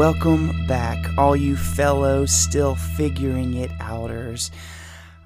Welcome 0.00 0.66
back, 0.66 0.96
all 1.18 1.36
you 1.36 1.56
fellow 1.56 2.24
still 2.24 2.74
figuring 2.74 3.52
it 3.52 3.70
outers. 3.80 4.50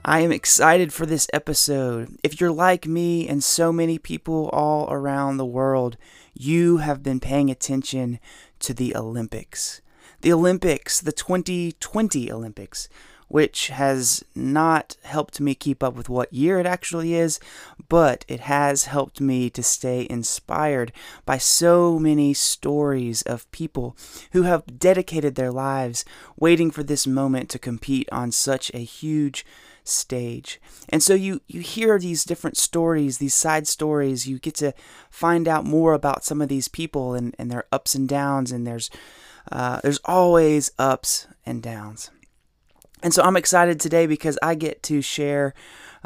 I 0.04 0.18
am 0.18 0.32
excited 0.32 0.92
for 0.92 1.06
this 1.06 1.28
episode. 1.32 2.18
If 2.24 2.40
you're 2.40 2.50
like 2.50 2.84
me 2.84 3.28
and 3.28 3.44
so 3.44 3.72
many 3.72 4.00
people 4.00 4.48
all 4.52 4.92
around 4.92 5.36
the 5.36 5.46
world, 5.46 5.96
you 6.34 6.78
have 6.78 7.04
been 7.04 7.20
paying 7.20 7.50
attention 7.50 8.18
to 8.58 8.74
the 8.74 8.96
Olympics. 8.96 9.80
The 10.22 10.32
Olympics, 10.32 11.00
the 11.00 11.12
2020 11.12 12.32
Olympics, 12.32 12.88
which 13.28 13.68
has 13.68 14.24
not 14.34 14.96
helped 15.04 15.40
me 15.40 15.54
keep 15.54 15.84
up 15.84 15.94
with 15.94 16.08
what 16.08 16.32
year 16.32 16.58
it 16.58 16.66
actually 16.66 17.14
is, 17.14 17.38
but 17.88 18.24
it 18.28 18.40
has 18.40 18.84
helped 18.84 19.20
me 19.20 19.50
to 19.50 19.62
stay 19.62 20.06
inspired 20.08 20.92
by 21.24 21.38
so 21.38 21.98
many 21.98 22.34
stories 22.34 23.22
of 23.22 23.50
people 23.50 23.96
who 24.32 24.42
have 24.42 24.78
dedicated 24.78 25.34
their 25.34 25.50
lives 25.50 26.04
waiting 26.36 26.70
for 26.70 26.82
this 26.82 27.06
moment 27.06 27.48
to 27.50 27.58
compete 27.58 28.08
on 28.10 28.32
such 28.32 28.70
a 28.74 28.78
huge 28.78 29.44
stage. 29.84 30.60
And 30.88 31.02
so 31.02 31.14
you 31.14 31.42
you 31.46 31.60
hear 31.60 31.98
these 31.98 32.24
different 32.24 32.56
stories, 32.56 33.18
these 33.18 33.34
side 33.34 33.68
stories, 33.68 34.26
you 34.26 34.38
get 34.38 34.54
to 34.56 34.72
find 35.10 35.46
out 35.46 35.64
more 35.64 35.92
about 35.92 36.24
some 36.24 36.40
of 36.40 36.48
these 36.48 36.68
people 36.68 37.14
and, 37.14 37.34
and 37.38 37.50
their 37.50 37.64
ups 37.70 37.94
and 37.94 38.08
downs 38.08 38.50
and 38.50 38.66
there's 38.66 38.90
uh, 39.52 39.80
there's 39.82 40.00
always 40.06 40.72
ups 40.78 41.26
and 41.44 41.62
downs. 41.62 42.10
And 43.02 43.12
so 43.12 43.22
I'm 43.22 43.36
excited 43.36 43.78
today 43.78 44.06
because 44.06 44.38
I 44.42 44.54
get 44.54 44.82
to 44.84 45.02
share 45.02 45.52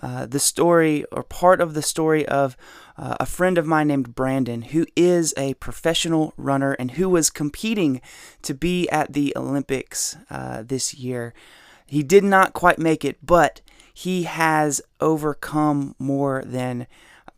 uh, 0.02 0.26
the 0.26 0.38
story 0.38 1.04
or 1.12 1.22
part 1.22 1.60
of 1.60 1.74
the 1.74 1.82
story 1.82 2.26
of 2.26 2.56
uh, 2.96 3.16
a 3.20 3.26
friend 3.26 3.58
of 3.58 3.66
mine 3.66 3.88
named 3.88 4.14
Brandon, 4.14 4.62
who 4.62 4.86
is 4.96 5.32
a 5.36 5.54
professional 5.54 6.34
runner 6.36 6.72
and 6.72 6.92
who 6.92 7.08
was 7.08 7.30
competing 7.30 8.00
to 8.42 8.54
be 8.54 8.88
at 8.90 9.12
the 9.12 9.32
Olympics 9.36 10.16
uh, 10.30 10.62
this 10.62 10.94
year. 10.94 11.32
He 11.86 12.02
did 12.02 12.24
not 12.24 12.52
quite 12.52 12.78
make 12.78 13.04
it, 13.04 13.18
but 13.24 13.60
he 13.94 14.24
has 14.24 14.80
overcome 15.00 15.94
more 15.98 16.42
than 16.44 16.86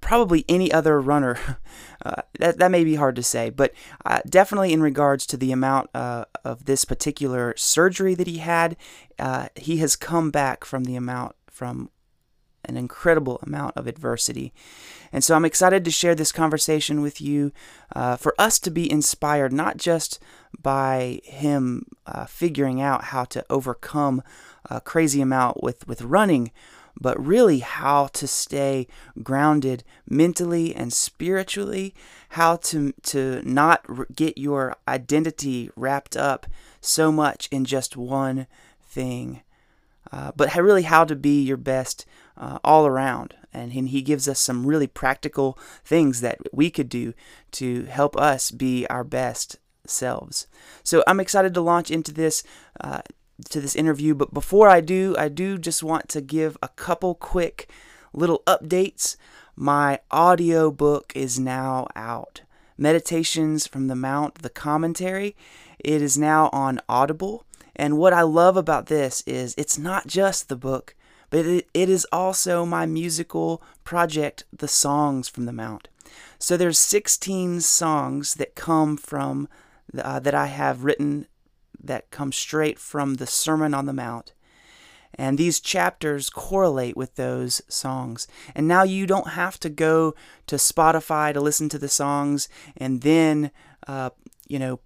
probably 0.01 0.45
any 0.49 0.73
other 0.73 1.01
runner. 1.01 1.39
Uh, 2.03 2.23
that, 2.39 2.57
that 2.57 2.71
may 2.71 2.83
be 2.83 2.95
hard 2.95 3.15
to 3.15 3.23
say, 3.23 3.51
but 3.51 3.75
uh, 4.07 4.21
definitely 4.27 4.73
in 4.73 4.81
regards 4.81 5.27
to 5.27 5.37
the 5.37 5.53
amount 5.53 5.91
uh, 5.95 6.25
of 6.47 6.65
this 6.65 6.87
particular 6.87 7.53
surgery 7.59 8.15
that 8.15 8.27
he 8.27 8.39
had, 8.39 8.75
uh, 9.19 9.49
he 9.55 9.77
has 9.77 9.97
come 9.97 10.31
back 10.31 10.65
from 10.65 10.85
the 10.85 10.97
amount 10.97 11.37
from 11.51 11.91
an 12.71 12.77
incredible 12.77 13.41
amount 13.43 13.77
of 13.77 13.87
adversity. 13.87 14.53
And 15.13 15.25
so 15.25 15.35
I'm 15.35 15.45
excited 15.45 15.85
to 15.85 15.91
share 15.91 16.15
this 16.15 16.33
conversation 16.33 17.03
with 17.03 17.21
you 17.21 17.53
uh, 17.97 18.17
for 18.17 18.33
us 18.39 18.61
to 18.61 18.71
be 18.71 18.91
inspired, 18.91 19.53
not 19.53 19.77
just 19.77 20.21
by 20.63 21.21
him 21.25 21.85
uh, 22.07 22.27
figuring 22.27 22.81
out 22.81 23.05
how 23.05 23.25
to 23.25 23.45
overcome 23.51 24.23
a 24.71 24.81
crazy 24.81 25.21
amount 25.21 25.63
with, 25.63 25.89
with 25.89 26.03
running, 26.03 26.53
but 27.01 27.25
really 27.25 27.59
how 27.59 28.07
to 28.09 28.27
stay 28.27 28.87
grounded 29.23 29.83
mentally 30.09 30.75
and 30.75 30.93
spiritually, 30.93 31.93
how 32.31 32.57
to, 32.57 32.93
to 33.03 33.43
not 33.43 34.15
get 34.15 34.39
your 34.39 34.77
identity 34.87 35.71
wrapped 35.75 36.17
up 36.17 36.47
so 36.81 37.11
much 37.11 37.49
in 37.51 37.65
just 37.65 37.97
one 37.97 38.47
thing, 38.83 39.43
uh, 40.13 40.33
but 40.37 40.55
really 40.55 40.83
how 40.83 41.05
to 41.05 41.17
be 41.17 41.43
your 41.43 41.57
best 41.57 42.07
uh, 42.37 42.59
all 42.65 42.87
around. 42.87 43.35
And 43.53 43.73
he 43.73 44.03
gives 44.03 44.29
us 44.29 44.39
some 44.39 44.67
really 44.67 44.87
practical 44.87 45.59
things 45.85 46.21
that 46.21 46.39
we 46.53 46.71
could 46.71 46.89
do 46.89 47.15
to 47.53 47.85
help 47.85 48.17
us 48.17 48.51
be 48.51 48.87
our 48.87 49.05
best 49.05 49.59
selves. 49.87 50.47
So 50.85 51.03
I'm 51.07 51.21
excited 51.21 51.55
to 51.55 51.61
launch 51.61 51.91
into 51.91 52.13
this. 52.13 52.43
Uh, 52.81 53.03
to 53.49 53.59
this 53.59 53.75
interview. 53.75 54.15
But 54.15 54.35
before 54.35 54.69
I 54.69 54.83
do, 54.83 55.15
I 55.19 55.29
do 55.29 55.57
just 55.57 55.83
want 55.83 56.11
to 56.11 56.21
give 56.21 56.59
a 56.63 56.69
couple 56.69 57.15
quick 57.15 57.71
little 58.13 58.43
updates. 58.47 59.17
My 59.57 60.01
audio 60.11 60.71
book 60.71 61.13
is 61.15 61.39
now 61.39 61.87
out. 61.97 62.43
Meditations 62.77 63.67
from 63.67 63.89
the 63.89 63.97
Mount, 63.97 64.43
the 64.43 64.51
commentary. 64.51 65.37
It 65.79 66.03
is 66.03 66.19
now 66.19 66.51
on 66.53 66.81
Audible. 66.89 67.45
And 67.81 67.97
what 67.97 68.13
I 68.13 68.21
love 68.21 68.59
about 68.59 68.89
this 68.89 69.23
is 69.27 69.55
it's 69.57 69.79
not 69.79 70.07
just 70.07 70.51
the 70.51 70.55
book, 70.55 70.95
but 71.31 71.47
it, 71.47 71.67
it 71.73 71.89
is 71.89 72.07
also 72.13 72.67
my 72.67 72.85
musical 72.85 73.63
project, 73.85 74.45
The 74.53 74.69
Songs 74.69 75.31
from 75.31 75.47
the 75.47 75.53
Mount. 75.53 75.89
So 76.39 76.59
there's 76.59 76.79
16 76.79 77.63
songs 77.63 78.35
that 78.35 78.55
come 78.55 78.99
from 78.99 79.49
uh, 79.97 80.21
that 80.21 80.35
I 80.35 80.49
have 80.49 80.85
written 80.85 81.27
that 81.83 82.11
come 82.11 82.33
straight 82.33 82.79
from 82.79 83.15
the 83.15 83.27
Sermon 83.27 83.73
on 83.73 83.87
the 83.87 83.95
Mount. 83.95 84.35
And 85.15 85.39
these 85.39 85.59
chapters 85.59 86.29
correlate 86.29 86.99
with 86.99 87.15
those 87.15 87.63
songs. 87.67 88.29
And 88.55 88.69
now 88.69 88.83
you 88.83 89.07
don't 89.07 89.29
have 89.29 89.59
to 89.61 89.71
go 89.71 90.15
to 90.49 90.57
Spotify 90.57 91.33
to 91.33 91.41
listen 91.41 91.71
to 91.71 91.79
the 91.79 91.89
songs 91.89 92.47
and 92.77 93.01
then, 93.01 93.51
uh, 93.89 94.11
you 94.49 94.59
know, 94.59 94.81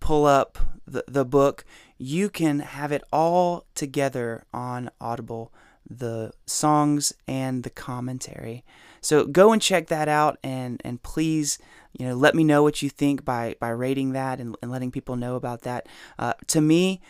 pull 0.00 0.24
up 0.24 0.58
the, 0.86 1.04
the 1.06 1.26
book. 1.26 1.66
You 2.02 2.30
can 2.30 2.60
have 2.60 2.92
it 2.92 3.04
all 3.12 3.66
together 3.74 4.44
on 4.52 4.90
Audible 5.00 5.52
the 5.88 6.32
songs 6.46 7.12
and 7.26 7.62
the 7.62 7.70
commentary. 7.70 8.64
So 9.00 9.26
go 9.26 9.52
and 9.52 9.60
check 9.60 9.88
that 9.88 10.08
out 10.08 10.38
and, 10.42 10.80
and 10.84 11.02
please 11.02 11.58
you 11.92 12.06
know, 12.06 12.14
let 12.14 12.34
me 12.34 12.44
know 12.44 12.62
what 12.62 12.82
you 12.82 12.88
think 12.88 13.24
by 13.24 13.56
by 13.58 13.70
rating 13.70 14.12
that 14.12 14.38
and, 14.38 14.56
and 14.62 14.70
letting 14.70 14.90
people 14.90 15.16
know 15.16 15.36
about 15.36 15.62
that. 15.62 15.88
Uh, 16.18 16.34
to 16.48 16.60
me, 16.60 17.00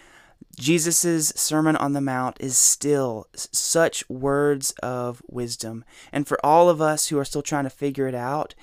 Jesus's 0.58 1.28
Sermon 1.36 1.76
on 1.76 1.92
the 1.92 2.00
Mount 2.00 2.36
is 2.40 2.56
still 2.56 3.26
such 3.34 4.08
words 4.08 4.72
of 4.82 5.22
wisdom, 5.28 5.84
and 6.12 6.26
for 6.26 6.44
all 6.44 6.70
of 6.70 6.80
us 6.80 7.08
who 7.08 7.18
are 7.18 7.24
still 7.24 7.42
trying 7.42 7.64
to 7.64 7.70
figure 7.70 8.08
it 8.08 8.14
out, 8.14 8.54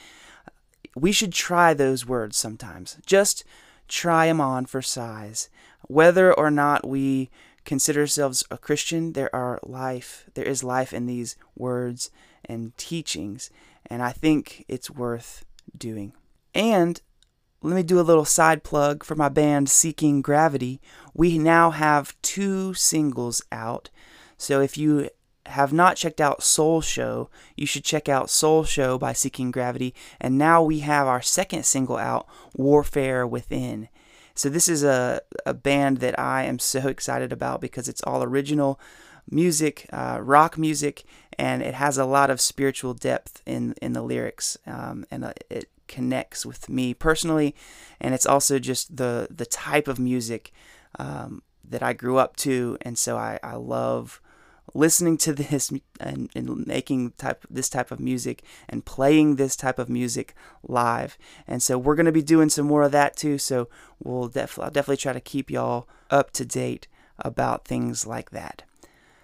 we 0.96 1.12
should 1.12 1.34
try 1.34 1.74
those 1.74 2.06
words 2.06 2.36
sometimes. 2.36 2.98
Just 3.06 3.44
try 3.88 4.28
them 4.28 4.42
on 4.42 4.66
for 4.66 4.82
size, 4.82 5.50
whether 5.88 6.34
or 6.34 6.52
not 6.52 6.88
we 6.88 7.30
consider 7.66 8.02
ourselves 8.02 8.46
a 8.50 8.58
Christian. 8.58 9.14
There 9.14 9.34
are 9.36 9.59
life. 9.64 10.30
There 10.34 10.46
is 10.46 10.64
life 10.64 10.94
in 10.94 11.06
these 11.06 11.36
words 11.56 12.09
and 12.46 12.75
teachings, 12.78 13.50
and 13.86 14.02
I 14.02 14.12
think 14.12 14.64
it's 14.68 14.90
worth 14.90 15.46
doing. 15.78 16.14
And 16.53 17.02
let 17.62 17.75
me 17.75 17.84
do 17.84 18.00
a 18.00 18.02
little 18.02 18.25
side 18.25 18.64
plug 18.64 19.03
for 19.03 19.16
my 19.16 19.30
band 19.30 19.70
Seeking 19.70 20.22
Gravity. 20.22 20.80
We 21.14 21.38
now 21.38 21.72
have 21.72 22.16
two 22.22 22.74
singles 22.74 23.42
out. 23.52 23.90
So 24.38 24.62
if 24.62 24.78
you 24.78 25.09
have 25.48 25.74
not 25.74 25.98
checked 25.98 26.22
out 26.22 26.44
Soul 26.44 26.81
Show, 26.81 27.30
you 27.56 27.66
should 27.66 27.84
check 27.84 28.08
out 28.08 28.30
Soul 28.30 28.64
Show 28.64 28.98
by 28.98 29.14
Seeking 29.14 29.52
Gravity. 29.52 29.94
And 30.22 30.38
now 30.38 30.62
we 30.62 30.80
have 30.80 31.08
our 31.08 31.22
second 31.22 31.66
single 31.66 31.98
out, 31.98 32.28
Warfare 32.56 33.25
Within. 33.25 33.90
So 34.38 34.50
this 34.50 34.70
is 34.70 34.84
a, 34.84 35.22
a 35.48 35.53
band 35.56 35.98
that 35.98 36.18
I 36.20 36.44
am 36.44 36.59
so 36.59 36.88
excited 36.88 37.34
about 37.34 37.59
because 37.59 37.90
it's 37.90 38.03
all 38.03 38.22
original 38.22 38.80
music, 39.30 39.88
uh, 39.92 40.20
rock 40.22 40.59
music, 40.59 41.03
and 41.40 41.64
it 41.64 41.74
has 41.74 41.98
a 41.98 42.06
lot 42.06 42.30
of 42.30 42.40
spiritual 42.40 42.94
depth 42.94 43.42
in 43.48 43.74
in 43.81 43.94
the 43.94 44.03
lyrics, 44.03 44.56
um, 44.68 45.06
and 45.09 45.25
uh, 45.25 45.34
it 45.50 45.70
connects 45.88 46.46
with 46.46 46.70
me 46.70 46.94
personally, 46.94 47.56
and 48.00 48.14
it's 48.14 48.28
also 48.28 48.59
just 48.59 48.98
the 48.98 49.28
the 49.31 49.46
type 49.46 49.88
of 49.88 49.98
music 49.98 50.51
um, 51.00 51.42
that 51.68 51.81
I 51.81 51.94
grew 51.94 52.18
up 52.18 52.36
to, 52.38 52.78
and 52.81 52.95
so 52.95 53.18
I, 53.18 53.39
I 53.42 53.56
love 53.56 54.22
listening 54.74 55.18
to 55.18 55.34
this 55.34 55.72
and, 56.00 56.30
and, 56.36 56.68
making 56.68 57.12
type 57.12 57.46
this 57.50 57.69
type 57.69 57.92
of 57.92 58.00
music 58.00 58.44
and 58.68 58.86
playing 58.86 59.36
this 59.36 59.56
type 59.56 59.80
of 59.80 59.90
music 59.90 60.34
live. 60.64 61.18
And 61.48 61.62
so 61.62 61.78
we're 61.78 61.96
going 61.96 62.06
to 62.06 62.12
be 62.12 62.22
doing 62.22 62.50
some 62.50 62.68
more 62.68 62.84
of 62.84 62.92
that 62.92 63.16
too. 63.16 63.38
So 63.38 63.69
we'll 64.04 64.28
definitely 64.28 64.66
I'll 64.66 64.72
definitely 64.72 64.98
try 64.98 65.14
to 65.14 65.22
keep 65.22 65.50
y'all 65.50 65.88
up 66.10 66.31
to 66.31 66.46
date 66.46 66.88
about 67.19 67.66
things 67.66 68.06
like 68.06 68.31
that. 68.31 68.64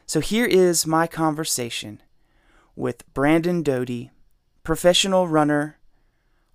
So 0.05 0.19
here 0.19 0.45
is 0.45 0.85
my 0.85 1.07
conversation 1.07 2.01
with 2.75 3.11
Brandon 3.13 3.61
Doty, 3.61 4.11
professional 4.63 5.27
runner, 5.27 5.77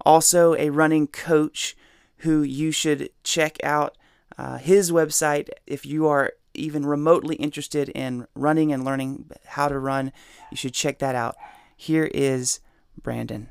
also 0.04 0.54
a 0.54 0.70
running 0.70 1.06
coach 1.06 1.76
who 2.18 2.42
you 2.42 2.70
should 2.70 3.10
check 3.22 3.62
out 3.62 3.96
uh, 4.36 4.58
his 4.58 4.90
website 4.90 5.48
if 5.66 5.86
you 5.86 6.06
are 6.06 6.32
even 6.58 6.84
remotely 6.84 7.36
interested 7.36 7.88
in 7.90 8.26
running 8.34 8.72
and 8.72 8.84
learning 8.84 9.30
how 9.46 9.68
to 9.68 9.78
run. 9.78 10.12
You 10.50 10.56
should 10.56 10.74
check 10.74 10.98
that 10.98 11.14
out. 11.14 11.36
Here 11.76 12.10
is 12.12 12.60
Brandon. 13.00 13.48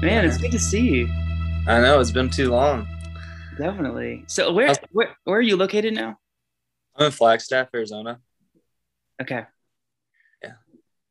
Man, 0.00 0.26
it's 0.26 0.36
good 0.36 0.52
to 0.52 0.58
see 0.58 0.80
you. 0.80 1.08
I 1.66 1.80
know 1.80 1.98
it's 1.98 2.10
been 2.10 2.28
too 2.28 2.50
long. 2.50 2.86
Definitely. 3.56 4.24
So 4.26 4.52
where 4.52 4.74
where 4.92 5.16
where 5.24 5.38
are 5.38 5.42
you 5.42 5.56
located 5.56 5.94
now? 5.94 6.18
I'm 6.94 7.06
in 7.06 7.12
Flagstaff, 7.12 7.68
Arizona. 7.74 8.20
Okay. 9.22 9.44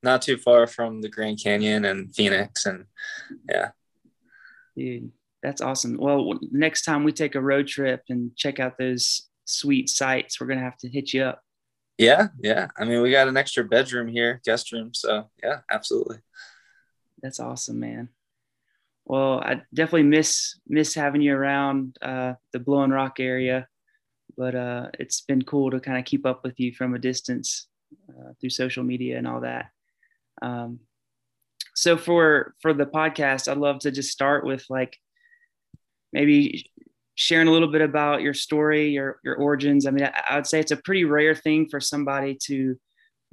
Not 0.03 0.21
too 0.21 0.37
far 0.37 0.67
from 0.67 1.01
the 1.01 1.09
Grand 1.09 1.39
Canyon 1.41 1.85
and 1.85 2.13
Phoenix, 2.13 2.65
and 2.65 2.85
yeah. 3.49 3.69
Dude, 4.75 5.11
that's 5.41 5.61
awesome. 5.61 5.97
Well, 5.97 6.39
next 6.51 6.83
time 6.83 7.03
we 7.03 7.13
take 7.13 7.35
a 7.35 7.41
road 7.41 7.67
trip 7.67 8.03
and 8.09 8.35
check 8.35 8.59
out 8.59 8.77
those 8.77 9.29
sweet 9.45 9.89
sites, 9.89 10.39
we're 10.39 10.47
gonna 10.47 10.61
have 10.61 10.77
to 10.79 10.89
hit 10.89 11.13
you 11.13 11.23
up. 11.23 11.41
Yeah, 11.97 12.27
yeah. 12.39 12.67
I 12.77 12.85
mean, 12.85 13.01
we 13.01 13.11
got 13.11 13.27
an 13.27 13.37
extra 13.37 13.63
bedroom 13.63 14.07
here, 14.07 14.41
guest 14.43 14.71
room. 14.71 14.93
So 14.93 15.29
yeah, 15.41 15.59
absolutely. 15.71 16.17
That's 17.21 17.39
awesome, 17.39 17.79
man. 17.79 18.09
Well, 19.05 19.39
I 19.39 19.61
definitely 19.73 20.03
miss 20.03 20.59
miss 20.67 20.93
having 20.93 21.21
you 21.21 21.35
around 21.35 21.97
uh, 22.01 22.33
the 22.51 22.59
Blowing 22.59 22.91
Rock 22.91 23.19
area, 23.19 23.67
but 24.37 24.55
uh, 24.55 24.89
it's 24.99 25.21
been 25.21 25.43
cool 25.43 25.71
to 25.71 25.79
kind 25.79 25.97
of 25.97 26.05
keep 26.05 26.25
up 26.25 26.43
with 26.43 26.59
you 26.59 26.73
from 26.73 26.95
a 26.95 26.99
distance 26.99 27.67
uh, 28.09 28.31
through 28.39 28.49
social 28.49 28.83
media 28.83 29.17
and 29.17 29.27
all 29.27 29.41
that. 29.41 29.72
Um, 30.43 30.79
so 31.75 31.97
for 31.97 32.53
for 32.61 32.73
the 32.73 32.85
podcast, 32.85 33.47
I'd 33.49 33.57
love 33.57 33.79
to 33.79 33.91
just 33.91 34.11
start 34.11 34.45
with 34.45 34.63
like 34.69 34.97
maybe 36.11 36.69
sharing 37.15 37.47
a 37.47 37.51
little 37.51 37.71
bit 37.71 37.81
about 37.81 38.21
your 38.21 38.33
story, 38.33 38.89
your 38.89 39.19
your 39.23 39.35
origins. 39.35 39.87
I 39.87 39.91
mean, 39.91 40.03
I, 40.03 40.13
I 40.29 40.35
would 40.35 40.47
say 40.47 40.59
it's 40.59 40.71
a 40.71 40.77
pretty 40.77 41.05
rare 41.05 41.35
thing 41.35 41.67
for 41.69 41.79
somebody 41.79 42.37
to 42.43 42.77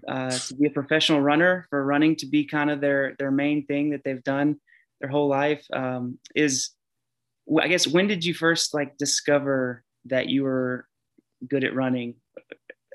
uh, 0.08 0.30
to 0.30 0.54
be 0.54 0.68
a 0.68 0.70
professional 0.70 1.20
runner, 1.20 1.66
for 1.68 1.84
running 1.84 2.16
to 2.16 2.26
be 2.26 2.44
kind 2.44 2.70
of 2.70 2.80
their 2.80 3.14
their 3.18 3.30
main 3.30 3.66
thing 3.66 3.90
that 3.90 4.02
they've 4.04 4.24
done 4.24 4.56
their 5.00 5.10
whole 5.10 5.28
life. 5.28 5.66
Um, 5.72 6.18
is 6.34 6.70
I 7.60 7.68
guess 7.68 7.86
when 7.86 8.06
did 8.06 8.24
you 8.24 8.32
first 8.32 8.72
like 8.72 8.96
discover 8.96 9.82
that 10.06 10.28
you 10.28 10.44
were 10.44 10.86
good 11.46 11.64
at 11.64 11.74
running 11.74 12.14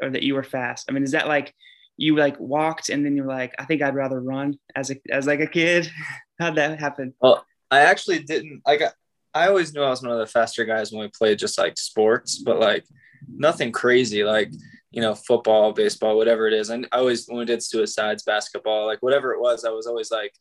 or 0.01 0.09
that 0.09 0.23
you 0.23 0.33
were 0.35 0.43
fast? 0.43 0.85
I 0.89 0.93
mean, 0.93 1.03
is 1.03 1.11
that 1.11 1.27
like 1.27 1.53
you 1.97 2.15
like 2.15 2.39
walked 2.39 2.89
and 2.89 3.05
then 3.05 3.15
you're 3.15 3.27
like, 3.27 3.53
I 3.59 3.65
think 3.65 3.81
I'd 3.81 3.95
rather 3.95 4.19
run 4.19 4.57
as 4.75 4.91
a 4.91 4.95
as 5.09 5.27
like 5.27 5.39
a 5.39 5.47
kid? 5.47 5.89
How'd 6.39 6.55
that 6.55 6.79
happen? 6.79 7.13
Well, 7.21 7.45
I 7.71 7.81
actually 7.81 8.19
didn't 8.19 8.61
I 8.65 8.77
got. 8.77 8.93
I 9.33 9.47
always 9.47 9.73
knew 9.73 9.81
I 9.81 9.89
was 9.89 10.01
one 10.01 10.11
of 10.11 10.19
the 10.19 10.27
faster 10.27 10.63
guys 10.63 10.91
when 10.91 11.01
we 11.01 11.09
played 11.09 11.39
just 11.39 11.57
like 11.57 11.77
sports, 11.77 12.39
but 12.39 12.59
like 12.59 12.85
nothing 13.27 13.71
crazy 13.71 14.23
like 14.23 14.51
you 14.91 15.01
know 15.01 15.13
football, 15.13 15.73
baseball, 15.73 16.17
whatever 16.17 16.47
it 16.47 16.53
is. 16.53 16.69
And 16.69 16.87
I 16.91 16.97
always 16.97 17.25
when 17.27 17.39
we 17.39 17.45
did 17.45 17.63
suicides, 17.63 18.23
basketball, 18.23 18.85
like 18.85 19.01
whatever 19.01 19.33
it 19.33 19.41
was, 19.41 19.65
I 19.65 19.69
was 19.71 19.87
always 19.87 20.11
like 20.11 20.33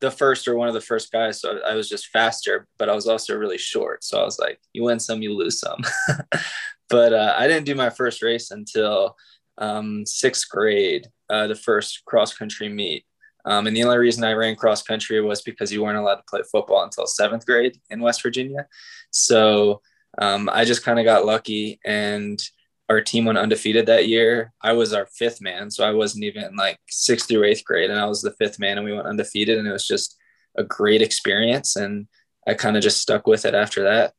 the 0.00 0.10
first 0.10 0.48
or 0.48 0.56
one 0.56 0.68
of 0.68 0.74
the 0.74 0.80
first 0.80 1.12
guys. 1.12 1.40
So 1.40 1.60
I 1.66 1.74
was 1.74 1.88
just 1.88 2.08
faster, 2.08 2.66
but 2.78 2.88
I 2.88 2.94
was 2.94 3.06
also 3.06 3.36
really 3.36 3.58
short. 3.58 4.04
So 4.04 4.20
I 4.20 4.24
was 4.24 4.38
like, 4.38 4.60
you 4.72 4.82
win 4.82 4.98
some, 4.98 5.22
you 5.22 5.34
lose 5.34 5.60
some. 5.60 5.80
but 6.88 7.12
uh, 7.12 7.34
I 7.36 7.46
didn't 7.46 7.66
do 7.66 7.74
my 7.74 7.90
first 7.90 8.22
race 8.22 8.50
until 8.50 9.16
um, 9.58 10.04
sixth 10.06 10.48
grade, 10.48 11.08
uh, 11.30 11.46
the 11.46 11.54
first 11.54 12.04
cross 12.04 12.34
country 12.34 12.68
meet. 12.68 13.04
Um, 13.46 13.66
and 13.66 13.76
the 13.76 13.84
only 13.84 13.98
reason 13.98 14.24
I 14.24 14.32
ran 14.32 14.56
cross 14.56 14.82
country 14.82 15.20
was 15.20 15.42
because 15.42 15.70
you 15.70 15.82
weren't 15.82 15.98
allowed 15.98 16.16
to 16.16 16.24
play 16.28 16.40
football 16.50 16.82
until 16.82 17.06
seventh 17.06 17.44
grade 17.44 17.78
in 17.90 18.00
West 18.00 18.22
Virginia. 18.22 18.66
So 19.10 19.82
um, 20.18 20.48
I 20.50 20.64
just 20.64 20.82
kind 20.82 20.98
of 20.98 21.04
got 21.04 21.26
lucky 21.26 21.78
and 21.84 22.40
our 22.88 23.00
team 23.00 23.24
went 23.24 23.38
undefeated 23.38 23.86
that 23.86 24.08
year. 24.08 24.52
I 24.60 24.72
was 24.72 24.92
our 24.92 25.06
fifth 25.06 25.40
man. 25.40 25.70
So 25.70 25.84
I 25.84 25.92
wasn't 25.92 26.24
even 26.24 26.56
like 26.56 26.78
sixth 26.88 27.28
through 27.28 27.44
eighth 27.44 27.64
grade 27.64 27.90
and 27.90 28.00
I 28.00 28.06
was 28.06 28.22
the 28.22 28.32
fifth 28.32 28.58
man 28.58 28.78
and 28.78 28.84
we 28.84 28.92
went 28.92 29.06
undefeated 29.06 29.58
and 29.58 29.66
it 29.66 29.72
was 29.72 29.86
just 29.86 30.16
a 30.56 30.64
great 30.64 31.02
experience. 31.02 31.76
And 31.76 32.06
I 32.46 32.54
kind 32.54 32.76
of 32.76 32.82
just 32.82 33.00
stuck 33.00 33.26
with 33.26 33.44
it 33.44 33.54
after 33.54 33.84
that. 33.84 34.12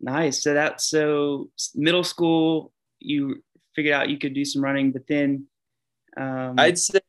Nice. 0.00 0.42
So 0.42 0.54
that's 0.54 0.86
so 0.86 1.50
middle 1.74 2.04
school, 2.04 2.72
you 2.98 3.42
figured 3.74 3.94
out 3.94 4.10
you 4.10 4.18
could 4.18 4.34
do 4.34 4.44
some 4.44 4.62
running, 4.62 4.92
but 4.92 5.06
then 5.06 5.46
um, 6.16 6.54
I'd 6.58 6.78
say 6.78 7.00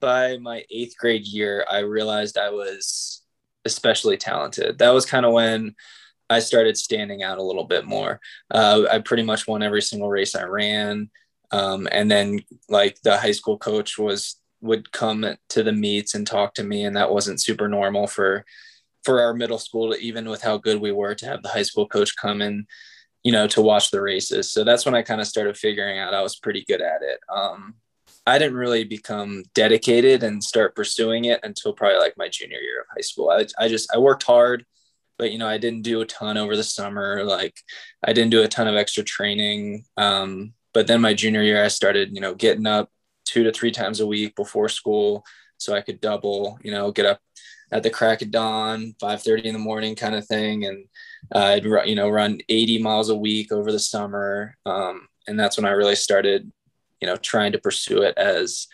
by 0.00 0.38
my 0.38 0.64
eighth 0.70 0.96
grade 0.98 1.26
year, 1.26 1.64
I 1.70 1.80
realized 1.80 2.38
I 2.38 2.50
was 2.50 3.22
especially 3.64 4.16
talented. 4.16 4.78
That 4.78 4.90
was 4.90 5.06
kind 5.06 5.24
of 5.24 5.32
when 5.32 5.74
I 6.28 6.40
started 6.40 6.76
standing 6.76 7.22
out 7.22 7.38
a 7.38 7.42
little 7.42 7.64
bit 7.64 7.84
more. 7.84 8.20
Uh, 8.50 8.84
I 8.90 8.98
pretty 8.98 9.22
much 9.22 9.46
won 9.46 9.62
every 9.62 9.82
single 9.82 10.08
race 10.08 10.34
I 10.34 10.44
ran. 10.44 11.10
Um, 11.50 11.86
and 11.92 12.10
then 12.10 12.40
like 12.68 13.00
the 13.02 13.18
high 13.18 13.32
school 13.32 13.58
coach 13.58 13.98
was 13.98 14.36
would 14.60 14.90
come 14.92 15.26
to 15.50 15.62
the 15.62 15.72
meets 15.72 16.14
and 16.14 16.26
talk 16.26 16.54
to 16.54 16.64
me 16.64 16.84
and 16.84 16.96
that 16.96 17.12
wasn't 17.12 17.40
super 17.40 17.68
normal 17.68 18.06
for 18.06 18.46
for 19.04 19.20
our 19.20 19.34
middle 19.34 19.58
school 19.58 19.92
to 19.92 19.98
even 19.98 20.26
with 20.26 20.40
how 20.40 20.56
good 20.56 20.80
we 20.80 20.90
were 20.90 21.14
to 21.14 21.26
have 21.26 21.42
the 21.42 21.50
high 21.50 21.62
school 21.62 21.86
coach 21.86 22.16
come 22.16 22.40
in 22.40 22.66
you 23.24 23.32
know 23.32 23.46
to 23.48 23.60
watch 23.60 23.90
the 23.90 24.00
races 24.00 24.50
so 24.50 24.62
that's 24.62 24.84
when 24.84 24.94
i 24.94 25.02
kind 25.02 25.20
of 25.20 25.26
started 25.26 25.56
figuring 25.56 25.98
out 25.98 26.14
i 26.14 26.22
was 26.22 26.36
pretty 26.36 26.64
good 26.68 26.80
at 26.80 27.02
it 27.02 27.18
um, 27.34 27.74
I 28.26 28.38
didn't 28.38 28.56
really 28.56 28.84
become 28.84 29.44
dedicated 29.54 30.22
and 30.22 30.42
start 30.42 30.74
pursuing 30.74 31.26
it 31.26 31.40
until 31.42 31.74
probably 31.74 31.98
like 31.98 32.16
my 32.16 32.28
junior 32.28 32.58
year 32.58 32.80
of 32.80 32.86
high 32.94 33.02
school. 33.02 33.28
I, 33.28 33.46
I 33.58 33.68
just, 33.68 33.94
I 33.94 33.98
worked 33.98 34.22
hard, 34.22 34.64
but 35.18 35.30
you 35.30 35.38
know, 35.38 35.46
I 35.46 35.58
didn't 35.58 35.82
do 35.82 36.00
a 36.00 36.06
ton 36.06 36.38
over 36.38 36.56
the 36.56 36.64
summer. 36.64 37.22
Like 37.24 37.54
I 38.02 38.12
didn't 38.14 38.30
do 38.30 38.42
a 38.42 38.48
ton 38.48 38.66
of 38.66 38.76
extra 38.76 39.04
training. 39.04 39.84
Um, 39.98 40.54
but 40.72 40.86
then 40.86 41.02
my 41.02 41.12
junior 41.12 41.42
year, 41.42 41.62
I 41.62 41.68
started, 41.68 42.14
you 42.14 42.20
know, 42.20 42.34
getting 42.34 42.66
up 42.66 42.90
two 43.26 43.44
to 43.44 43.52
three 43.52 43.70
times 43.70 44.00
a 44.00 44.06
week 44.06 44.34
before 44.36 44.68
school 44.70 45.24
so 45.58 45.74
I 45.74 45.82
could 45.82 46.00
double, 46.00 46.58
you 46.62 46.70
know, 46.70 46.92
get 46.92 47.06
up 47.06 47.20
at 47.74 47.82
the 47.82 47.90
crack 47.90 48.22
of 48.22 48.30
dawn, 48.30 48.94
5:30 49.02 49.44
in 49.44 49.52
the 49.52 49.58
morning 49.58 49.94
kind 49.94 50.14
of 50.14 50.26
thing. 50.26 50.64
And 50.64 50.86
uh, 51.34 51.40
I'd, 51.40 51.64
you 51.86 51.94
know, 51.94 52.08
run 52.08 52.40
80 52.48 52.78
miles 52.78 53.10
a 53.10 53.16
week 53.16 53.52
over 53.52 53.70
the 53.70 53.78
summer. 53.78 54.56
Um, 54.64 55.08
and 55.26 55.38
that's 55.38 55.58
when 55.58 55.66
I 55.66 55.70
really 55.70 55.96
started 55.96 56.50
you 57.04 57.10
know, 57.10 57.16
trying 57.16 57.52
to 57.52 57.58
pursue 57.58 58.00
it 58.00 58.16
as 58.16 58.66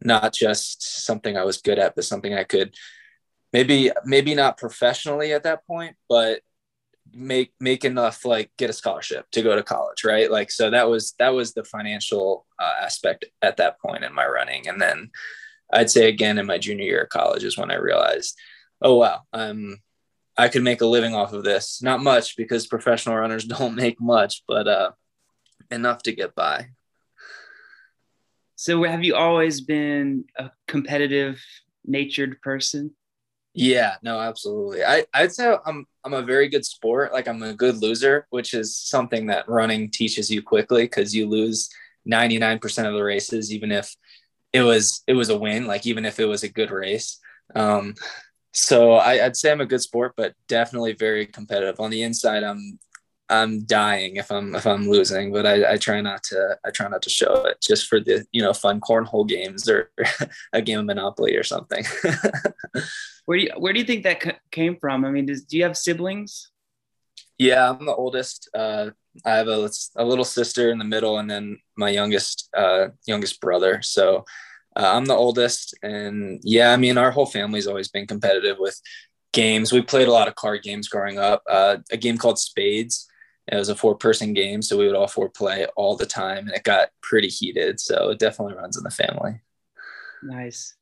not 0.00 0.32
just 0.32 1.04
something 1.04 1.36
I 1.36 1.42
was 1.42 1.60
good 1.60 1.80
at, 1.80 1.96
but 1.96 2.04
something 2.04 2.32
I 2.32 2.44
could 2.44 2.76
maybe, 3.52 3.90
maybe 4.04 4.36
not 4.36 4.56
professionally 4.56 5.32
at 5.32 5.42
that 5.42 5.66
point, 5.66 5.96
but 6.08 6.42
make 7.12 7.52
make 7.58 7.84
enough 7.84 8.24
like 8.24 8.52
get 8.56 8.70
a 8.70 8.72
scholarship 8.72 9.28
to 9.32 9.42
go 9.42 9.54
to 9.56 9.62
college 9.62 10.02
right 10.02 10.30
like 10.30 10.50
so 10.50 10.70
that 10.70 10.88
was 10.88 11.12
that 11.18 11.34
was 11.34 11.52
the 11.52 11.64
financial 11.64 12.46
uh, 12.58 12.74
aspect 12.80 13.26
at 13.42 13.58
that 13.58 13.78
point 13.80 14.02
in 14.04 14.14
my 14.14 14.24
running 14.24 14.66
and 14.66 14.80
then 14.80 15.10
i'd 15.72 15.90
say 15.90 16.08
again 16.08 16.38
in 16.38 16.46
my 16.46 16.58
junior 16.58 16.84
year 16.84 17.02
of 17.02 17.08
college 17.08 17.44
is 17.44 17.58
when 17.58 17.70
i 17.70 17.76
realized 17.76 18.38
oh 18.80 18.96
wow 18.96 19.20
I'm 19.32 19.80
i 20.36 20.48
could 20.48 20.62
make 20.62 20.80
a 20.80 20.86
living 20.86 21.14
off 21.14 21.32
of 21.32 21.44
this 21.44 21.82
not 21.82 22.02
much 22.02 22.36
because 22.36 22.66
professional 22.66 23.16
runners 23.16 23.44
don't 23.46 23.74
make 23.74 24.00
much 24.00 24.42
but 24.46 24.68
uh 24.68 24.90
enough 25.70 26.02
to 26.02 26.12
get 26.12 26.34
by 26.34 26.68
so 28.62 28.84
have 28.84 29.02
you 29.02 29.16
always 29.16 29.60
been 29.60 30.24
a 30.38 30.52
competitive 30.68 31.42
natured 31.84 32.40
person? 32.42 32.92
Yeah, 33.54 33.96
no, 34.04 34.20
absolutely. 34.20 34.84
I, 34.84 35.04
I'd 35.12 35.32
say 35.32 35.56
I'm 35.66 35.84
I'm 36.04 36.14
a 36.14 36.22
very 36.22 36.48
good 36.48 36.64
sport. 36.64 37.12
Like 37.12 37.26
I'm 37.26 37.42
a 37.42 37.54
good 37.54 37.82
loser, 37.82 38.28
which 38.30 38.54
is 38.54 38.76
something 38.76 39.26
that 39.26 39.48
running 39.48 39.90
teaches 39.90 40.30
you 40.30 40.42
quickly 40.42 40.84
because 40.84 41.12
you 41.12 41.28
lose 41.28 41.68
99% 42.08 42.86
of 42.86 42.94
the 42.94 43.02
races, 43.02 43.52
even 43.52 43.72
if 43.72 43.96
it 44.52 44.62
was 44.62 45.02
it 45.06 45.14
was 45.14 45.30
a 45.30 45.38
win, 45.38 45.66
like 45.66 45.86
even 45.86 46.04
if 46.04 46.20
it 46.20 46.26
was 46.26 46.42
a 46.42 46.48
good 46.48 46.70
race. 46.70 47.18
Um, 47.54 47.94
so 48.52 48.92
I, 48.92 49.22
would 49.22 49.36
say 49.36 49.50
I'm 49.50 49.60
a 49.60 49.66
good 49.66 49.80
sport, 49.80 50.12
but 50.16 50.34
definitely 50.46 50.92
very 50.92 51.26
competitive. 51.26 51.80
On 51.80 51.90
the 51.90 52.02
inside, 52.02 52.44
I'm 52.44 52.78
I'm 53.32 53.64
dying 53.64 54.16
if 54.16 54.30
I'm 54.30 54.54
if 54.54 54.66
I'm 54.66 54.88
losing, 54.88 55.32
but 55.32 55.46
I, 55.46 55.72
I 55.72 55.76
try 55.78 56.02
not 56.02 56.22
to 56.24 56.58
I 56.64 56.70
try 56.70 56.86
not 56.88 57.02
to 57.02 57.10
show 57.10 57.46
it 57.46 57.62
just 57.62 57.86
for 57.86 57.98
the 57.98 58.26
you 58.30 58.42
know 58.42 58.52
fun 58.52 58.80
cornhole 58.80 59.26
games 59.26 59.68
or 59.68 59.90
a 60.52 60.60
game 60.60 60.80
of 60.80 60.84
Monopoly 60.84 61.34
or 61.34 61.42
something. 61.42 61.84
where 63.24 63.38
do 63.38 63.44
you 63.44 63.50
where 63.56 63.72
do 63.72 63.80
you 63.80 63.86
think 63.86 64.04
that 64.04 64.40
came 64.50 64.76
from? 64.76 65.06
I 65.06 65.10
mean, 65.10 65.26
does, 65.26 65.44
do 65.44 65.56
you 65.56 65.64
have 65.64 65.78
siblings? 65.78 66.51
Yeah, 67.38 67.70
I'm 67.70 67.86
the 67.86 67.94
oldest. 67.94 68.48
Uh, 68.54 68.90
I 69.24 69.36
have 69.36 69.48
a, 69.48 69.68
a 69.96 70.04
little 70.04 70.24
sister 70.24 70.70
in 70.70 70.78
the 70.78 70.84
middle, 70.84 71.18
and 71.18 71.30
then 71.30 71.58
my 71.76 71.90
youngest 71.90 72.48
uh, 72.56 72.88
youngest 73.06 73.40
brother. 73.40 73.82
So 73.82 74.24
uh, 74.76 74.92
I'm 74.94 75.06
the 75.06 75.14
oldest, 75.14 75.74
and 75.82 76.40
yeah, 76.42 76.72
I 76.72 76.76
mean, 76.76 76.98
our 76.98 77.10
whole 77.10 77.26
family's 77.26 77.66
always 77.66 77.88
been 77.88 78.06
competitive 78.06 78.56
with 78.58 78.80
games. 79.32 79.72
We 79.72 79.82
played 79.82 80.08
a 80.08 80.12
lot 80.12 80.28
of 80.28 80.34
card 80.34 80.62
games 80.62 80.88
growing 80.88 81.18
up. 81.18 81.42
Uh, 81.48 81.78
a 81.90 81.96
game 81.96 82.18
called 82.18 82.38
Spades 82.38 83.08
it 83.48 83.56
was 83.56 83.68
a 83.68 83.74
four 83.74 83.94
person 83.94 84.32
game 84.32 84.62
so 84.62 84.76
we 84.76 84.86
would 84.86 84.96
all 84.96 85.08
four 85.08 85.28
play 85.28 85.66
all 85.76 85.96
the 85.96 86.06
time 86.06 86.46
and 86.46 86.54
it 86.54 86.62
got 86.62 86.90
pretty 87.02 87.28
heated 87.28 87.80
so 87.80 88.10
it 88.10 88.18
definitely 88.18 88.54
runs 88.54 88.76
in 88.76 88.84
the 88.84 88.90
family 88.90 89.40
nice 90.22 90.74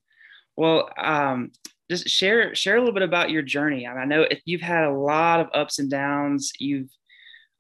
well 0.56 0.90
um, 0.98 1.50
just 1.90 2.08
share 2.08 2.54
share 2.54 2.76
a 2.76 2.78
little 2.78 2.94
bit 2.94 3.02
about 3.02 3.30
your 3.30 3.42
journey 3.42 3.86
I, 3.86 3.92
mean, 3.92 4.02
I 4.02 4.04
know 4.06 4.26
you've 4.44 4.60
had 4.60 4.84
a 4.84 4.92
lot 4.92 5.40
of 5.40 5.48
ups 5.52 5.78
and 5.78 5.90
downs 5.90 6.52
you've 6.58 6.90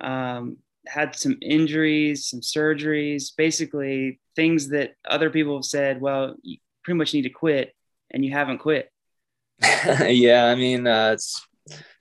um, 0.00 0.56
had 0.86 1.16
some 1.16 1.36
injuries 1.42 2.26
some 2.26 2.40
surgeries 2.40 3.32
basically 3.36 4.20
things 4.36 4.68
that 4.68 4.94
other 5.06 5.30
people 5.30 5.56
have 5.56 5.64
said 5.64 6.00
well 6.00 6.36
you 6.42 6.58
pretty 6.84 6.96
much 6.96 7.12
need 7.12 7.22
to 7.22 7.30
quit 7.30 7.74
and 8.10 8.24
you 8.24 8.32
haven't 8.32 8.58
quit 8.58 8.90
yeah 10.06 10.46
i 10.46 10.54
mean 10.54 10.86
uh, 10.86 11.16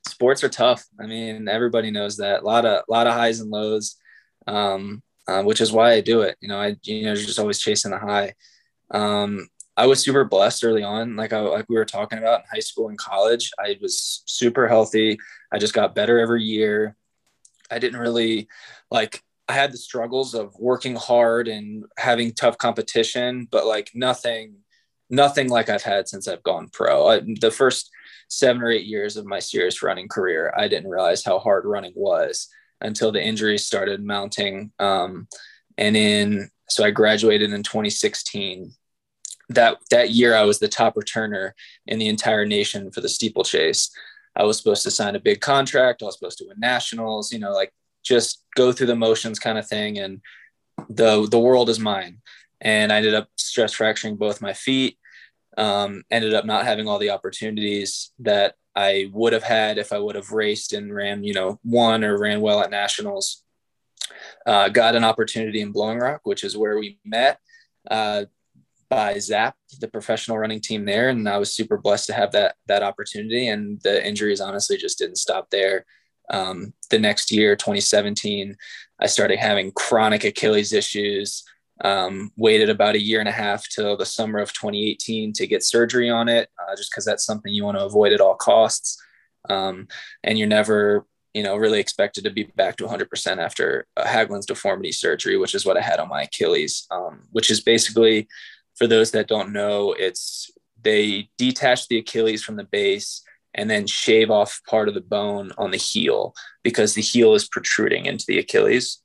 sports 0.10 0.44
are 0.44 0.50
tough. 0.50 0.86
I 1.00 1.06
mean, 1.06 1.48
everybody 1.48 1.92
knows 1.92 2.18
that. 2.18 2.42
A 2.42 2.46
lot 2.46 2.66
of 2.66 2.84
lot 2.90 3.08
of 3.08 3.14
highs 3.14 3.40
and 3.40 3.50
lows, 3.50 3.96
um, 4.48 5.02
uh, 5.28 5.44
which 5.44 5.62
is 5.62 5.72
why 5.72 5.94
I 5.94 6.02
do 6.02 6.22
it. 6.22 6.38
You 6.42 6.50
know, 6.50 6.60
I 6.60 6.76
you 6.84 7.04
know 7.04 7.16
just 7.16 7.40
always 7.40 7.60
chasing 7.60 7.92
the 7.92 8.00
high. 8.00 8.34
Um, 8.92 9.48
I 9.80 9.86
was 9.86 10.04
super 10.04 10.26
blessed 10.26 10.66
early 10.66 10.84
on. 10.84 11.16
Like 11.16 11.32
I, 11.32 11.40
like 11.40 11.70
we 11.70 11.78
were 11.78 11.86
talking 11.86 12.20
about 12.20 12.42
in 12.42 12.46
high 12.52 12.60
school 12.60 12.90
and 12.90 12.98
college, 12.98 13.50
I 13.58 13.78
was 13.82 14.24
super 14.26 14.68
healthy. 14.68 15.18
I 15.54 15.58
just 15.58 15.74
got 15.74 15.96
better 15.96 16.20
every 16.20 16.44
year. 16.44 16.98
I 17.72 17.80
didn't 17.80 18.02
really 18.02 18.50
like, 18.92 19.24
I 19.48 19.54
had 19.54 19.72
the 19.72 19.78
struggles 19.78 20.34
of 20.34 20.54
working 20.60 20.98
hard 20.98 21.48
and 21.48 21.86
having 21.98 22.34
tough 22.34 22.58
competition, 22.58 23.48
but 23.50 23.66
like 23.66 23.92
nothing, 23.96 24.56
nothing 25.10 25.48
like 25.48 25.70
I've 25.70 25.84
had 25.84 26.10
since 26.10 26.28
I've 26.28 26.44
gone 26.44 26.68
pro. 26.74 27.08
I, 27.08 27.22
the 27.40 27.50
first 27.50 27.90
seven 28.28 28.62
or 28.62 28.70
eight 28.70 28.86
years 28.86 29.16
of 29.16 29.26
my 29.26 29.40
serious 29.40 29.82
running 29.82 30.10
career, 30.10 30.54
I 30.58 30.68
didn't 30.68 30.90
realize 30.90 31.24
how 31.24 31.40
hard 31.40 31.64
running 31.64 31.94
was 31.96 32.50
until 32.82 33.14
the 33.14 33.24
injuries 33.24 33.64
started 33.64 34.04
mounting. 34.04 34.74
Um, 34.78 35.30
and 35.78 35.96
in, 35.96 36.50
so 36.68 36.84
I 36.84 36.92
graduated 36.92 37.54
in 37.54 37.64
2016 37.64 38.74
that 39.50 39.78
that 39.90 40.12
year 40.12 40.36
I 40.36 40.44
was 40.44 40.60
the 40.60 40.68
top 40.68 40.96
returner 40.96 41.52
in 41.88 42.00
the 42.00 42.08
entire 42.08 42.46
nation 42.46 42.92
for 42.92 43.02
the 43.02 43.10
steeplechase. 43.10 43.90
I 44.36 44.44
was 44.44 44.58
supposed 44.58 44.84
to 44.84 44.92
sign 44.92 45.16
a 45.16 45.20
big 45.20 45.42
contract. 45.42 46.02
I 46.02 46.06
was 46.06 46.18
supposed 46.18 46.38
to 46.40 46.46
win 46.48 46.60
nationals. 46.60 47.32
You 47.32 47.40
know, 47.40 47.52
like 47.52 47.74
just 48.04 48.44
go 48.56 48.72
through 48.72 48.88
the 48.88 48.96
motions 48.96 49.40
kind 49.40 49.58
of 49.58 49.68
thing. 49.68 49.98
And 50.00 50.22
the 50.90 51.28
the 51.30 51.40
world 51.40 51.70
is 51.70 51.80
mine. 51.80 52.22
And 52.62 52.92
I 52.92 52.98
ended 52.98 53.16
up 53.16 53.30
stress 53.38 53.74
fracturing 53.74 54.18
both 54.18 54.42
my 54.42 54.54
feet. 54.54 54.98
Um, 55.58 56.04
ended 56.10 56.34
up 56.34 56.46
not 56.46 56.66
having 56.66 56.88
all 56.88 57.00
the 57.00 57.10
opportunities 57.10 58.12
that 58.20 58.56
I 58.76 59.10
would 59.12 59.34
have 59.34 59.44
had 59.44 59.78
if 59.78 59.92
I 59.92 60.00
would 60.00 60.16
have 60.16 60.32
raced 60.32 60.74
and 60.74 60.94
ran, 60.94 61.24
you 61.24 61.34
know, 61.34 61.60
one 61.64 62.04
or 62.04 62.18
ran 62.18 62.40
well 62.40 62.62
at 62.62 62.70
nationals. 62.70 63.44
Uh, 64.46 64.70
got 64.70 64.96
an 64.96 65.04
opportunity 65.04 65.62
in 65.62 65.72
Blowing 65.72 66.00
Rock, 66.00 66.22
which 66.24 66.44
is 66.44 66.56
where 66.56 66.78
we 66.78 67.00
met. 67.04 67.40
Uh, 67.90 68.26
by 68.90 69.20
Zap, 69.20 69.56
the 69.80 69.88
professional 69.88 70.38
running 70.38 70.62
team 70.62 70.86
there, 70.86 71.10
and 71.10 71.30
I 71.30 71.38
was 71.38 71.54
super 71.54 71.78
blessed 71.78 72.08
to 72.08 72.14
have 72.14 72.32
that 72.32 72.56
that 72.68 72.84
opportunity. 72.84 73.48
And 73.48 73.80
the 73.84 74.06
injuries 74.06 74.42
honestly 74.42 74.78
just 74.78 74.98
didn't 74.98 75.18
stop 75.18 75.50
there. 75.50 75.86
Um, 76.30 76.74
the 76.90 77.00
next 77.00 77.32
year, 77.32 77.56
2017, 77.56 78.56
I 79.00 79.08
started 79.08 79.40
having 79.40 79.72
chronic 79.72 80.24
Achilles 80.24 80.74
issues. 80.74 81.44
Um, 81.82 82.34
waited 82.36 82.70
about 82.70 82.96
a 82.96 83.02
year 83.02 83.22
and 83.22 83.30
a 83.30 83.32
half 83.32 83.66
till 83.70 83.96
the 83.96 84.06
summer 84.06 84.40
of 84.40 84.52
2018 84.52 85.32
to 85.32 85.48
get 85.48 85.64
surgery 85.64 86.10
on 86.10 86.28
it, 86.28 86.50
uh, 86.60 86.76
just 86.76 86.92
because 86.92 87.06
that's 87.06 87.24
something 87.24 87.54
you 87.54 87.64
want 87.64 87.78
to 87.78 87.86
avoid 87.86 88.12
at 88.12 88.20
all 88.20 88.36
costs. 88.36 89.02
Um, 89.50 89.88
and 90.22 90.38
you're 90.38 90.50
never, 90.50 91.06
you 91.34 91.42
know, 91.42 91.56
really 91.56 91.80
expected 91.80 92.26
to 92.26 92.32
be 92.32 92.44
back 92.44 92.76
to 92.78 92.86
100% 92.86 93.38
after 93.38 93.88
Haglund's 93.98 94.46
deformity 94.46 94.92
surgery, 94.92 95.38
which 95.38 95.56
is 95.56 95.66
what 95.66 95.78
I 95.78 95.82
had 95.82 96.02
on 96.02 96.10
my 96.10 96.24
Achilles, 96.24 96.86
um, 96.92 97.22
which 97.32 97.50
is 97.50 97.62
basically 97.62 98.28
for 98.80 98.88
those 98.88 99.12
that 99.12 99.28
don't 99.28 99.52
know, 99.52 99.94
it's 99.94 100.50
they 100.82 101.30
detach 101.38 101.88
the 101.88 102.00
Achilles 102.00 102.44
from 102.44 102.56
the 102.56 102.64
base 102.64 103.22
and 103.54 103.70
then 103.70 103.86
shave 103.86 104.32
off 104.32 104.62
part 104.68 104.88
of 104.88 104.94
the 104.94 105.02
bone 105.02 105.52
on 105.58 105.72
the 105.72 105.78
heel 105.78 106.34
because 106.64 106.94
the 106.94 107.02
heel 107.02 107.36
is 107.36 107.48
protruding 107.48 108.06
into 108.06 108.24
the 108.28 108.40
Achilles. 108.40 109.02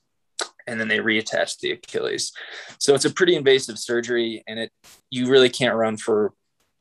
And 0.67 0.81
then 0.81 0.89
they 0.89 0.99
reattach 0.99 1.59
the 1.59 1.73
Achilles. 1.73 2.33
So 2.79 2.95
it's 2.95 3.05
a 3.05 3.13
pretty 3.13 3.35
invasive 3.35 3.79
surgery, 3.79 4.43
and 4.47 4.59
it 4.59 4.73
you 5.11 5.27
really 5.27 5.51
can't 5.51 5.77
run 5.77 5.99
for 5.99 6.33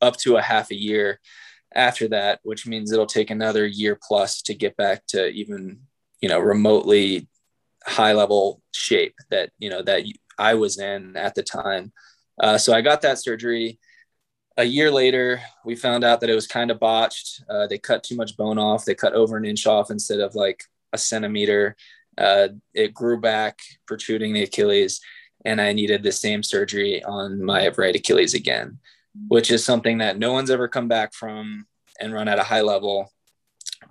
up 0.01 0.15
to 0.17 0.37
a 0.37 0.41
half 0.41 0.71
a 0.71 0.75
year 0.75 1.19
after 1.75 2.07
that, 2.09 2.39
which 2.43 2.65
means 2.65 2.91
it'll 2.91 3.05
take 3.05 3.29
another 3.29 3.65
year 3.65 3.99
plus 4.01 4.41
to 4.43 4.53
get 4.53 4.77
back 4.77 5.05
to 5.07 5.27
even 5.29 5.81
you 6.21 6.29
know 6.29 6.39
remotely 6.39 7.27
high 7.85 8.13
level 8.13 8.61
shape 8.71 9.15
that 9.31 9.49
you 9.59 9.69
know 9.69 9.81
that 9.81 10.03
I 10.37 10.53
was 10.53 10.79
in 10.79 11.17
at 11.17 11.35
the 11.35 11.43
time. 11.43 11.91
Uh, 12.39 12.57
so 12.57 12.73
I 12.73 12.81
got 12.81 13.01
that 13.01 13.19
surgery. 13.19 13.79
A 14.57 14.63
year 14.63 14.91
later, 14.91 15.41
we 15.65 15.75
found 15.75 16.03
out 16.03 16.21
that 16.21 16.29
it 16.29 16.35
was 16.35 16.47
kind 16.47 16.69
of 16.69 16.79
botched. 16.79 17.43
Uh, 17.49 17.67
they 17.67 17.77
cut 17.77 18.03
too 18.03 18.15
much 18.15 18.37
bone 18.37 18.59
off. 18.59 18.85
They 18.85 18.95
cut 18.95 19.13
over 19.13 19.37
an 19.37 19.45
inch 19.45 19.65
off 19.65 19.89
instead 19.89 20.19
of 20.19 20.35
like 20.35 20.63
a 20.91 20.97
centimeter. 20.97 21.75
Uh, 22.17 22.49
it 22.73 22.93
grew 22.93 23.19
back, 23.19 23.59
protruding 23.87 24.33
the 24.33 24.43
Achilles, 24.43 25.01
and 25.43 25.59
I 25.59 25.73
needed 25.73 26.03
the 26.03 26.11
same 26.11 26.43
surgery 26.43 27.03
on 27.03 27.43
my 27.43 27.69
right 27.69 27.95
Achilles 27.95 28.35
again, 28.35 28.79
which 29.27 29.51
is 29.51 29.65
something 29.65 29.97
that 29.97 30.19
no 30.19 30.31
one's 30.31 30.51
ever 30.51 30.67
come 30.67 30.87
back 30.87 31.13
from 31.13 31.65
and 31.99 32.13
run 32.13 32.27
at 32.27 32.39
a 32.39 32.43
high 32.43 32.61
level. 32.61 33.11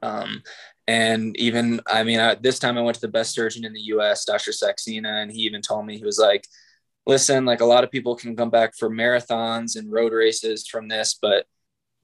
Um, 0.03 0.43
and 0.87 1.37
even, 1.37 1.81
I 1.87 2.05
mean, 2.05 2.21
I, 2.21 2.35
this 2.35 2.59
time 2.59 2.79
I 2.79 2.83
went 2.83 2.97
to 2.97 3.01
the 3.01 3.09
best 3.09 3.35
surgeon 3.35 3.65
in 3.65 3.73
the 3.73 3.81
US, 3.81 4.25
Dr. 4.25 4.51
Saxena, 4.51 5.23
and 5.23 5.31
he 5.31 5.41
even 5.43 5.63
told 5.63 5.87
me, 5.87 5.97
he 5.97 6.05
was 6.05 6.19
like, 6.19 6.47
listen, 7.07 7.45
like 7.45 7.61
a 7.61 7.67
lot 7.67 7.85
of 7.85 7.91
people 7.91 8.17
can 8.17 8.37
come 8.37 8.51
back 8.51 8.75
for 8.77 8.91
marathons 8.91 9.77
and 9.77 9.93
road 9.93 10.13
races 10.13 10.67
from 10.67 10.89
this, 10.89 11.19
but 11.21 11.47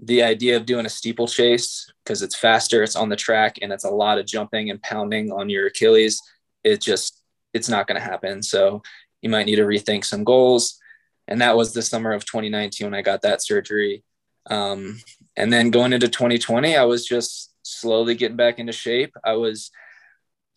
the 0.00 0.22
idea 0.22 0.56
of 0.56 0.66
doing 0.66 0.86
a 0.86 0.90
steeplechase 0.90 1.90
because 2.04 2.22
it's 2.22 2.36
faster, 2.36 2.82
it's 2.82 2.96
on 2.96 3.08
the 3.08 3.16
track, 3.16 3.58
and 3.62 3.72
it's 3.72 3.84
a 3.84 3.90
lot 3.90 4.18
of 4.18 4.26
jumping 4.26 4.70
and 4.70 4.82
pounding 4.82 5.32
on 5.32 5.50
your 5.50 5.66
Achilles, 5.66 6.20
it 6.64 6.80
just 6.80 7.22
it's 7.52 7.68
not 7.68 7.86
going 7.86 8.00
to 8.00 8.06
happen. 8.06 8.42
So 8.42 8.82
you 9.22 9.30
might 9.30 9.46
need 9.46 9.56
to 9.56 9.62
rethink 9.62 10.04
some 10.04 10.24
goals. 10.24 10.78
And 11.26 11.40
that 11.40 11.56
was 11.56 11.72
the 11.72 11.82
summer 11.82 12.12
of 12.12 12.24
2019 12.24 12.86
when 12.86 12.94
I 12.94 13.02
got 13.02 13.22
that 13.22 13.42
surgery. 13.42 14.04
Um, 14.48 15.00
and 15.36 15.52
then 15.52 15.70
going 15.70 15.92
into 15.92 16.08
2020, 16.08 16.76
I 16.76 16.84
was 16.84 17.06
just 17.06 17.52
slowly 17.62 18.14
getting 18.14 18.36
back 18.36 18.58
into 18.58 18.72
shape. 18.72 19.14
I 19.24 19.34
was 19.34 19.70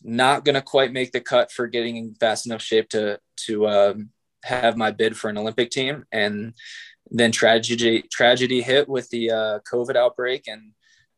not 0.04 0.46
going 0.46 0.56
to 0.56 0.62
quite 0.62 0.94
make 0.94 1.12
the 1.12 1.22
cut 1.22 1.52
for 1.52 1.68
getting 1.68 1.98
in 1.98 2.16
fast 2.16 2.46
enough 2.46 2.62
shape 2.62 2.90
to 2.90 3.20
to 3.46 3.68
um, 3.68 4.10
have 4.44 4.78
my 4.78 4.92
bid 4.92 5.18
for 5.18 5.30
an 5.30 5.38
Olympic 5.38 5.70
team, 5.70 6.06
and 6.12 6.54
then 7.10 7.32
tragedy 7.32 8.04
tragedy 8.12 8.62
hit 8.62 8.88
with 8.88 9.10
the 9.10 9.32
uh, 9.32 9.60
COVID 9.72 9.96
outbreak, 9.96 10.48
and 10.48 10.72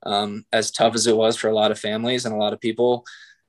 um, 0.06 0.46
as 0.51 0.72
tough 0.72 0.96
as 0.96 1.08
it 1.08 1.15
was 1.15 1.38
for 1.38 1.48
a 1.48 1.56
lot 1.56 1.72
of 1.72 1.80
families 1.80 2.25
and 2.25 2.34
a 2.34 2.38
lot 2.38 2.53
of 2.53 2.60
people, 2.60 3.06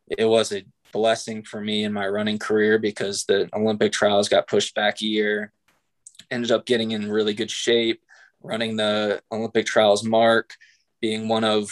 it 0.07 0.25
was 0.25 0.53
a 0.53 0.65
blessing 0.93 1.43
for 1.43 1.61
me 1.61 1.85
in 1.85 1.93
my 1.93 2.07
running 2.07 2.39
career 2.39 2.79
because 2.79 3.25
the 3.25 3.49
Olympic 3.53 3.93
trials 3.93 4.29
got 4.29 4.47
pushed 4.47 4.75
back 4.75 5.03
a 5.03 5.07
year. 5.07 5.53
Ended 6.31 6.53
up 6.53 6.65
getting 6.65 6.93
in 6.93 7.11
really 7.11 7.35
good 7.35 7.51
shape, 7.51 8.01
running 8.43 8.77
the 8.77 9.21
Olympic 9.33 9.67
trials 9.67 10.05
mark, 10.05 10.55
being 11.01 11.29
one 11.29 11.45
of 11.45 11.69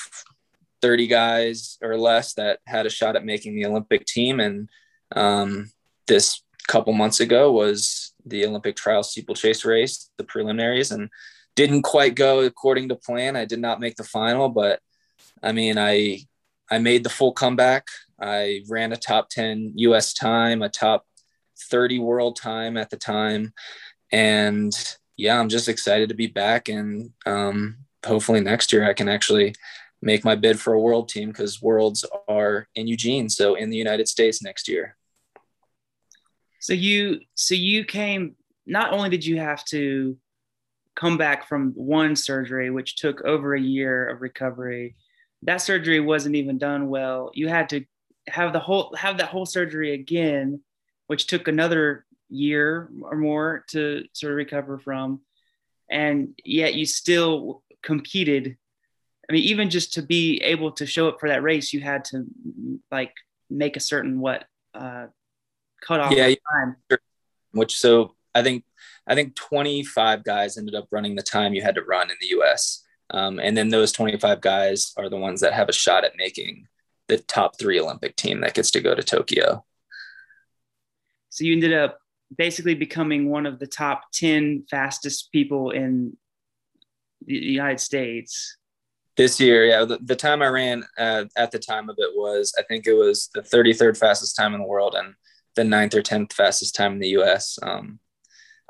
30 0.83 1.07
guys 1.07 1.79
or 1.81 1.97
less 1.97 2.35
that 2.35 2.59
had 2.67 2.85
a 2.85 2.91
shot 2.91 3.17
at 3.17 3.25
making 3.25 3.55
the 3.55 3.65
Olympic 3.65 4.05
team. 4.05 4.41
And 4.41 4.69
um, 5.15 5.71
this 6.09 6.43
couple 6.69 6.93
months 6.93 7.21
ago 7.21 7.53
was 7.53 8.15
the 8.25 8.47
Olympic 8.47 8.77
trial 8.77 9.03
steeplechase 9.03 9.65
race, 9.65 10.11
the 10.19 10.25
preliminaries, 10.25 10.91
and 10.91 11.09
didn't 11.57 11.83
quite 11.83 12.15
go 12.15 12.41
according 12.41 12.89
to 12.89 12.97
plan. 12.97 13.37
I 13.37 13.45
did 13.45 13.61
not 13.61 13.81
make 13.81 13.97
the 13.97 14.05
final, 14.05 14.49
but 14.49 14.81
I 15.43 15.53
mean, 15.53 15.79
I 15.79 16.21
I 16.71 16.79
made 16.79 17.05
the 17.05 17.11
full 17.11 17.33
comeback. 17.33 17.87
I 18.21 18.63
ran 18.69 18.93
a 18.93 18.97
top 18.97 19.29
10 19.29 19.73
US 19.77 20.15
time, 20.15 20.63
a 20.63 20.69
top 20.69 21.05
30 21.71 21.99
world 21.99 22.37
time 22.37 22.77
at 22.77 22.89
the 22.91 22.97
time. 22.97 23.53
And 24.11 24.73
yeah, 25.17 25.39
I'm 25.39 25.49
just 25.49 25.69
excited 25.69 26.09
to 26.09 26.15
be 26.15 26.29
back. 26.29 26.69
And 26.69 27.11
um, 27.27 27.79
hopefully 28.07 28.41
next 28.41 28.73
year 28.73 28.89
I 28.89 28.95
can 28.95 29.09
actually 29.09 29.55
make 30.01 30.25
my 30.25 30.35
bid 30.35 30.59
for 30.59 30.73
a 30.73 30.81
world 30.81 31.09
team 31.09 31.29
because 31.29 31.63
worlds 31.63 32.05
are 32.29 32.69
in 32.75 32.87
Eugene. 32.87 33.29
So 33.29 33.55
in 33.55 33.71
the 33.71 33.77
United 33.77 34.09
States 34.09 34.43
next 34.43 34.69
year. 34.69 34.97
So 36.63 36.75
you 36.75 37.19
so 37.35 37.57
you 37.57 37.85
came 37.85 38.37
not 38.67 38.93
only 38.93 39.11
did 39.11 39.27
you 39.27 39.39
have 39.41 39.65
to 39.67 40.17
come 40.95 41.19
back 41.19 41.49
from 41.49 41.73
one 41.73 42.15
surgery 42.15 42.71
which 42.71 42.97
took 42.97 43.21
over 43.23 43.55
a 43.55 43.61
year 43.61 44.09
of 44.09 44.21
recovery 44.21 44.95
that 45.43 45.57
surgery 45.57 45.99
wasn't 45.99 46.37
even 46.37 46.57
done 46.57 46.89
well. 46.89 47.33
You 47.35 47.49
had 47.49 47.69
to 47.71 47.85
have 48.29 48.53
the 48.53 48.61
whole 48.61 48.95
have 48.97 49.19
that 49.19 49.31
whole 49.31 49.45
surgery 49.45 49.93
again 49.93 50.61
which 51.09 51.27
took 51.27 51.49
another 51.49 52.07
year 52.29 52.89
or 53.03 53.17
more 53.17 53.65
to 53.71 54.05
sort 54.13 54.31
of 54.31 54.37
recover 54.37 54.79
from. 54.79 55.21
And 55.91 56.39
yet 56.45 56.75
you 56.75 56.87
still 56.87 57.65
competed. 57.83 58.57
I 59.29 59.33
mean 59.33 59.43
even 59.43 59.69
just 59.69 59.95
to 59.95 60.03
be 60.03 60.41
able 60.43 60.71
to 60.73 60.87
show 60.87 61.09
up 61.09 61.19
for 61.19 61.29
that 61.29 61.43
race 61.43 61.73
you 61.73 61.81
had 61.81 62.05
to 62.07 62.25
like 62.93 63.15
make 63.51 63.77
a 63.77 63.81
certain 63.81 64.21
what 64.21 64.45
uh, 64.75 65.07
cut 65.87 66.01
off 66.01 66.13
yeah, 66.13 66.35
time. 66.53 66.77
Which 67.53 67.79
so 67.79 68.15
I 68.35 68.43
think 68.43 68.65
I 69.07 69.15
think 69.15 69.35
25 69.35 70.25
guys 70.25 70.57
ended 70.57 70.75
up 70.75 70.89
running 70.91 71.15
the 71.15 71.23
time 71.23 71.55
you 71.55 71.63
had 71.63 71.75
to 71.75 71.83
run 71.83 72.11
in 72.11 72.17
the 72.21 72.39
US. 72.39 72.85
Um, 73.11 73.39
and 73.39 73.57
then 73.57 73.69
those 73.69 73.93
25 73.93 74.41
guys 74.41 74.93
are 74.97 75.09
the 75.09 75.19
ones 75.19 75.41
that 75.41 75.53
have 75.53 75.69
a 75.69 75.73
shot 75.73 76.05
at 76.05 76.17
making 76.17 76.67
the 77.09 77.19
top 77.19 77.59
three 77.59 77.79
Olympic 77.79 78.17
team 78.17 78.41
that 78.41 78.55
gets 78.55 78.71
to 78.71 78.81
go 78.81 78.95
to 78.95 79.03
Tokyo. 79.03 79.65
So 81.29 81.45
you 81.45 81.53
ended 81.53 81.75
up 81.75 81.99
basically 82.37 82.75
becoming 82.75 83.29
one 83.29 83.45
of 83.45 83.59
the 83.59 83.67
top 83.67 84.05
10 84.13 84.65
fastest 84.71 85.31
people 85.33 85.71
in 85.71 86.17
the 87.27 87.35
United 87.35 87.81
States. 87.81 88.57
This 89.17 89.39
year, 89.39 89.67
yeah, 89.67 89.85
the, 89.85 89.99
the 90.03 90.17
time 90.17 90.41
I 90.41 90.47
ran 90.47 90.85
uh, 90.97 91.25
at 91.37 91.51
the 91.51 91.59
time 91.59 91.91
of 91.91 91.97
it 91.99 92.11
was, 92.15 92.55
I 92.59 92.63
think 92.63 92.87
it 92.87 92.95
was 92.95 93.29
the 93.35 93.43
33rd 93.43 93.99
fastest 93.99 94.37
time 94.37 94.55
in 94.55 94.61
the 94.61 94.67
world. 94.67 94.95
And 94.95 95.15
the 95.55 95.65
ninth 95.65 95.95
or 95.95 96.03
tenth 96.03 96.33
fastest 96.33 96.75
time 96.75 96.93
in 96.93 96.99
the 96.99 97.09
U.S. 97.09 97.59
Um, 97.63 97.99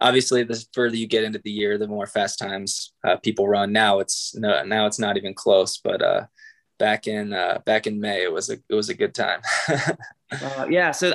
obviously 0.02 0.42
the 0.42 0.62
further 0.72 0.96
you 0.96 1.06
get 1.06 1.24
into 1.24 1.40
the 1.42 1.50
year, 1.50 1.78
the 1.78 1.86
more 1.86 2.06
fast 2.06 2.38
times 2.38 2.92
uh, 3.06 3.16
people 3.16 3.48
run. 3.48 3.72
Now 3.72 4.00
it's 4.00 4.34
no, 4.34 4.62
now 4.64 4.86
it's 4.86 4.98
not 4.98 5.16
even 5.16 5.34
close. 5.34 5.78
But 5.78 6.02
uh, 6.02 6.26
back 6.78 7.06
in 7.06 7.32
uh, 7.32 7.60
back 7.64 7.86
in 7.86 8.00
May, 8.00 8.22
it 8.22 8.32
was 8.32 8.50
a 8.50 8.58
it 8.68 8.74
was 8.74 8.88
a 8.88 8.94
good 8.94 9.14
time. 9.14 9.40
uh, 9.68 10.66
yeah. 10.68 10.90
So 10.90 11.14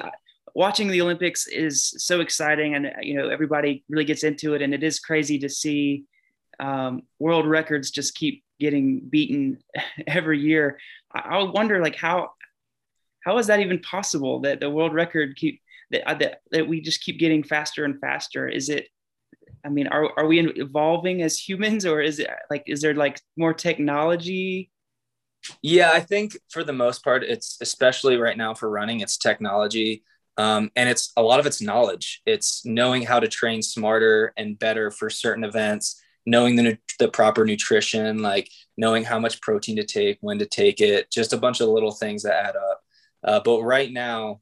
watching 0.56 0.88
the 0.88 1.02
Olympics 1.02 1.48
is 1.48 1.94
so 1.98 2.22
exciting, 2.22 2.76
and 2.76 2.92
you 3.02 3.16
know 3.16 3.30
everybody 3.30 3.84
really 3.90 4.06
gets 4.06 4.24
into 4.24 4.54
it, 4.54 4.62
and 4.62 4.74
it 4.74 4.84
is 4.84 5.00
crazy 5.00 5.38
to 5.40 5.50
see 5.50 6.06
um, 6.60 7.04
world 7.20 7.46
records 7.46 7.92
just 7.92 8.16
keep 8.16 8.44
getting 8.60 9.02
beaten 9.02 9.60
every 10.08 10.40
year. 10.40 10.80
I, 11.14 11.20
I 11.20 11.44
wonder, 11.44 11.82
like 11.82 11.96
how 11.96 12.32
how 13.28 13.38
is 13.38 13.48
that 13.48 13.60
even 13.60 13.80
possible 13.80 14.40
that 14.42 14.60
the 14.60 14.70
world 14.70 14.94
record 14.94 15.36
keep 15.36 15.62
that, 15.92 16.10
uh, 16.10 16.14
that 16.16 16.42
that 16.52 16.68
we 16.68 16.82
just 16.82 17.04
keep 17.04 17.20
getting 17.20 17.44
faster 17.44 17.86
and 17.86 18.00
faster? 18.00 18.48
Is 18.48 18.70
it 18.70 18.88
I 19.66 19.70
mean, 19.70 19.88
are, 19.88 20.10
are 20.18 20.28
we 20.28 20.40
evolving 20.40 21.22
as 21.24 21.38
humans 21.38 21.86
or 21.86 22.00
is 22.00 22.20
it 22.20 22.30
like, 22.50 22.64
is 22.68 22.82
there 22.82 22.94
like 22.94 23.20
more 23.36 23.54
technology 23.54 24.72
yeah, 25.62 25.92
I 25.92 26.00
think 26.00 26.38
for 26.50 26.64
the 26.64 26.74
most 26.74 27.04
part, 27.04 27.24
it's 27.24 27.58
especially 27.62 28.18
right 28.18 28.38
now 28.38 28.54
for 28.54 28.70
running, 28.70 29.02
it's 29.02 29.18
technology. 29.18 30.04
Um, 30.38 30.72
and 30.76 30.88
it's 30.88 31.12
a 31.18 31.22
lot 31.22 31.40
of 31.40 31.46
it's 31.46 31.62
knowledge. 31.62 32.22
It's 32.26 32.66
knowing 32.66 33.04
how 33.04 33.20
to 33.20 33.28
train 33.28 33.62
smarter 33.62 34.34
and 34.38 34.60
better 34.60 34.92
for 34.92 35.10
certain 35.10 35.44
events, 35.44 36.02
knowing 36.26 36.56
the, 36.56 36.78
the 37.00 37.08
proper 37.08 37.46
nutrition, 37.46 38.20
like 38.20 38.50
knowing 38.78 39.04
how 39.04 39.20
much 39.20 39.42
protein 39.42 39.78
to 39.78 39.84
take, 39.84 40.20
when 40.22 40.38
to 40.40 40.46
take 40.46 40.80
it, 40.80 41.10
just 41.12 41.34
a 41.34 41.38
bunch 41.38 41.60
of 41.60 41.70
little 41.70 41.92
things 41.92 42.24
that 42.24 42.36
add 42.36 42.56
up. 42.56 42.77
Uh, 43.24 43.40
but 43.44 43.62
right 43.64 43.92
now 43.92 44.42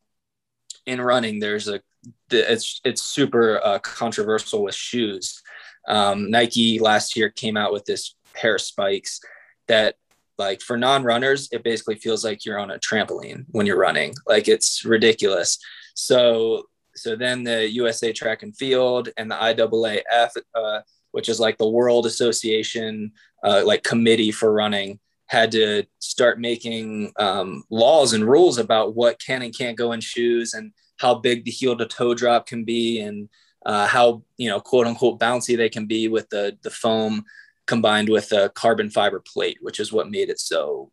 in 0.85 1.01
running, 1.01 1.39
there's 1.39 1.67
a, 1.67 1.81
it's, 2.29 2.81
it's 2.83 3.01
super 3.01 3.59
uh, 3.63 3.79
controversial 3.79 4.63
with 4.63 4.75
shoes. 4.75 5.41
Um, 5.87 6.29
Nike 6.29 6.79
last 6.79 7.15
year 7.15 7.29
came 7.29 7.57
out 7.57 7.73
with 7.73 7.85
this 7.85 8.15
pair 8.33 8.55
of 8.55 8.61
spikes 8.61 9.19
that 9.67 9.95
like 10.37 10.61
for 10.61 10.77
non-runners 10.77 11.49
it 11.51 11.63
basically 11.63 11.95
feels 11.95 12.23
like 12.23 12.45
you're 12.45 12.59
on 12.59 12.71
a 12.71 12.79
trampoline 12.79 13.45
when 13.51 13.65
you're 13.65 13.77
running 13.77 14.13
like 14.27 14.47
it's 14.47 14.83
ridiculous 14.85 15.57
so 15.93 16.63
so 16.95 17.15
then 17.15 17.43
the 17.43 17.69
usa 17.71 18.11
track 18.11 18.43
and 18.43 18.55
field 18.57 19.09
and 19.17 19.31
the 19.31 19.35
iaaf 19.35 20.29
uh, 20.55 20.79
which 21.11 21.29
is 21.29 21.39
like 21.39 21.57
the 21.57 21.67
world 21.67 22.05
association 22.05 23.11
uh, 23.43 23.63
like 23.65 23.83
committee 23.83 24.31
for 24.31 24.51
running 24.51 24.99
had 25.27 25.51
to 25.51 25.83
start 25.99 26.39
making 26.39 27.11
um, 27.17 27.63
laws 27.69 28.13
and 28.13 28.25
rules 28.25 28.57
about 28.57 28.95
what 28.95 29.19
can 29.19 29.41
and 29.41 29.57
can't 29.57 29.77
go 29.77 29.91
in 29.91 30.01
shoes 30.01 30.53
and 30.53 30.71
how 30.97 31.15
big 31.15 31.43
the 31.43 31.51
heel 31.51 31.75
to 31.75 31.85
toe 31.85 32.13
drop 32.13 32.45
can 32.45 32.63
be 32.63 32.99
and 32.99 33.27
uh, 33.65 33.87
how 33.87 34.23
you 34.37 34.49
know 34.49 34.59
quote 34.59 34.85
unquote 34.85 35.19
bouncy 35.19 35.57
they 35.57 35.69
can 35.69 35.87
be 35.87 36.07
with 36.07 36.29
the 36.29 36.57
the 36.61 36.69
foam 36.69 37.25
combined 37.67 38.09
with 38.09 38.31
a 38.31 38.49
carbon 38.49 38.89
fiber 38.89 39.19
plate, 39.19 39.57
which 39.61 39.79
is 39.79 39.91
what 39.91 40.09
made 40.09 40.29
it 40.29 40.39
so 40.39 40.91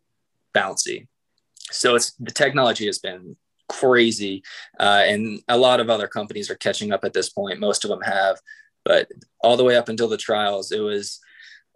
bouncy. 0.54 1.06
So 1.70 1.94
it's 1.94 2.12
the 2.12 2.30
technology 2.30 2.86
has 2.86 2.98
been 2.98 3.36
crazy, 3.68 4.42
uh, 4.80 5.02
and 5.06 5.40
a 5.48 5.56
lot 5.56 5.80
of 5.80 5.90
other 5.90 6.08
companies 6.08 6.50
are 6.50 6.56
catching 6.56 6.92
up 6.92 7.04
at 7.04 7.12
this 7.12 7.30
point. 7.30 7.60
Most 7.60 7.84
of 7.84 7.90
them 7.90 8.02
have, 8.02 8.38
but 8.84 9.08
all 9.42 9.56
the 9.56 9.64
way 9.64 9.76
up 9.76 9.88
until 9.88 10.08
the 10.08 10.16
trials, 10.16 10.72
it 10.72 10.80
was 10.80 11.20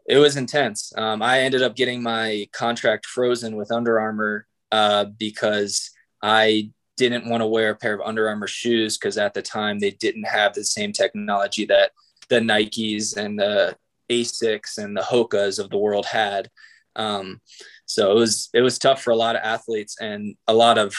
it 0.09 0.19
was 0.19 0.37
intense. 0.37 0.93
Um, 0.97 1.23
I 1.23 1.41
ended 1.41 1.63
up 1.63 1.75
getting 1.75 2.03
my 2.03 2.49
contract 2.53 3.07
frozen 3.07 3.57
with 3.57 3.73
Under 3.73 3.99
Armour 3.99 4.47
uh, 4.71 5.07
because 5.19 5.91
I 6.23 6.71
didn't 6.97 7.29
want 7.29 7.43
to 7.43 7.47
wear 7.47 7.71
a 7.71 7.77
pair 7.77 7.95
of 7.95 8.01
Under 8.07 8.29
Armour 8.29 8.47
shoes 8.47 8.97
because 8.97 9.19
at 9.19 9.35
the 9.35 9.43
time 9.43 9.79
they 9.79 9.91
didn't 9.91 10.25
have 10.25 10.55
the 10.55 10.65
same 10.65 10.93
technology 10.93 11.67
that 11.67 11.91
the 12.29 12.41
Nikes 12.41 13.17
and 13.17 13.39
the 13.39 13.77
Asics 14.11 14.79
and 14.79 14.97
the 14.97 15.03
Hokas 15.03 15.59
of 15.59 15.71
the 15.71 15.79
world 15.79 16.07
had. 16.07 16.51
Um, 16.95 17.41
so 17.85 18.11
it 18.11 18.15
was 18.15 18.49
it 18.55 18.63
was 18.63 18.79
tough 18.79 19.03
for 19.03 19.11
a 19.11 19.17
lot 19.17 19.37
of 19.37 19.43
athletes 19.43 19.97
and 20.01 20.37
a 20.47 20.55
lot 20.55 20.79
of 20.79 20.95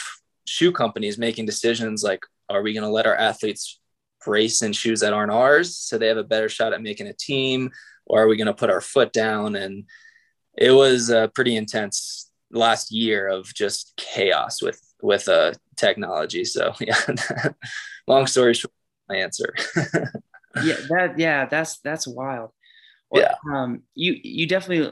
shoe 0.46 0.72
companies 0.72 1.18
making 1.18 1.46
decisions 1.46 2.02
like, 2.02 2.20
are 2.48 2.62
we 2.62 2.72
going 2.72 2.84
to 2.84 2.90
let 2.90 3.06
our 3.06 3.16
athletes 3.16 3.80
race 4.26 4.62
in 4.62 4.72
shoes 4.72 5.00
that 5.00 5.12
aren't 5.12 5.32
ours 5.32 5.76
so 5.76 5.96
they 5.96 6.06
have 6.06 6.16
a 6.16 6.24
better 6.24 6.48
shot 6.48 6.72
at 6.72 6.82
making 6.82 7.06
a 7.06 7.12
team, 7.14 7.70
or 8.08 8.22
are 8.22 8.28
we 8.28 8.36
going 8.36 8.46
to 8.46 8.54
put 8.54 8.70
our 8.70 8.80
foot 8.80 9.12
down? 9.12 9.54
And 9.54 9.84
it 10.56 10.72
was 10.72 11.10
a 11.10 11.30
pretty 11.34 11.56
intense 11.56 12.30
last 12.50 12.90
year 12.90 13.28
of 13.28 13.52
just 13.54 13.94
chaos 13.96 14.62
with 14.62 14.80
with 15.00 15.28
uh, 15.28 15.52
technology. 15.76 16.44
So 16.44 16.72
yeah, 16.80 17.00
long 18.06 18.26
story 18.26 18.54
short, 18.54 18.72
my 19.08 19.16
answer. 19.16 19.54
yeah, 20.62 20.76
that 20.88 21.14
yeah, 21.18 21.46
that's 21.46 21.78
that's 21.80 22.06
wild 22.08 22.50
yeah. 23.12 23.34
Um, 23.52 23.82
you 23.94 24.16
you 24.22 24.46
definitely 24.46 24.90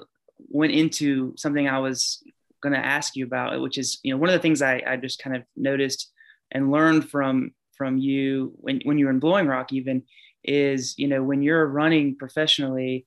went 0.49 0.73
into 0.73 1.35
something 1.37 1.69
I 1.69 1.79
was 1.79 2.23
going 2.63 2.73
to 2.73 2.85
ask 2.85 3.17
you 3.17 3.25
about, 3.25 3.61
which 3.61 3.79
is 3.79 3.99
you 4.03 4.13
know 4.13 4.19
one 4.19 4.31
of 4.31 4.35
the 4.35 4.41
things 4.41 4.63
I, 4.63 4.83
I 4.87 4.97
just 4.97 5.23
kind 5.23 5.37
of 5.37 5.43
noticed 5.57 6.13
and 6.51 6.71
learned 6.71 7.11
from 7.11 7.53
from 7.77 7.99
you 7.99 8.53
when 8.57 8.81
when 8.85 8.99
you 8.99 9.07
were 9.07 9.11
in 9.11 9.19
Blowing 9.19 9.47
Rock 9.47 9.73
even 9.73 10.03
is 10.47 10.95
you 10.99 11.09
know 11.09 11.23
when 11.23 11.43
you're 11.43 11.67
running 11.67 12.17
professionally, 12.17 13.07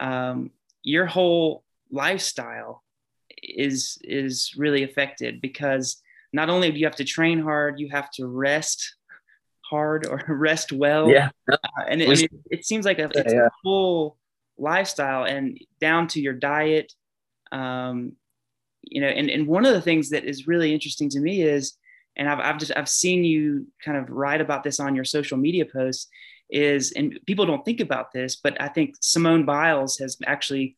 um, 0.00 0.50
your 0.82 1.06
whole 1.06 1.64
lifestyle 1.90 2.82
is 3.42 3.98
is 4.02 4.52
really 4.56 4.82
affected 4.82 5.40
because 5.40 6.02
not 6.32 6.50
only 6.50 6.70
do 6.70 6.78
you 6.78 6.86
have 6.86 6.96
to 6.96 7.04
train 7.04 7.40
hard, 7.40 7.78
you 7.78 7.88
have 7.90 8.10
to 8.12 8.26
rest 8.26 8.96
hard 9.62 10.06
or 10.06 10.22
rest 10.28 10.72
well. 10.72 11.08
Yeah. 11.08 11.30
Uh, 11.50 11.56
and 11.88 12.02
it, 12.02 12.08
I 12.08 12.14
mean, 12.14 12.28
it, 12.50 12.66
seems 12.66 12.84
like 12.84 12.98
a, 12.98 13.08
it's 13.14 13.32
yeah. 13.32 13.46
a 13.46 13.50
full 13.62 14.18
lifestyle 14.58 15.24
and 15.24 15.58
down 15.80 16.08
to 16.08 16.20
your 16.20 16.32
diet. 16.32 16.92
Um, 17.52 18.14
you 18.82 19.00
know, 19.00 19.06
and, 19.06 19.30
and 19.30 19.46
one 19.46 19.64
of 19.64 19.72
the 19.72 19.80
things 19.80 20.10
that 20.10 20.24
is 20.24 20.46
really 20.46 20.74
interesting 20.74 21.08
to 21.10 21.20
me 21.20 21.42
is, 21.42 21.76
and 22.16 22.28
I've, 22.28 22.40
I've 22.40 22.58
just, 22.58 22.72
I've 22.76 22.88
seen 22.88 23.24
you 23.24 23.68
kind 23.82 23.96
of 23.96 24.10
write 24.10 24.40
about 24.40 24.64
this 24.64 24.80
on 24.80 24.94
your 24.94 25.04
social 25.04 25.38
media 25.38 25.64
posts 25.64 26.08
is, 26.50 26.92
and 26.92 27.18
people 27.26 27.46
don't 27.46 27.64
think 27.64 27.80
about 27.80 28.12
this, 28.12 28.36
but 28.36 28.60
I 28.60 28.68
think 28.68 28.96
Simone 29.00 29.44
Biles 29.44 29.98
has 29.98 30.16
actually 30.26 30.76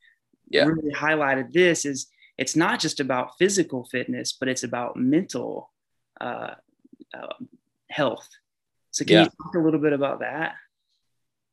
yeah. 0.48 0.64
really 0.64 0.92
highlighted 0.92 1.52
this 1.52 1.84
is 1.84 2.06
it's 2.38 2.54
not 2.56 2.80
just 2.80 3.00
about 3.00 3.38
physical 3.38 3.84
fitness, 3.84 4.32
but 4.32 4.48
it's 4.48 4.62
about 4.62 4.96
mental 4.96 5.70
uh, 6.20 6.54
uh, 7.14 7.34
health. 7.90 8.28
So 8.90 9.04
can 9.04 9.14
yeah. 9.14 9.22
you 9.22 9.30
talk 9.42 9.54
a 9.54 9.58
little 9.58 9.80
bit 9.80 9.92
about 9.92 10.20
that? 10.20 10.54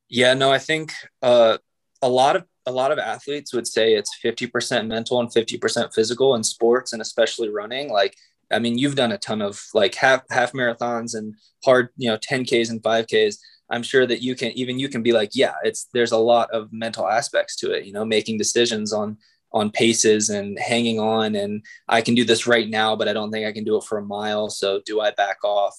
Yeah, 0.08 0.34
no, 0.34 0.52
I 0.52 0.58
think 0.58 0.92
uh, 1.22 1.58
a 2.02 2.08
lot 2.08 2.36
of 2.36 2.44
a 2.66 2.72
lot 2.72 2.92
of 2.92 2.98
athletes 2.98 3.52
would 3.52 3.66
say 3.66 3.94
it's 3.94 4.18
50% 4.24 4.86
mental 4.86 5.20
and 5.20 5.28
50% 5.28 5.94
physical 5.94 6.34
in 6.34 6.42
sports 6.42 6.92
and 6.92 7.02
especially 7.02 7.48
running 7.48 7.90
like 7.90 8.16
i 8.50 8.58
mean 8.58 8.78
you've 8.78 8.94
done 8.94 9.12
a 9.12 9.18
ton 9.18 9.42
of 9.42 9.62
like 9.74 9.94
half 9.94 10.22
half 10.30 10.52
marathons 10.52 11.14
and 11.14 11.34
hard 11.64 11.88
you 11.96 12.08
know 12.10 12.16
10ks 12.18 12.70
and 12.70 12.82
5ks 12.82 13.36
i'm 13.70 13.82
sure 13.82 14.06
that 14.06 14.22
you 14.22 14.34
can 14.34 14.50
even 14.52 14.78
you 14.78 14.88
can 14.88 15.02
be 15.02 15.12
like 15.12 15.30
yeah 15.34 15.54
it's 15.62 15.88
there's 15.92 16.12
a 16.12 16.18
lot 16.18 16.50
of 16.50 16.72
mental 16.72 17.08
aspects 17.08 17.56
to 17.56 17.72
it 17.72 17.84
you 17.84 17.92
know 17.92 18.04
making 18.04 18.38
decisions 18.38 18.92
on 18.92 19.16
on 19.52 19.70
paces 19.70 20.30
and 20.30 20.58
hanging 20.58 20.98
on 20.98 21.34
and 21.36 21.64
i 21.88 22.00
can 22.00 22.14
do 22.14 22.24
this 22.24 22.46
right 22.46 22.68
now 22.68 22.96
but 22.96 23.08
i 23.08 23.12
don't 23.12 23.30
think 23.30 23.46
i 23.46 23.52
can 23.52 23.64
do 23.64 23.76
it 23.76 23.84
for 23.84 23.98
a 23.98 24.04
mile 24.04 24.48
so 24.48 24.80
do 24.84 25.00
i 25.00 25.10
back 25.12 25.42
off 25.44 25.76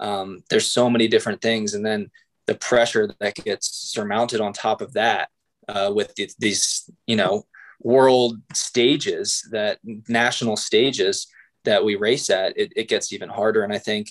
um, 0.00 0.44
there's 0.48 0.68
so 0.68 0.88
many 0.88 1.08
different 1.08 1.42
things 1.42 1.74
and 1.74 1.84
then 1.84 2.08
the 2.48 2.54
pressure 2.54 3.10
that 3.20 3.34
gets 3.34 3.68
surmounted 3.92 4.40
on 4.40 4.52
top 4.52 4.80
of 4.80 4.94
that 4.94 5.28
uh, 5.68 5.92
with 5.94 6.14
the, 6.14 6.28
these, 6.38 6.90
you 7.06 7.14
know, 7.14 7.44
world 7.80 8.38
stages 8.54 9.46
that 9.52 9.78
national 10.08 10.56
stages 10.56 11.28
that 11.64 11.84
we 11.84 11.94
race 11.94 12.30
at, 12.30 12.56
it, 12.58 12.72
it 12.74 12.88
gets 12.88 13.12
even 13.12 13.28
harder. 13.28 13.62
And 13.62 13.72
I 13.72 13.78
think 13.78 14.10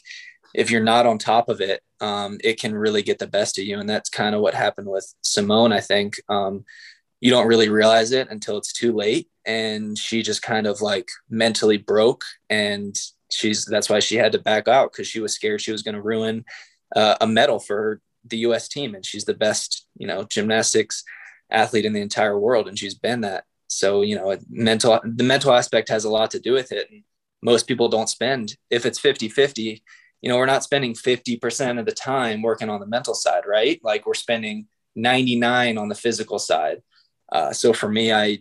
if 0.53 0.71
you're 0.71 0.83
not 0.83 1.05
on 1.05 1.17
top 1.17 1.49
of 1.49 1.62
it, 1.62 1.81
um, 2.01 2.38
it 2.43 2.60
can 2.60 2.75
really 2.75 3.01
get 3.01 3.19
the 3.19 3.27
best 3.27 3.57
of 3.57 3.65
you. 3.65 3.79
And 3.79 3.89
that's 3.89 4.10
kind 4.10 4.36
of 4.36 4.41
what 4.41 4.53
happened 4.53 4.88
with 4.88 5.13
Simone. 5.21 5.73
I 5.73 5.79
think 5.79 6.15
um, 6.29 6.65
you 7.21 7.31
don't 7.31 7.47
really 7.47 7.69
realize 7.69 8.12
it 8.12 8.27
until 8.29 8.57
it's 8.57 8.73
too 8.73 8.93
late. 8.93 9.29
And 9.45 9.97
she 9.97 10.21
just 10.21 10.41
kind 10.41 10.67
of 10.67 10.81
like 10.81 11.07
mentally 11.29 11.77
broke. 11.77 12.23
And 12.49 12.95
she's 13.31 13.65
that's 13.65 13.89
why 13.89 13.99
she 13.99 14.15
had 14.15 14.31
to 14.31 14.39
back 14.39 14.67
out 14.67 14.91
because 14.91 15.07
she 15.07 15.19
was 15.19 15.33
scared 15.33 15.60
she 15.60 15.71
was 15.71 15.83
going 15.83 15.95
to 15.95 16.01
ruin 16.01 16.45
uh, 16.95 17.15
a 17.19 17.27
medal 17.27 17.60
for 17.60 18.01
the 18.23 18.38
US 18.39 18.67
team. 18.67 18.95
And 18.95 19.05
she's 19.05 19.25
the 19.25 19.33
best, 19.33 19.88
you 19.97 20.07
know, 20.07 20.23
gymnastics 20.23 21.03
athlete 21.51 21.86
in 21.86 21.93
the 21.93 22.01
entire 22.01 22.39
world 22.39 22.67
and 22.67 22.77
she's 22.77 22.95
been 22.95 23.21
that 23.21 23.45
so 23.67 24.01
you 24.01 24.15
know 24.15 24.38
mental 24.49 24.99
the 25.03 25.23
mental 25.23 25.53
aspect 25.53 25.89
has 25.89 26.03
a 26.03 26.10
lot 26.10 26.31
to 26.31 26.39
do 26.39 26.51
with 26.51 26.71
it 26.71 26.89
most 27.41 27.67
people 27.67 27.88
don't 27.88 28.10
spend 28.10 28.57
if 28.69 28.86
it's 28.86 28.99
50 28.99 29.29
50 29.29 29.83
you 30.21 30.30
know 30.30 30.38
we're 30.38 30.45
not 30.45 30.63
spending 30.63 30.93
50% 30.93 31.80
of 31.80 31.86
the 31.86 31.91
time 31.91 32.41
working 32.41 32.69
on 32.69 32.80
the 32.80 32.88
mental 32.88 33.13
side 33.13 33.43
right 33.47 33.80
like 33.84 34.06
we're 34.06 34.13
spending 34.13 34.67
99 34.95 35.77
on 35.77 35.89
the 35.89 35.95
physical 35.95 36.39
side 36.39 36.82
uh, 37.32 37.53
so 37.53 37.73
for 37.73 37.89
me 37.89 38.12
i 38.12 38.39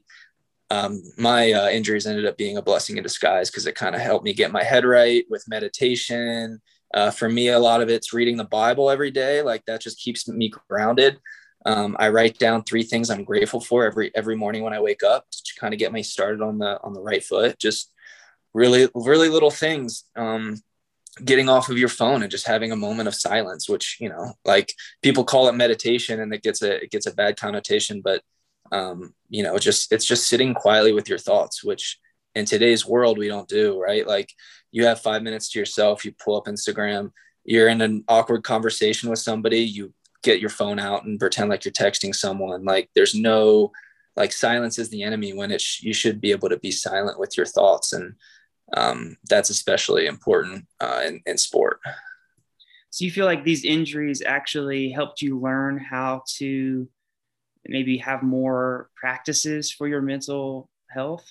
um, 0.71 1.01
my 1.17 1.53
uh, 1.53 1.69
injuries 1.69 2.07
ended 2.07 2.27
up 2.27 2.37
being 2.37 2.57
a 2.57 2.63
blessing 2.63 2.97
in 2.97 3.03
disguise 3.05 3.51
because 3.51 3.67
it 3.67 3.77
kind 3.77 3.95
of 3.95 4.01
helped 4.01 4.25
me 4.25 4.33
get 4.33 4.51
my 4.51 4.65
head 4.65 4.85
right 4.85 5.25
with 5.31 5.49
meditation 5.49 6.61
Uh, 6.95 7.11
for 7.11 7.29
me, 7.29 7.49
a 7.49 7.59
lot 7.59 7.83
of 7.83 7.89
it's 7.91 8.13
reading 8.13 8.37
the 8.37 8.45
Bible 8.45 8.89
every 8.91 9.11
day. 9.11 9.43
Like 9.43 9.65
that 9.67 9.81
just 9.83 9.99
keeps 10.01 10.29
me 10.29 10.51
grounded. 10.69 11.19
Um, 11.67 11.97
I 11.99 12.09
write 12.11 12.39
down 12.39 12.63
three 12.63 12.85
things 12.85 13.11
I'm 13.11 13.25
grateful 13.25 13.61
for 13.61 13.85
every 13.85 14.11
every 14.15 14.37
morning 14.37 14.63
when 14.63 14.73
I 14.73 14.81
wake 14.81 15.03
up 15.03 15.27
to 15.31 15.61
kind 15.61 15.75
of 15.75 15.81
get 15.81 15.93
me 15.93 16.03
started 16.03 16.41
on 16.43 16.59
the 16.59 16.81
on 16.83 16.95
the 16.95 17.03
right 17.03 17.23
foot. 17.25 17.59
Just 17.59 17.93
really 18.55 18.89
really 18.95 19.29
little 19.29 19.51
things. 19.51 20.05
Um, 20.17 20.63
getting 21.25 21.49
off 21.49 21.69
of 21.69 21.79
your 21.79 21.89
phone 21.89 22.23
and 22.23 22.31
just 22.31 22.47
having 22.47 22.73
a 22.73 22.77
moment 22.77 23.09
of 23.09 23.15
silence, 23.15 23.69
which 23.69 23.99
you 24.01 24.09
know, 24.09 24.35
like 24.45 24.73
people 25.03 25.25
call 25.25 25.49
it 25.49 25.55
meditation, 25.55 26.21
and 26.21 26.33
it 26.33 26.43
gets 26.43 26.63
a 26.63 26.83
it 26.85 26.91
gets 26.91 27.07
a 27.07 27.15
bad 27.15 27.37
connotation, 27.37 28.01
but 28.03 28.23
um, 28.73 29.15
you 29.29 29.43
know, 29.43 29.59
just 29.59 29.93
it's 29.93 30.07
just 30.07 30.29
sitting 30.29 30.55
quietly 30.55 30.93
with 30.93 31.09
your 31.09 31.19
thoughts, 31.19 31.63
which 31.65 31.99
in 32.35 32.45
today's 32.45 32.85
world 32.85 33.17
we 33.19 33.29
don't 33.29 33.49
do 33.49 33.81
right? 33.81 34.07
Like 34.07 34.31
you 34.73 34.85
have 34.85 35.01
five 35.01 35.23
minutes 35.23 35.51
to 35.51 35.59
yourself 35.59 36.05
you 36.05 36.13
pull 36.23 36.37
up 36.37 36.45
instagram 36.45 37.11
you're 37.47 37.69
in 37.69 37.81
an 37.81 38.05
awkward 38.09 38.43
conversation 38.43 39.09
with 39.09 39.21
somebody 39.21 39.61
you 39.61 39.95
get 40.27 40.41
your 40.41 40.51
phone 40.51 40.79
out 40.79 41.05
and 41.05 41.21
pretend 41.21 41.49
like 41.49 41.65
you're 41.65 41.73
texting 41.73 42.15
someone. 42.15 42.65
Like 42.65 42.91
there's 42.95 43.15
no 43.15 43.71
like 44.17 44.33
silence 44.33 44.79
is 44.79 44.89
the 44.89 45.05
enemy 45.05 45.33
when 45.33 45.53
it 45.53 45.61
sh- 45.61 45.83
you 45.83 45.95
should 45.95 46.21
be 46.21 46.33
able 46.33 46.49
to 46.49 46.59
be 46.59 46.73
silent 46.73 47.19
with 47.19 47.37
your 47.37 47.47
thoughts. 47.47 47.93
And 47.93 48.15
um, 48.75 49.17
that's 49.29 49.51
especially 49.51 50.07
important 50.07 50.67
uh, 50.81 51.03
in, 51.07 51.21
in 51.27 51.39
sport 51.39 51.81
so 52.91 53.05
you 53.05 53.11
feel 53.11 53.27
like 53.27 53.45
these 53.45 53.65
injuries 53.65 54.23
actually 54.25 54.91
helped 54.91 55.21
you 55.21 55.39
learn 55.39 55.79
how 55.79 56.23
to 56.37 56.89
maybe 57.67 57.99
have 57.99 58.23
more 58.23 58.89
practices 58.97 59.71
for 59.71 59.89
your 59.89 60.01
mental 60.01 60.69
health 60.91 61.27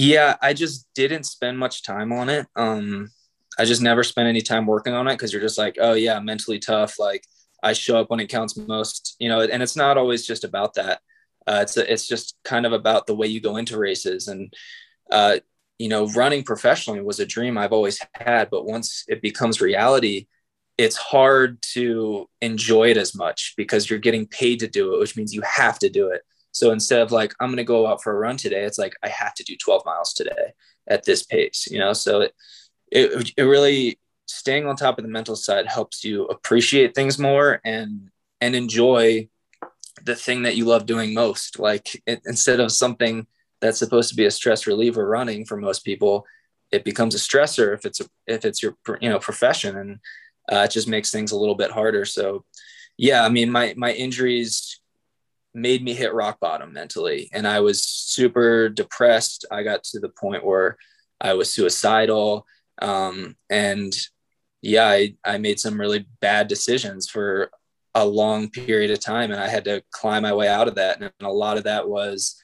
yeah, 0.00 0.36
I 0.40 0.52
just 0.52 0.86
didn't 0.94 1.24
spend 1.24 1.58
much 1.58 1.82
time 1.82 2.12
on 2.12 2.28
it. 2.28 2.46
Um, 2.54 3.10
I 3.58 3.64
just 3.64 3.82
never 3.82 4.04
spent 4.04 4.28
any 4.28 4.42
time 4.42 4.64
working 4.64 4.94
on 4.94 5.08
it 5.08 5.14
because 5.14 5.32
you're 5.32 5.42
just 5.42 5.58
like, 5.58 5.76
oh 5.80 5.94
yeah, 5.94 6.20
mentally 6.20 6.60
tough. 6.60 7.00
Like 7.00 7.24
I 7.64 7.72
show 7.72 7.98
up 7.98 8.08
when 8.08 8.20
it 8.20 8.28
counts 8.28 8.56
most, 8.56 9.16
you 9.18 9.28
know. 9.28 9.40
And 9.40 9.60
it's 9.60 9.74
not 9.74 9.98
always 9.98 10.24
just 10.24 10.44
about 10.44 10.74
that. 10.74 11.00
Uh, 11.48 11.58
it's 11.62 11.76
a, 11.76 11.92
it's 11.92 12.06
just 12.06 12.36
kind 12.44 12.64
of 12.64 12.72
about 12.72 13.08
the 13.08 13.16
way 13.16 13.26
you 13.26 13.40
go 13.40 13.56
into 13.56 13.76
races 13.76 14.28
and 14.28 14.54
uh, 15.10 15.38
you 15.78 15.88
know, 15.88 16.08
running 16.08 16.42
professionally 16.42 17.00
was 17.00 17.20
a 17.20 17.26
dream 17.26 17.56
I've 17.56 17.72
always 17.72 18.00
had, 18.14 18.50
but 18.50 18.66
once 18.66 19.04
it 19.08 19.22
becomes 19.22 19.60
reality, 19.60 20.26
it's 20.76 20.96
hard 20.96 21.60
to 21.74 22.28
enjoy 22.40 22.90
it 22.90 22.96
as 22.96 23.14
much 23.14 23.54
because 23.56 23.88
you're 23.88 23.98
getting 23.98 24.26
paid 24.26 24.60
to 24.60 24.68
do 24.68 24.94
it, 24.94 25.00
which 25.00 25.16
means 25.16 25.34
you 25.34 25.42
have 25.42 25.78
to 25.80 25.88
do 25.88 26.10
it. 26.10 26.22
So 26.52 26.72
instead 26.72 27.00
of 27.00 27.12
like, 27.12 27.34
I'm 27.40 27.48
going 27.48 27.58
to 27.58 27.64
go 27.64 27.86
out 27.86 28.02
for 28.02 28.12
a 28.12 28.18
run 28.18 28.36
today, 28.36 28.64
it's 28.64 28.78
like, 28.78 28.94
I 29.02 29.08
have 29.08 29.34
to 29.34 29.44
do 29.44 29.56
12 29.56 29.82
miles 29.86 30.12
today 30.12 30.52
at 30.88 31.04
this 31.04 31.22
pace, 31.24 31.68
you 31.70 31.78
know? 31.78 31.92
So 31.92 32.22
it, 32.22 32.34
it, 32.90 33.32
it 33.36 33.42
really 33.42 33.98
staying 34.26 34.66
on 34.66 34.76
top 34.76 34.98
of 34.98 35.04
the 35.04 35.10
mental 35.10 35.36
side 35.36 35.66
helps 35.66 36.04
you 36.04 36.24
appreciate 36.26 36.94
things 36.94 37.18
more 37.18 37.60
and, 37.64 38.10
and 38.40 38.54
enjoy 38.54 39.28
the 40.04 40.16
thing 40.16 40.42
that 40.42 40.56
you 40.56 40.64
love 40.64 40.86
doing 40.86 41.14
most. 41.14 41.58
Like 41.58 42.00
it, 42.06 42.22
instead 42.24 42.60
of 42.60 42.72
something 42.72 43.26
that's 43.60 43.78
supposed 43.78 44.10
to 44.10 44.16
be 44.16 44.26
a 44.26 44.30
stress 44.30 44.66
reliever 44.66 45.06
running 45.06 45.44
for 45.44 45.56
most 45.56 45.84
people, 45.84 46.24
it 46.70 46.84
becomes 46.84 47.14
a 47.14 47.18
stressor 47.18 47.74
if 47.74 47.84
it's 47.84 48.00
a, 48.00 48.04
if 48.26 48.44
it's 48.44 48.62
your 48.62 48.76
you 49.00 49.08
know 49.08 49.18
profession 49.18 49.76
and 49.76 49.98
uh, 50.50 50.64
it 50.64 50.70
just 50.70 50.88
makes 50.88 51.10
things 51.10 51.32
a 51.32 51.36
little 51.36 51.54
bit 51.54 51.70
harder. 51.70 52.04
So 52.04 52.44
yeah, 52.96 53.24
I 53.24 53.28
mean 53.28 53.50
my 53.50 53.74
my 53.76 53.92
injuries 53.92 54.80
made 55.54 55.82
me 55.82 55.94
hit 55.94 56.14
rock 56.14 56.38
bottom 56.40 56.72
mentally 56.72 57.28
and 57.32 57.46
i 57.46 57.60
was 57.60 57.82
super 57.82 58.68
depressed 58.68 59.44
i 59.50 59.62
got 59.62 59.82
to 59.82 59.98
the 59.98 60.08
point 60.08 60.44
where 60.44 60.76
i 61.20 61.34
was 61.34 61.52
suicidal 61.52 62.46
um, 62.80 63.34
and 63.50 63.92
yeah 64.62 64.86
I, 64.86 65.14
I 65.24 65.38
made 65.38 65.58
some 65.58 65.80
really 65.80 66.06
bad 66.20 66.46
decisions 66.48 67.08
for 67.08 67.50
a 67.94 68.04
long 68.04 68.50
period 68.50 68.90
of 68.90 69.00
time 69.00 69.32
and 69.32 69.40
i 69.40 69.48
had 69.48 69.64
to 69.64 69.82
climb 69.90 70.22
my 70.22 70.32
way 70.32 70.48
out 70.48 70.68
of 70.68 70.76
that 70.76 71.00
and 71.00 71.10
a 71.20 71.32
lot 71.32 71.56
of 71.56 71.64
that 71.64 71.88
was 71.88 72.40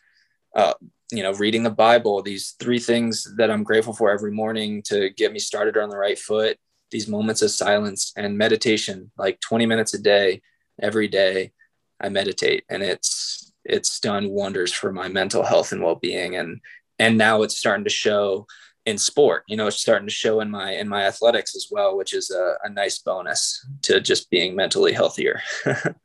uh, 0.56 0.74
you 1.16 1.22
know 1.22 1.32
reading 1.34 1.62
the 1.62 1.70
bible 1.70 2.22
these 2.22 2.54
three 2.58 2.78
things 2.78 3.26
that 3.36 3.50
i'm 3.50 3.62
grateful 3.62 3.92
for 3.92 4.10
every 4.10 4.32
morning 4.32 4.82
to 4.82 5.10
get 5.10 5.32
me 5.32 5.38
started 5.38 5.76
on 5.76 5.88
the 5.88 5.96
right 5.96 6.18
foot 6.18 6.58
these 6.90 7.08
moments 7.08 7.42
of 7.42 7.50
silence 7.50 8.12
and 8.16 8.38
meditation 8.38 9.10
like 9.18 9.40
20 9.40 9.66
minutes 9.66 9.94
a 9.94 9.98
day 9.98 10.40
every 10.80 11.08
day 11.08 11.52
I 12.00 12.08
meditate 12.08 12.64
and 12.68 12.82
it's 12.82 13.52
it's 13.64 13.98
done 13.98 14.30
wonders 14.30 14.72
for 14.72 14.92
my 14.92 15.08
mental 15.08 15.42
health 15.42 15.72
and 15.72 15.82
well-being 15.82 16.36
and 16.36 16.60
and 16.98 17.16
now 17.16 17.42
it's 17.42 17.56
starting 17.56 17.84
to 17.84 17.90
show 17.90 18.46
in 18.86 18.98
sport 18.98 19.44
you 19.48 19.56
know 19.56 19.66
it's 19.66 19.80
starting 19.80 20.06
to 20.06 20.12
show 20.12 20.40
in 20.40 20.50
my 20.50 20.72
in 20.72 20.88
my 20.88 21.04
athletics 21.04 21.56
as 21.56 21.68
well 21.70 21.96
which 21.96 22.12
is 22.12 22.30
a, 22.30 22.56
a 22.64 22.68
nice 22.68 22.98
bonus 22.98 23.66
to 23.82 24.00
just 24.00 24.30
being 24.30 24.54
mentally 24.54 24.92
healthier. 24.92 25.40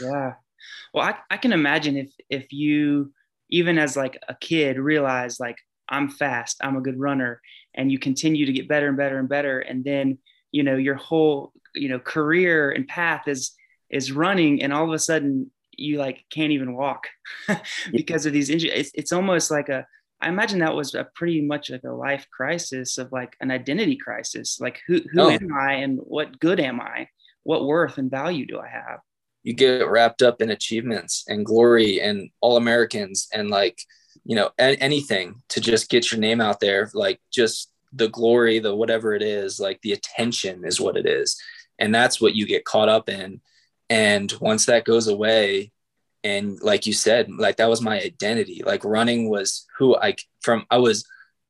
Yeah. 0.00 0.32
Well 0.94 1.04
I, 1.04 1.16
I 1.30 1.36
can 1.36 1.52
imagine 1.52 1.98
if 1.98 2.10
if 2.30 2.52
you 2.54 3.12
even 3.50 3.78
as 3.78 3.96
like 3.96 4.18
a 4.28 4.34
kid 4.34 4.78
realize 4.78 5.40
like 5.40 5.56
i'm 5.88 6.08
fast 6.08 6.58
i'm 6.62 6.76
a 6.76 6.80
good 6.80 6.98
runner 6.98 7.40
and 7.74 7.90
you 7.90 7.98
continue 7.98 8.46
to 8.46 8.52
get 8.52 8.68
better 8.68 8.88
and 8.88 8.96
better 8.96 9.18
and 9.18 9.28
better 9.28 9.60
and 9.60 9.84
then 9.84 10.18
you 10.52 10.62
know 10.62 10.76
your 10.76 10.94
whole 10.94 11.52
you 11.74 11.88
know 11.88 11.98
career 11.98 12.70
and 12.70 12.88
path 12.88 13.28
is 13.28 13.52
is 13.90 14.12
running 14.12 14.62
and 14.62 14.72
all 14.72 14.84
of 14.84 14.92
a 14.92 14.98
sudden 14.98 15.50
you 15.78 15.98
like 15.98 16.24
can't 16.30 16.52
even 16.52 16.74
walk 16.74 17.06
because 17.92 18.26
of 18.26 18.32
these 18.32 18.50
injuries. 18.50 18.74
It's, 18.74 18.90
it's 18.94 19.12
almost 19.12 19.50
like 19.50 19.68
a 19.68 19.86
i 20.20 20.28
imagine 20.28 20.58
that 20.58 20.74
was 20.74 20.94
a 20.94 21.06
pretty 21.14 21.40
much 21.40 21.70
like 21.70 21.84
a 21.84 21.92
life 21.92 22.26
crisis 22.32 22.98
of 22.98 23.12
like 23.12 23.36
an 23.40 23.52
identity 23.52 23.96
crisis. 23.96 24.58
Like 24.60 24.80
who, 24.86 25.00
who 25.12 25.20
oh. 25.20 25.30
am 25.30 25.54
i 25.56 25.74
and 25.74 25.98
what 25.98 26.38
good 26.40 26.60
am 26.60 26.80
i? 26.80 27.08
What 27.44 27.64
worth 27.64 27.98
and 27.98 28.10
value 28.10 28.46
do 28.46 28.58
i 28.58 28.68
have 28.68 28.98
you 29.42 29.54
get 29.54 29.88
wrapped 29.88 30.22
up 30.22 30.40
in 30.42 30.50
achievements 30.50 31.24
and 31.28 31.46
glory 31.46 32.00
and 32.00 32.30
all 32.40 32.56
americans 32.56 33.28
and 33.32 33.50
like 33.50 33.80
you 34.24 34.34
know 34.34 34.50
a- 34.58 34.76
anything 34.76 35.42
to 35.48 35.60
just 35.60 35.88
get 35.88 36.10
your 36.10 36.20
name 36.20 36.40
out 36.40 36.60
there 36.60 36.90
like 36.94 37.20
just 37.30 37.72
the 37.92 38.08
glory 38.08 38.58
the 38.58 38.74
whatever 38.74 39.14
it 39.14 39.22
is 39.22 39.58
like 39.58 39.80
the 39.82 39.92
attention 39.92 40.64
is 40.64 40.80
what 40.80 40.96
it 40.96 41.06
is 41.06 41.40
and 41.78 41.94
that's 41.94 42.20
what 42.20 42.34
you 42.34 42.46
get 42.46 42.64
caught 42.64 42.88
up 42.88 43.08
in 43.08 43.40
and 43.90 44.32
once 44.40 44.66
that 44.66 44.84
goes 44.84 45.08
away, 45.08 45.72
and 46.24 46.60
like 46.62 46.86
you 46.86 46.92
said, 46.92 47.30
like 47.30 47.56
that 47.56 47.70
was 47.70 47.80
my 47.80 48.00
identity. 48.00 48.62
Like 48.64 48.84
running 48.84 49.30
was 49.30 49.66
who 49.78 49.96
I 49.96 50.16
from. 50.40 50.66
I 50.70 50.78
was 50.78 51.06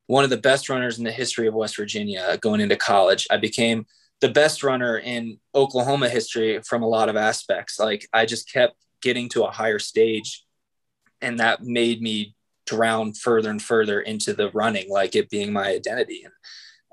one 0.07 0.25
of 0.25 0.31
the 0.31 0.37
best 0.37 0.69
runners 0.69 0.99
in 0.99 1.05
the 1.05 1.11
history 1.11 1.49
of 1.49 1.55
West 1.55 1.77
Virginia 1.77 2.39
going 2.41 2.61
into 2.61 2.77
college. 2.77 3.27
I 3.31 3.39
became 3.39 3.87
the 4.21 4.29
best 4.29 4.63
runner 4.63 4.99
in 4.99 5.39
Oklahoma 5.55 6.09
history 6.09 6.61
from 6.63 6.83
a 6.83 6.89
lot 6.89 7.09
of 7.09 7.17
aspects. 7.17 7.79
Like 7.79 8.09
I 8.13 8.27
just 8.27 8.53
kept 8.53 8.75
getting 9.01 9.29
to 9.31 9.45
a 9.45 9.51
higher 9.51 9.79
stage, 9.79 10.45
and 11.21 11.39
that 11.41 11.63
made 11.63 12.03
me 12.03 12.35
drown 12.67 13.15
further 13.15 13.51
and 13.51 13.63
further 13.63 14.01
into 14.01 14.35
the 14.35 14.51
running, 14.51 14.91
like 14.91 15.15
it 15.17 15.31
being 15.31 15.53
my 15.53 15.69
identity. 15.69 16.23
And 16.25 16.33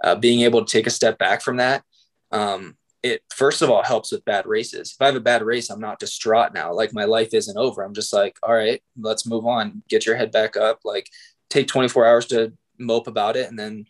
uh, 0.03 0.15
being 0.15 0.41
able 0.41 0.63
to 0.63 0.71
take 0.71 0.88
a 0.88 0.91
step 0.91 1.17
back 1.17 1.41
from 1.41 1.57
that 1.57 1.83
um, 2.31 2.75
it 3.03 3.21
first 3.33 3.61
of 3.61 3.69
all 3.69 3.83
helps 3.83 4.11
with 4.11 4.25
bad 4.25 4.45
races. 4.45 4.93
If 4.93 5.01
I 5.01 5.05
have 5.05 5.15
a 5.15 5.21
bad 5.21 5.43
race, 5.43 5.69
I'm 5.69 5.79
not 5.79 5.99
distraught 5.99 6.53
now. 6.53 6.73
Like 6.73 6.93
my 6.93 7.05
life 7.05 7.33
isn't 7.33 7.57
over. 7.57 7.83
I'm 7.83 7.93
just 7.93 8.11
like, 8.11 8.38
all 8.41 8.53
right, 8.53 8.81
let's 8.99 9.27
move 9.27 9.45
on. 9.45 9.83
Get 9.89 10.05
your 10.05 10.15
head 10.15 10.31
back 10.31 10.57
up. 10.57 10.79
Like 10.83 11.09
take 11.49 11.67
24 11.67 12.05
hours 12.05 12.25
to 12.27 12.53
mope 12.79 13.07
about 13.07 13.38
it 13.38 13.47
and 13.47 13.57
then 13.57 13.85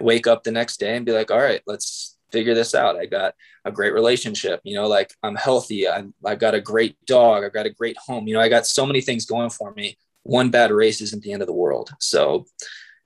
wake 0.00 0.26
up 0.26 0.44
the 0.44 0.52
next 0.52 0.78
day 0.78 0.96
and 0.96 1.06
be 1.06 1.12
like, 1.12 1.30
all 1.30 1.38
right, 1.38 1.62
let's 1.66 2.17
figure 2.30 2.54
this 2.54 2.74
out. 2.74 2.96
I 2.96 3.06
got 3.06 3.34
a 3.64 3.72
great 3.72 3.92
relationship, 3.92 4.60
you 4.64 4.74
know, 4.74 4.88
like 4.88 5.14
I'm 5.22 5.36
healthy. 5.36 5.88
I'm, 5.88 6.14
I've 6.24 6.38
got 6.38 6.54
a 6.54 6.60
great 6.60 6.96
dog. 7.06 7.44
I've 7.44 7.52
got 7.52 7.66
a 7.66 7.70
great 7.70 7.96
home. 7.96 8.26
You 8.26 8.34
know, 8.34 8.40
I 8.40 8.48
got 8.48 8.66
so 8.66 8.86
many 8.86 9.00
things 9.00 9.26
going 9.26 9.50
for 9.50 9.72
me. 9.72 9.96
One 10.22 10.50
bad 10.50 10.70
race 10.70 11.00
isn't 11.00 11.22
the 11.22 11.32
end 11.32 11.42
of 11.42 11.48
the 11.48 11.54
world. 11.54 11.90
So 12.00 12.46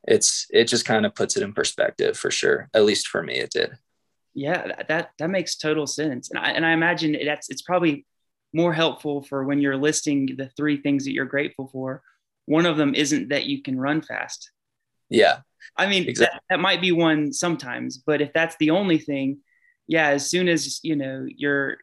it's, 0.05 0.47
it 0.51 0.65
just 0.65 0.85
kind 0.85 1.07
of 1.07 1.15
puts 1.15 1.37
it 1.37 1.43
in 1.43 1.53
perspective 1.53 2.17
for 2.17 2.31
sure. 2.31 2.69
At 2.75 2.85
least 2.85 3.09
for 3.09 3.23
me, 3.23 3.35
it 3.35 3.51
did 3.51 3.77
yeah 4.35 4.83
that 4.89 5.11
that 5.19 5.31
makes 5.31 5.57
total 5.57 5.87
sense 5.87 6.31
and 6.31 6.39
i 6.39 6.51
and 6.51 6.65
i 6.65 6.73
imagine 6.73 7.17
that's 7.25 7.51
it's 7.51 7.63
probably 7.63 8.07
more 8.53 8.73
helpful 8.73 9.23
for 9.23 9.45
when 9.45 9.61
you're 9.61 9.77
listing 9.77 10.27
the 10.37 10.49
three 10.57 10.77
things 10.77 11.05
that 11.05 11.13
you're 11.13 11.25
grateful 11.25 11.69
for 11.69 12.03
one 12.47 12.67
of 12.67 12.77
them 12.77 12.95
isn't 12.95 13.29
that 13.29 13.45
you 13.45 13.63
can 13.63 13.79
run 13.79 14.01
fast 14.01 14.51
yeah 15.09 15.39
i 15.77 15.87
mean 15.87 16.09
exactly. 16.09 16.38
that, 16.48 16.57
that 16.57 16.61
might 16.61 16.81
be 16.81 16.92
one 16.92 17.33
sometimes 17.33 17.98
but 17.98 18.20
if 18.20 18.33
that's 18.33 18.57
the 18.57 18.70
only 18.70 18.98
thing 18.98 19.38
yeah 19.87 20.09
as 20.09 20.29
soon 20.29 20.48
as 20.48 20.81
you 20.83 20.96
know 20.96 21.27
you're 21.29 21.79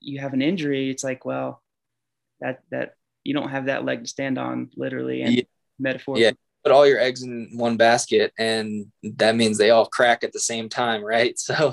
you 0.00 0.20
have 0.20 0.32
an 0.32 0.42
injury 0.42 0.90
it's 0.90 1.04
like 1.04 1.24
well 1.24 1.62
that 2.40 2.62
that 2.70 2.94
you 3.24 3.34
don't 3.34 3.50
have 3.50 3.66
that 3.66 3.84
leg 3.84 4.02
to 4.02 4.08
stand 4.08 4.38
on 4.38 4.70
literally 4.76 5.22
and 5.22 5.34
yeah. 5.34 5.42
metaphorically 5.78 6.24
yeah 6.24 6.32
put 6.64 6.72
all 6.72 6.86
your 6.86 7.00
eggs 7.00 7.22
in 7.22 7.50
one 7.54 7.76
basket 7.76 8.32
and 8.38 8.86
that 9.02 9.34
means 9.34 9.58
they 9.58 9.70
all 9.70 9.86
crack 9.86 10.22
at 10.22 10.32
the 10.32 10.40
same 10.40 10.68
time 10.68 11.02
right 11.04 11.38
so 11.38 11.72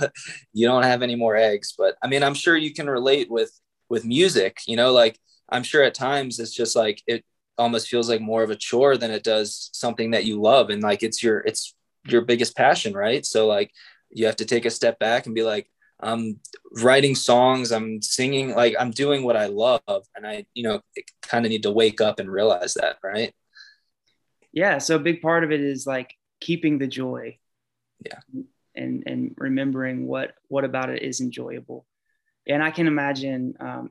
you 0.54 0.68
don't 0.68 0.84
have 0.84 1.02
any 1.02 1.16
more 1.16 1.36
eggs 1.36 1.74
but 1.78 1.96
i 2.04 2.08
mean 2.08 2.24
i'm 2.24 2.34
sure 2.34 2.58
you 2.58 2.74
can 2.74 2.90
relate 2.90 3.30
with 3.30 3.52
with 3.90 4.06
music 4.06 4.60
you 4.68 4.76
know 4.76 4.92
like 4.92 5.20
i'm 5.50 5.64
sure 5.64 5.84
at 5.84 5.94
times 5.94 6.40
it's 6.40 6.54
just 6.54 6.76
like 6.76 7.02
it 7.08 7.24
almost 7.60 7.88
feels 7.88 8.10
like 8.10 8.22
more 8.22 8.44
of 8.44 8.50
a 8.50 8.56
chore 8.56 8.98
than 8.98 9.12
it 9.12 9.24
does 9.24 9.70
something 9.74 10.12
that 10.12 10.26
you 10.26 10.42
love 10.42 10.70
and 10.70 10.82
like 10.82 11.04
it's 11.04 11.22
your 11.22 11.40
it's 11.42 11.76
your 12.08 12.22
biggest 12.22 12.56
passion 12.56 12.94
right 12.94 13.26
so 13.26 13.46
like 13.46 13.72
you 14.10 14.26
have 14.26 14.38
to 14.38 14.46
take 14.46 14.66
a 14.66 14.72
step 14.72 14.98
back 15.00 15.26
and 15.26 15.36
be 15.36 15.44
like 15.44 15.70
I'm 16.02 16.40
writing 16.82 17.14
songs, 17.14 17.72
I'm 17.72 18.02
singing, 18.02 18.56
like 18.56 18.76
I'm 18.80 18.92
doing 18.92 19.24
what 19.24 19.36
I 19.36 19.48
love. 19.48 19.82
And 20.16 20.26
I, 20.26 20.46
you 20.54 20.64
know, 20.64 20.82
kind 21.22 21.46
of 21.46 21.50
need 21.50 21.64
to 21.64 21.72
wake 21.72 22.00
up 22.00 22.20
and 22.20 22.32
realize 22.32 22.76
that, 22.76 22.98
right? 23.04 23.34
Yeah. 24.52 24.78
So 24.78 24.96
a 24.96 25.00
big 25.00 25.22
part 25.22 25.44
of 25.44 25.52
it 25.52 25.60
is 25.60 25.86
like 25.86 26.16
keeping 26.40 26.78
the 26.80 26.88
joy. 26.88 27.38
Yeah. 28.06 28.20
And 28.76 29.04
and 29.06 29.36
remembering 29.38 30.08
what 30.08 30.36
what 30.48 30.64
about 30.64 30.90
it 30.90 31.04
is 31.04 31.20
enjoyable. 31.20 31.86
And 32.48 32.64
I 32.64 32.72
can 32.72 32.88
imagine 32.88 33.56
um, 33.60 33.90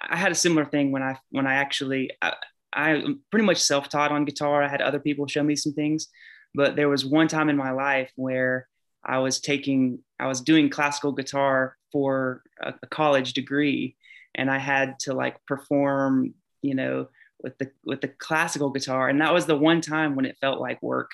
I 0.00 0.16
had 0.16 0.32
a 0.32 0.36
similar 0.36 0.64
thing 0.64 0.90
when 0.90 1.02
I 1.02 1.18
when 1.30 1.46
I 1.46 1.54
actually 1.54 2.10
I, 2.20 2.34
I'm 2.74 3.20
pretty 3.30 3.46
much 3.46 3.58
self-taught 3.58 4.12
on 4.12 4.24
guitar. 4.24 4.62
I 4.62 4.68
had 4.68 4.82
other 4.82 4.98
people 4.98 5.26
show 5.26 5.42
me 5.42 5.56
some 5.56 5.72
things, 5.72 6.08
but 6.54 6.76
there 6.76 6.88
was 6.88 7.04
one 7.04 7.28
time 7.28 7.48
in 7.48 7.56
my 7.56 7.70
life 7.70 8.10
where 8.16 8.68
I 9.04 9.18
was 9.18 9.40
taking, 9.40 10.00
I 10.18 10.26
was 10.26 10.40
doing 10.40 10.70
classical 10.70 11.12
guitar 11.12 11.76
for 11.92 12.42
a, 12.60 12.74
a 12.82 12.86
college 12.86 13.34
degree, 13.34 13.96
and 14.34 14.50
I 14.50 14.58
had 14.58 14.98
to 15.00 15.14
like 15.14 15.36
perform, 15.46 16.34
you 16.62 16.74
know, 16.74 17.08
with 17.42 17.56
the 17.58 17.70
with 17.84 18.00
the 18.00 18.08
classical 18.08 18.70
guitar, 18.70 19.08
and 19.08 19.20
that 19.20 19.32
was 19.32 19.46
the 19.46 19.56
one 19.56 19.80
time 19.80 20.16
when 20.16 20.24
it 20.24 20.38
felt 20.40 20.60
like 20.60 20.82
work, 20.82 21.10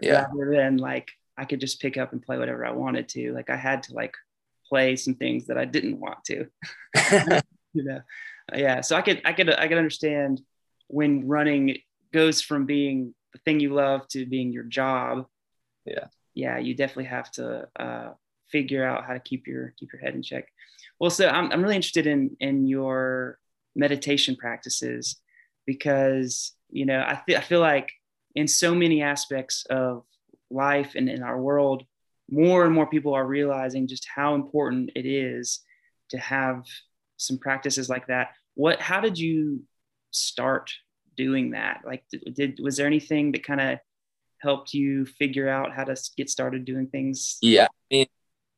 yeah. 0.00 0.26
rather 0.26 0.50
than 0.50 0.78
like 0.78 1.10
I 1.36 1.44
could 1.44 1.60
just 1.60 1.80
pick 1.80 1.96
up 1.96 2.12
and 2.12 2.22
play 2.22 2.38
whatever 2.38 2.66
I 2.66 2.72
wanted 2.72 3.08
to. 3.10 3.32
Like 3.32 3.50
I 3.50 3.56
had 3.56 3.84
to 3.84 3.94
like 3.94 4.14
play 4.68 4.96
some 4.96 5.14
things 5.14 5.46
that 5.46 5.58
I 5.58 5.64
didn't 5.64 6.00
want 6.00 6.24
to. 6.24 6.46
you 7.74 7.84
know, 7.84 8.00
yeah. 8.54 8.80
So 8.80 8.96
I 8.96 9.02
could 9.02 9.22
I 9.24 9.32
could 9.32 9.50
I 9.50 9.68
could 9.68 9.78
understand 9.78 10.40
when 10.88 11.26
running 11.26 11.78
goes 12.12 12.40
from 12.40 12.66
being 12.66 13.14
the 13.32 13.38
thing 13.40 13.60
you 13.60 13.72
love 13.72 14.06
to 14.08 14.26
being 14.26 14.52
your 14.52 14.64
job. 14.64 15.26
Yeah 15.84 16.06
yeah, 16.38 16.56
you 16.56 16.72
definitely 16.72 17.06
have 17.06 17.32
to 17.32 17.68
uh, 17.74 18.10
figure 18.48 18.84
out 18.84 19.04
how 19.04 19.12
to 19.12 19.18
keep 19.18 19.48
your 19.48 19.74
keep 19.76 19.92
your 19.92 20.00
head 20.00 20.14
in 20.14 20.22
check. 20.22 20.46
Well, 21.00 21.10
so 21.10 21.28
I'm 21.28 21.50
I'm 21.50 21.60
really 21.60 21.74
interested 21.74 22.06
in 22.06 22.36
in 22.38 22.68
your 22.68 23.40
meditation 23.74 24.36
practices 24.36 25.16
because 25.66 26.52
you 26.70 26.86
know 26.86 27.00
I 27.00 27.20
th- 27.26 27.38
I 27.38 27.42
feel 27.42 27.58
like 27.58 27.90
in 28.36 28.46
so 28.46 28.72
many 28.72 29.02
aspects 29.02 29.66
of 29.68 30.04
life 30.48 30.92
and 30.94 31.08
in 31.08 31.24
our 31.24 31.40
world, 31.40 31.82
more 32.30 32.64
and 32.64 32.72
more 32.72 32.86
people 32.86 33.14
are 33.14 33.26
realizing 33.26 33.88
just 33.88 34.06
how 34.06 34.36
important 34.36 34.92
it 34.94 35.06
is 35.06 35.60
to 36.10 36.18
have 36.18 36.62
some 37.16 37.38
practices 37.38 37.88
like 37.88 38.06
that. 38.06 38.28
What 38.54 38.80
how 38.80 39.00
did 39.00 39.18
you 39.18 39.64
start 40.10 40.72
doing 41.16 41.50
that? 41.50 41.80
Like 41.84 42.04
did, 42.32 42.60
was 42.62 42.76
there 42.76 42.86
anything 42.86 43.32
that 43.32 43.44
kind 43.44 43.60
of 43.60 43.78
helped 44.40 44.72
you 44.72 45.04
figure 45.04 45.48
out 45.48 45.74
how 45.74 45.84
to 45.84 45.96
get 46.16 46.30
started 46.30 46.64
doing 46.64 46.86
things? 46.88 47.38
Yeah. 47.42 47.64
I, 47.64 47.94
mean, 47.94 48.06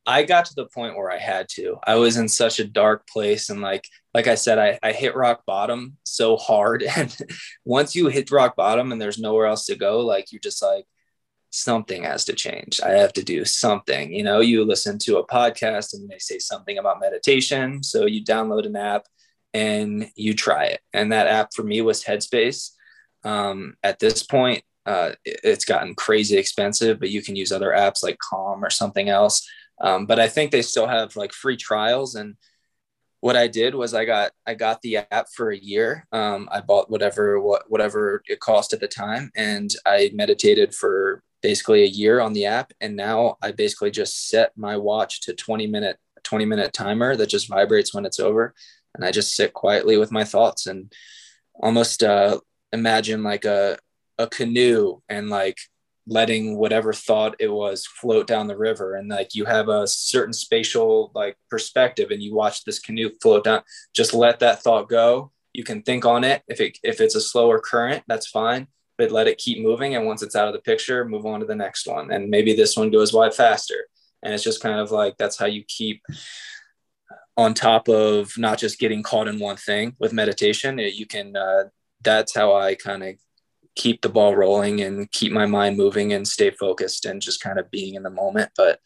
I 0.06 0.22
got 0.24 0.46
to 0.46 0.54
the 0.54 0.66
point 0.66 0.96
where 0.96 1.10
I 1.10 1.18
had 1.18 1.48
to. 1.50 1.76
I 1.86 1.96
was 1.96 2.16
in 2.16 2.28
such 2.28 2.58
a 2.58 2.64
dark 2.64 3.06
place. 3.08 3.50
And 3.50 3.60
like, 3.60 3.84
like 4.14 4.26
I 4.26 4.34
said, 4.34 4.58
I, 4.58 4.78
I 4.82 4.92
hit 4.92 5.14
rock 5.14 5.44
bottom 5.46 5.96
so 6.04 6.36
hard. 6.36 6.84
And 6.96 7.16
once 7.64 7.94
you 7.94 8.08
hit 8.08 8.30
rock 8.30 8.56
bottom 8.56 8.92
and 8.92 9.00
there's 9.00 9.18
nowhere 9.18 9.46
else 9.46 9.66
to 9.66 9.76
go, 9.76 10.00
like 10.00 10.32
you're 10.32 10.40
just 10.40 10.62
like, 10.62 10.86
something 11.50 12.04
has 12.04 12.24
to 12.24 12.32
change. 12.32 12.80
I 12.80 12.90
have 12.92 13.12
to 13.14 13.24
do 13.24 13.44
something. 13.44 14.12
You 14.12 14.22
know, 14.22 14.40
you 14.40 14.64
listen 14.64 14.98
to 15.00 15.18
a 15.18 15.26
podcast 15.26 15.94
and 15.94 16.08
they 16.08 16.18
say 16.18 16.38
something 16.38 16.78
about 16.78 17.00
meditation. 17.00 17.82
So 17.82 18.06
you 18.06 18.24
download 18.24 18.66
an 18.66 18.76
app 18.76 19.06
and 19.52 20.10
you 20.14 20.34
try 20.34 20.64
it. 20.66 20.80
And 20.92 21.12
that 21.12 21.26
app 21.26 21.52
for 21.54 21.62
me 21.62 21.80
was 21.80 22.04
Headspace. 22.04 22.70
Um, 23.24 23.74
at 23.82 23.98
this 23.98 24.22
point, 24.22 24.62
uh, 24.86 25.12
it's 25.24 25.64
gotten 25.64 25.94
crazy 25.94 26.36
expensive, 26.36 26.98
but 27.00 27.10
you 27.10 27.22
can 27.22 27.36
use 27.36 27.52
other 27.52 27.70
apps 27.70 28.02
like 28.02 28.18
Calm 28.18 28.64
or 28.64 28.70
something 28.70 29.08
else. 29.08 29.46
Um, 29.80 30.06
but 30.06 30.18
I 30.18 30.28
think 30.28 30.50
they 30.50 30.62
still 30.62 30.86
have 30.86 31.16
like 31.16 31.32
free 31.32 31.56
trials. 31.56 32.14
And 32.14 32.36
what 33.20 33.36
I 33.36 33.46
did 33.48 33.74
was 33.74 33.94
I 33.94 34.04
got 34.04 34.32
I 34.46 34.54
got 34.54 34.80
the 34.82 34.98
app 34.98 35.28
for 35.34 35.50
a 35.50 35.58
year. 35.58 36.06
Um, 36.12 36.48
I 36.50 36.60
bought 36.60 36.90
whatever 36.90 37.40
what 37.40 37.70
whatever 37.70 38.22
it 38.26 38.40
cost 38.40 38.72
at 38.72 38.80
the 38.80 38.88
time, 38.88 39.30
and 39.36 39.70
I 39.86 40.10
meditated 40.14 40.74
for 40.74 41.22
basically 41.42 41.82
a 41.82 41.86
year 41.86 42.20
on 42.20 42.32
the 42.32 42.46
app. 42.46 42.72
And 42.80 42.96
now 42.96 43.36
I 43.42 43.52
basically 43.52 43.90
just 43.90 44.28
set 44.28 44.52
my 44.56 44.76
watch 44.76 45.20
to 45.22 45.34
20 45.34 45.66
minute 45.66 45.98
20 46.22 46.44
minute 46.44 46.72
timer 46.72 47.16
that 47.16 47.28
just 47.28 47.48
vibrates 47.48 47.94
when 47.94 48.04
it's 48.06 48.20
over, 48.20 48.54
and 48.94 49.04
I 49.04 49.10
just 49.10 49.34
sit 49.34 49.52
quietly 49.52 49.96
with 49.96 50.12
my 50.12 50.24
thoughts 50.24 50.66
and 50.66 50.92
almost 51.54 52.02
uh, 52.02 52.40
imagine 52.72 53.22
like 53.22 53.44
a 53.44 53.78
a 54.18 54.26
canoe 54.26 55.00
and 55.08 55.30
like 55.30 55.56
letting 56.06 56.58
whatever 56.58 56.92
thought 56.92 57.36
it 57.38 57.50
was 57.50 57.86
float 57.86 58.26
down 58.26 58.48
the 58.48 58.56
river. 58.56 58.94
And 58.96 59.08
like 59.08 59.34
you 59.34 59.44
have 59.44 59.68
a 59.68 59.86
certain 59.86 60.32
spatial 60.32 61.10
like 61.14 61.36
perspective 61.48 62.10
and 62.10 62.22
you 62.22 62.34
watch 62.34 62.64
this 62.64 62.78
canoe 62.78 63.10
float 63.22 63.44
down 63.44 63.62
just 63.94 64.12
let 64.12 64.40
that 64.40 64.62
thought 64.62 64.88
go. 64.88 65.32
You 65.52 65.64
can 65.64 65.82
think 65.82 66.04
on 66.04 66.24
it. 66.24 66.42
If 66.48 66.60
it 66.60 66.78
if 66.82 67.00
it's 67.00 67.14
a 67.14 67.20
slower 67.20 67.60
current 67.60 68.04
that's 68.06 68.28
fine 68.28 68.66
but 68.98 69.10
let 69.10 69.28
it 69.28 69.38
keep 69.38 69.62
moving. 69.62 69.94
And 69.94 70.04
once 70.04 70.22
it's 70.22 70.36
out 70.36 70.48
of 70.48 70.52
the 70.52 70.60
picture 70.60 71.04
move 71.04 71.24
on 71.24 71.40
to 71.40 71.46
the 71.46 71.54
next 71.54 71.86
one. 71.86 72.10
And 72.10 72.28
maybe 72.28 72.54
this 72.54 72.76
one 72.76 72.90
goes 72.90 73.14
wide 73.14 73.34
faster. 73.34 73.86
And 74.22 74.34
it's 74.34 74.44
just 74.44 74.62
kind 74.62 74.78
of 74.78 74.90
like 74.90 75.16
that's 75.16 75.38
how 75.38 75.46
you 75.46 75.64
keep 75.66 76.02
on 77.40 77.54
top 77.54 77.88
of 77.88 78.36
not 78.38 78.58
just 78.58 78.78
getting 78.78 79.02
caught 79.02 79.28
in 79.28 79.38
one 79.38 79.56
thing 79.56 79.94
with 79.98 80.12
meditation 80.12 80.78
you 80.78 81.06
can 81.06 81.36
uh, 81.36 81.64
that's 82.02 82.34
how 82.34 82.54
i 82.54 82.74
kind 82.74 83.02
of 83.02 83.14
keep 83.80 84.02
the 84.02 84.08
ball 84.08 84.36
rolling 84.36 84.80
and 84.80 85.10
keep 85.10 85.32
my 85.32 85.46
mind 85.46 85.76
moving 85.76 86.12
and 86.12 86.26
stay 86.26 86.50
focused 86.50 87.06
and 87.06 87.22
just 87.22 87.40
kind 87.40 87.58
of 87.58 87.70
being 87.70 87.94
in 87.94 88.02
the 88.02 88.10
moment. 88.10 88.50
But 88.56 88.80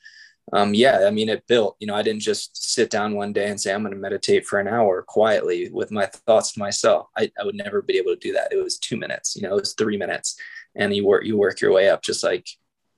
um, 0.53 0.75
yeah, 0.75 1.05
I 1.07 1.11
mean, 1.11 1.29
it 1.29 1.47
built, 1.47 1.77
you 1.81 1.87
know, 1.87 1.95
I 1.95 2.03
didn't 2.03 2.21
just 2.21 2.73
sit 2.73 2.91
down 2.91 3.15
one 3.15 3.33
day 3.33 3.49
and 3.49 3.61
say, 3.61 3.73
I'm 3.73 3.83
going 3.83 3.95
to 3.95 4.01
meditate 4.01 4.47
for 4.47 4.61
an 4.61 4.69
hour 4.69 5.03
quietly 5.03 5.71
with 5.73 5.91
my 5.91 6.07
thoughts 6.07 6.53
to 6.53 6.61
myself. 6.61 7.09
I, 7.17 7.33
I 7.41 7.45
would 7.45 7.55
never 7.55 7.81
be 7.81 7.97
able 7.97 8.13
to 8.13 8.21
do 8.21 8.35
that. 8.35 8.53
It 8.53 8.63
was 8.63 8.79
two 8.79 8.97
minutes, 8.97 9.35
you 9.35 9.43
know, 9.43 9.57
it 9.57 9.61
was 9.61 9.75
three 9.75 9.97
minutes 9.97 10.37
and 10.75 10.95
you 10.95 11.07
work, 11.07 11.25
you 11.25 11.37
work 11.37 11.61
your 11.61 11.73
way 11.73 11.89
up 11.89 12.03
just 12.03 12.23
like 12.23 12.47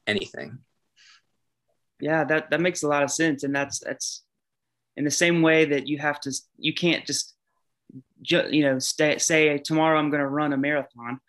anything. 0.07 0.59
Yeah, 2.01 2.25
that, 2.25 2.51
that 2.51 2.61
makes 2.61 2.83
a 2.83 2.89
lot 2.89 3.05
of 3.05 3.11
sense. 3.11 3.45
And 3.45 3.55
that's, 3.55 3.79
that's 3.79 4.23
in 4.97 5.05
the 5.05 5.11
same 5.11 5.43
way 5.43 5.65
that 5.67 5.87
you 5.87 5.99
have 5.99 6.21
to, 6.21 6.33
you 6.59 6.75
can't 6.75 7.05
just 7.07 7.37
ju- 8.23 8.49
you 8.51 8.63
know 8.63 8.79
stay, 8.79 9.19
say 9.19 9.59
tomorrow 9.59 9.99
i'm 9.99 10.11
going 10.11 10.21
to 10.21 10.29
run 10.29 10.53
a 10.53 10.57
marathon. 10.57 11.21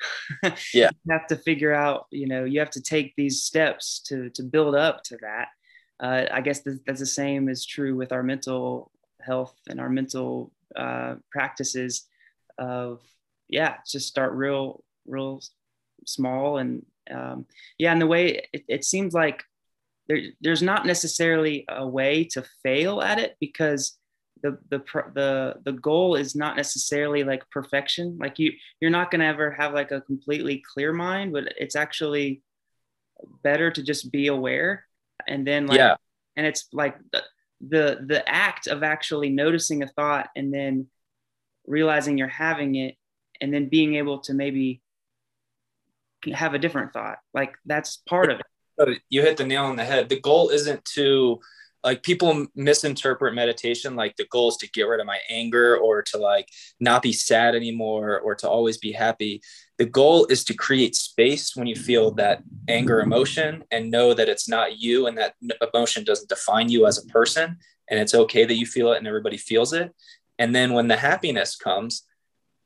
Yeah. 0.74 0.90
You 1.06 1.12
have 1.12 1.28
to 1.28 1.36
figure 1.36 1.74
out 1.74 2.08
you 2.12 2.28
know 2.28 2.44
you 2.44 2.60
have 2.60 2.72
to 2.72 2.82
take 2.82 3.14
these 3.16 3.44
steps 3.44 4.02
to 4.08 4.30
to 4.32 4.44
build 4.44 4.76
up 4.76 5.04
to 5.04 5.18
that. 5.22 5.50
Uh, 6.00 6.26
i 6.32 6.42
guess 6.42 6.62
that's 6.86 7.00
the 7.00 7.06
same 7.06 7.50
is 7.50 7.66
true 7.66 7.96
with 7.96 8.12
our 8.12 8.22
mental 8.22 8.92
health 9.20 9.56
and 9.68 9.80
our 9.80 9.90
mental 9.90 10.52
uh, 10.76 11.16
practices 11.32 12.06
of 12.60 13.02
yeah 13.50 13.76
just 13.88 14.08
start 14.08 14.34
real 14.34 14.84
real 15.08 15.42
small 16.06 16.58
and 16.58 16.86
um, 17.10 17.46
yeah 17.80 17.92
and 17.92 18.02
the 18.02 18.08
way 18.08 18.48
it, 18.54 18.64
it 18.68 18.86
seems 18.86 19.14
like 19.14 19.44
there, 20.08 20.20
there's 20.42 20.62
not 20.62 20.86
necessarily 20.86 21.66
a 21.70 21.88
way 21.88 22.24
to 22.26 22.44
fail 22.64 23.02
at 23.02 23.20
it 23.20 23.36
because 23.40 23.98
the 24.44 24.58
the 24.70 24.80
the 25.14 25.56
the 25.66 25.72
goal 25.74 26.16
is 26.16 26.36
not 26.36 26.56
necessarily 26.56 27.24
like 27.24 27.50
perfection. 27.50 28.18
Like 28.20 28.40
you 28.40 28.54
you're 28.80 28.92
not 28.92 29.12
going 29.12 29.22
to 29.22 29.28
ever 29.28 29.52
have 29.52 29.74
like 29.74 29.92
a 29.92 30.02
completely 30.02 30.64
clear 30.74 30.94
mind 30.94 31.34
but 31.34 31.54
it's 31.58 31.76
actually 31.76 32.42
better 33.44 33.72
to 33.72 33.82
just 33.82 34.12
be 34.12 34.28
aware 34.28 34.86
and 35.28 35.46
then 35.46 35.66
like 35.66 35.80
yeah. 35.80 35.96
and 36.36 36.46
it's 36.46 36.68
like 36.72 36.98
the, 37.12 37.24
the 37.68 38.00
the 38.06 38.30
act 38.30 38.68
of 38.68 38.84
actually 38.84 39.30
noticing 39.30 39.82
a 39.82 39.88
thought 39.88 40.30
and 40.36 40.54
then 40.54 40.88
realizing 41.66 42.18
you're 42.18 42.28
having 42.28 42.76
it 42.76 42.96
and 43.42 43.54
then 43.54 43.70
being 43.70 43.96
able 43.96 44.20
to 44.20 44.34
maybe 44.34 44.82
have 46.34 46.54
a 46.54 46.60
different 46.60 46.94
thought. 46.94 47.18
Like 47.34 47.56
that's 47.66 47.98
part 48.08 48.32
of 48.32 48.40
it 48.40 48.46
you 49.10 49.22
hit 49.22 49.38
the 49.38 49.46
nail 49.46 49.66
on 49.66 49.76
the 49.76 49.86
head. 49.86 50.10
The 50.10 50.20
goal 50.20 50.50
isn't 50.50 50.84
to 50.96 51.40
like 51.84 52.04
people 52.04 52.48
misinterpret 52.56 53.34
meditation 53.34 53.96
like 53.96 54.16
the 54.18 54.26
goal 54.26 54.50
is 54.50 54.58
to 54.58 54.70
get 54.72 54.88
rid 54.88 55.00
of 55.00 55.06
my 55.06 55.20
anger 55.30 55.78
or 55.78 56.02
to 56.02 56.18
like 56.18 56.50
not 56.80 57.02
be 57.02 57.14
sad 57.14 57.56
anymore 57.56 58.20
or 58.20 58.36
to 58.36 58.50
always 58.50 58.78
be 58.78 58.92
happy. 58.92 59.42
The 59.78 59.86
goal 59.86 60.26
is 60.26 60.44
to 60.46 60.54
create 60.54 60.96
space 60.96 61.56
when 61.56 61.68
you 61.68 61.76
feel 61.76 62.12
that 62.12 62.42
anger 62.68 63.00
emotion 63.00 63.64
and 63.72 63.92
know 63.92 64.14
that 64.14 64.28
it's 64.28 64.50
not 64.50 64.80
you 64.80 65.08
and 65.08 65.18
that 65.18 65.36
emotion 65.62 66.04
doesn't 66.04 66.30
define 66.30 66.70
you 66.70 66.88
as 66.88 66.98
a 66.98 67.08
person 67.08 67.58
and 67.90 68.00
it's 68.00 68.16
okay 68.16 68.44
that 68.44 68.58
you 68.58 68.66
feel 68.66 68.92
it 68.92 68.98
and 68.98 69.08
everybody 69.08 69.38
feels 69.38 69.72
it. 69.72 69.96
And 70.40 70.54
then 70.54 70.74
when 70.74 70.88
the 70.88 70.98
happiness 70.98 71.56
comes 71.56 72.04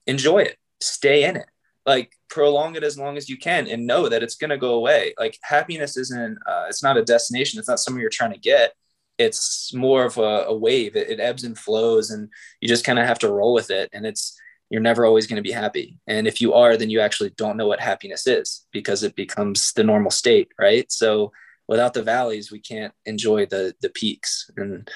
enjoy 0.07 0.39
it. 0.39 0.57
Stay 0.79 1.25
in 1.25 1.35
it 1.35 1.50
like 1.85 2.13
prolong 2.29 2.75
it 2.75 2.83
as 2.83 2.97
long 2.97 3.17
as 3.17 3.27
you 3.27 3.37
can 3.37 3.67
and 3.67 3.87
know 3.87 4.07
that 4.07 4.21
it's 4.23 4.35
going 4.35 4.49
to 4.49 4.57
go 4.57 4.75
away 4.75 5.13
like 5.17 5.37
happiness 5.41 5.97
isn't 5.97 6.37
uh, 6.47 6.65
it's 6.69 6.83
not 6.83 6.97
a 6.97 7.03
destination 7.03 7.59
it's 7.59 7.67
not 7.67 7.79
something 7.79 7.99
you're 7.99 8.09
trying 8.09 8.33
to 8.33 8.39
get 8.39 8.73
it's 9.21 9.73
more 9.73 10.05
of 10.05 10.17
a, 10.17 10.45
a 10.47 10.57
wave. 10.57 10.95
It, 10.95 11.09
it, 11.09 11.19
ebbs 11.19 11.43
and 11.43 11.57
flows, 11.57 12.09
and 12.11 12.29
you 12.59 12.67
just 12.67 12.85
kind 12.85 12.99
of 12.99 13.05
have 13.05 13.19
to 13.19 13.31
roll 13.31 13.53
with 13.53 13.69
it. 13.69 13.89
And 13.93 14.05
it's 14.05 14.37
you're 14.69 14.81
never 14.81 15.05
always 15.05 15.27
going 15.27 15.35
to 15.35 15.47
be 15.47 15.51
happy. 15.51 15.99
And 16.07 16.27
if 16.27 16.41
you 16.41 16.53
are, 16.53 16.77
then 16.77 16.89
you 16.89 17.01
actually 17.01 17.31
don't 17.31 17.57
know 17.57 17.67
what 17.67 17.79
happiness 17.79 18.25
is 18.25 18.65
because 18.71 19.03
it 19.03 19.15
becomes 19.15 19.73
the 19.73 19.83
normal 19.83 20.11
state, 20.11 20.49
right? 20.57 20.89
So 20.91 21.33
without 21.67 21.93
the 21.93 22.03
valleys, 22.03 22.51
we 22.51 22.59
can't 22.59 22.93
enjoy 23.05 23.45
the 23.45 23.75
the 23.81 23.89
peaks. 23.89 24.49
And 24.57 24.89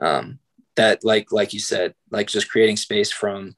um, 0.00 0.38
that 0.76 1.04
like 1.04 1.32
like 1.32 1.52
you 1.52 1.60
said 1.60 1.94
like 2.10 2.28
just 2.28 2.50
creating 2.50 2.76
space 2.76 3.10
from 3.10 3.54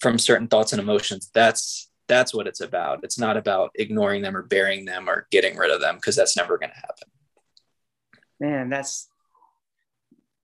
from 0.00 0.18
certain 0.18 0.48
thoughts 0.48 0.72
and 0.72 0.82
emotions 0.82 1.30
that's 1.32 1.88
that's 2.12 2.34
what 2.34 2.46
it's 2.46 2.60
about. 2.60 3.02
It's 3.04 3.18
not 3.18 3.38
about 3.38 3.70
ignoring 3.74 4.20
them 4.20 4.36
or 4.36 4.42
burying 4.42 4.84
them 4.84 5.08
or 5.08 5.26
getting 5.30 5.56
rid 5.56 5.70
of 5.70 5.80
them 5.80 5.96
because 5.96 6.14
that's 6.14 6.36
never 6.36 6.58
going 6.58 6.70
to 6.70 6.76
happen. 6.76 7.08
Man 8.38 8.68
that's 8.68 9.08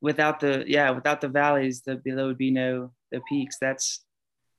without 0.00 0.40
the 0.40 0.64
yeah 0.66 0.90
without 0.90 1.20
the 1.20 1.28
valleys 1.28 1.83
the 1.83 1.96
below 1.96 2.28
would 2.28 2.38
be 2.38 2.50
no 2.50 2.92
the 3.12 3.20
peaks. 3.28 3.59
That's 3.61 4.02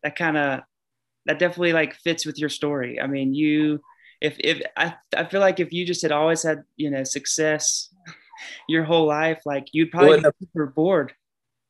that 0.04 0.16
kind 0.16 0.38
of 0.38 0.62
that 1.26 1.40
definitely 1.40 1.74
like 1.74 1.96
fits 1.96 2.26
with 2.26 2.38
your 2.38 2.50
story. 2.50 3.00
I 3.02 3.08
mean 3.08 3.34
you 3.34 3.82
if 4.22 4.36
if 4.40 4.62
I, 4.78 4.96
I 5.16 5.24
feel 5.24 5.40
like 5.40 5.60
if 5.60 5.74
you 5.74 5.86
just 5.86 6.04
had 6.04 6.12
always 6.12 6.44
had 6.44 6.64
you 6.76 6.92
know 6.92 7.04
success 7.04 7.90
your 8.70 8.84
whole 8.84 9.08
life 9.08 9.42
like 9.46 9.68
you'd 9.72 9.92
probably 9.92 10.20
be 10.20 10.48
super 10.54 10.68
bored. 10.68 11.14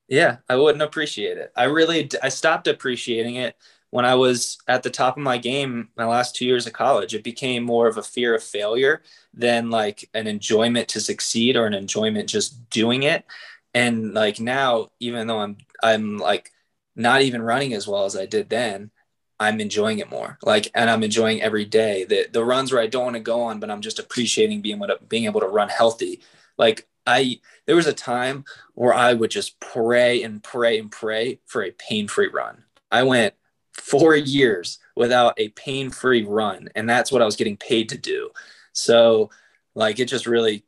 Yeah 0.09 0.37
i 0.49 0.55
wouldn't 0.55 0.81
appreciate 0.81 1.37
it. 1.37 1.51
I 1.55 1.65
really 1.65 2.09
i 2.21 2.29
stopped 2.29 2.67
appreciating 2.67 3.35
it 3.35 3.55
when 3.91 4.05
i 4.05 4.15
was 4.15 4.57
at 4.67 4.83
the 4.83 4.89
top 4.89 5.17
of 5.17 5.23
my 5.23 5.37
game 5.37 5.89
my 5.97 6.05
last 6.05 6.35
two 6.35 6.45
years 6.45 6.67
of 6.67 6.73
college 6.73 7.13
it 7.13 7.23
became 7.23 7.63
more 7.63 7.87
of 7.87 7.97
a 7.97 8.03
fear 8.03 8.35
of 8.35 8.43
failure 8.43 9.01
than 9.33 9.69
like 9.69 10.09
an 10.13 10.27
enjoyment 10.27 10.87
to 10.89 11.01
succeed 11.01 11.55
or 11.55 11.65
an 11.65 11.73
enjoyment 11.73 12.29
just 12.29 12.69
doing 12.69 13.03
it. 13.03 13.25
And 13.73 14.13
like 14.13 14.39
now 14.39 14.89
even 14.99 15.27
though 15.27 15.39
i'm 15.39 15.57
i'm 15.83 16.17
like 16.17 16.51
not 16.95 17.21
even 17.21 17.41
running 17.41 17.73
as 17.73 17.87
well 17.87 18.05
as 18.05 18.17
i 18.17 18.25
did 18.25 18.49
then 18.49 18.91
i'm 19.39 19.61
enjoying 19.61 19.99
it 19.99 20.09
more. 20.09 20.37
Like 20.43 20.69
and 20.73 20.89
i'm 20.89 21.03
enjoying 21.03 21.41
every 21.41 21.65
day. 21.65 22.05
The 22.05 22.27
the 22.31 22.43
runs 22.43 22.71
where 22.71 22.81
i 22.81 22.87
don't 22.87 23.05
want 23.05 23.15
to 23.15 23.21
go 23.21 23.43
on 23.43 23.59
but 23.59 23.69
i'm 23.69 23.81
just 23.81 23.99
appreciating 23.99 24.61
being 24.61 24.79
to 24.79 24.99
being 25.07 25.25
able 25.25 25.41
to 25.41 25.47
run 25.47 25.69
healthy. 25.69 26.21
Like 26.57 26.87
i 27.05 27.39
there 27.67 27.75
was 27.75 27.87
a 27.87 27.93
time 27.93 28.45
where 28.73 28.93
i 28.93 29.13
would 29.13 29.31
just 29.31 29.59
pray 29.59 30.23
and 30.23 30.43
pray 30.43 30.79
and 30.79 30.91
pray 30.91 31.39
for 31.45 31.63
a 31.63 31.71
pain-free 31.71 32.29
run. 32.29 32.63
I 32.91 33.03
went 33.03 33.35
four 33.79 34.15
years 34.15 34.79
without 34.95 35.33
a 35.37 35.49
pain-free 35.49 36.23
run 36.23 36.69
and 36.75 36.89
that's 36.89 37.11
what 37.11 37.21
i 37.21 37.25
was 37.25 37.35
getting 37.35 37.57
paid 37.57 37.89
to 37.89 37.97
do 37.97 38.29
so 38.73 39.29
like 39.75 39.99
it 39.99 40.05
just 40.05 40.27
really 40.27 40.63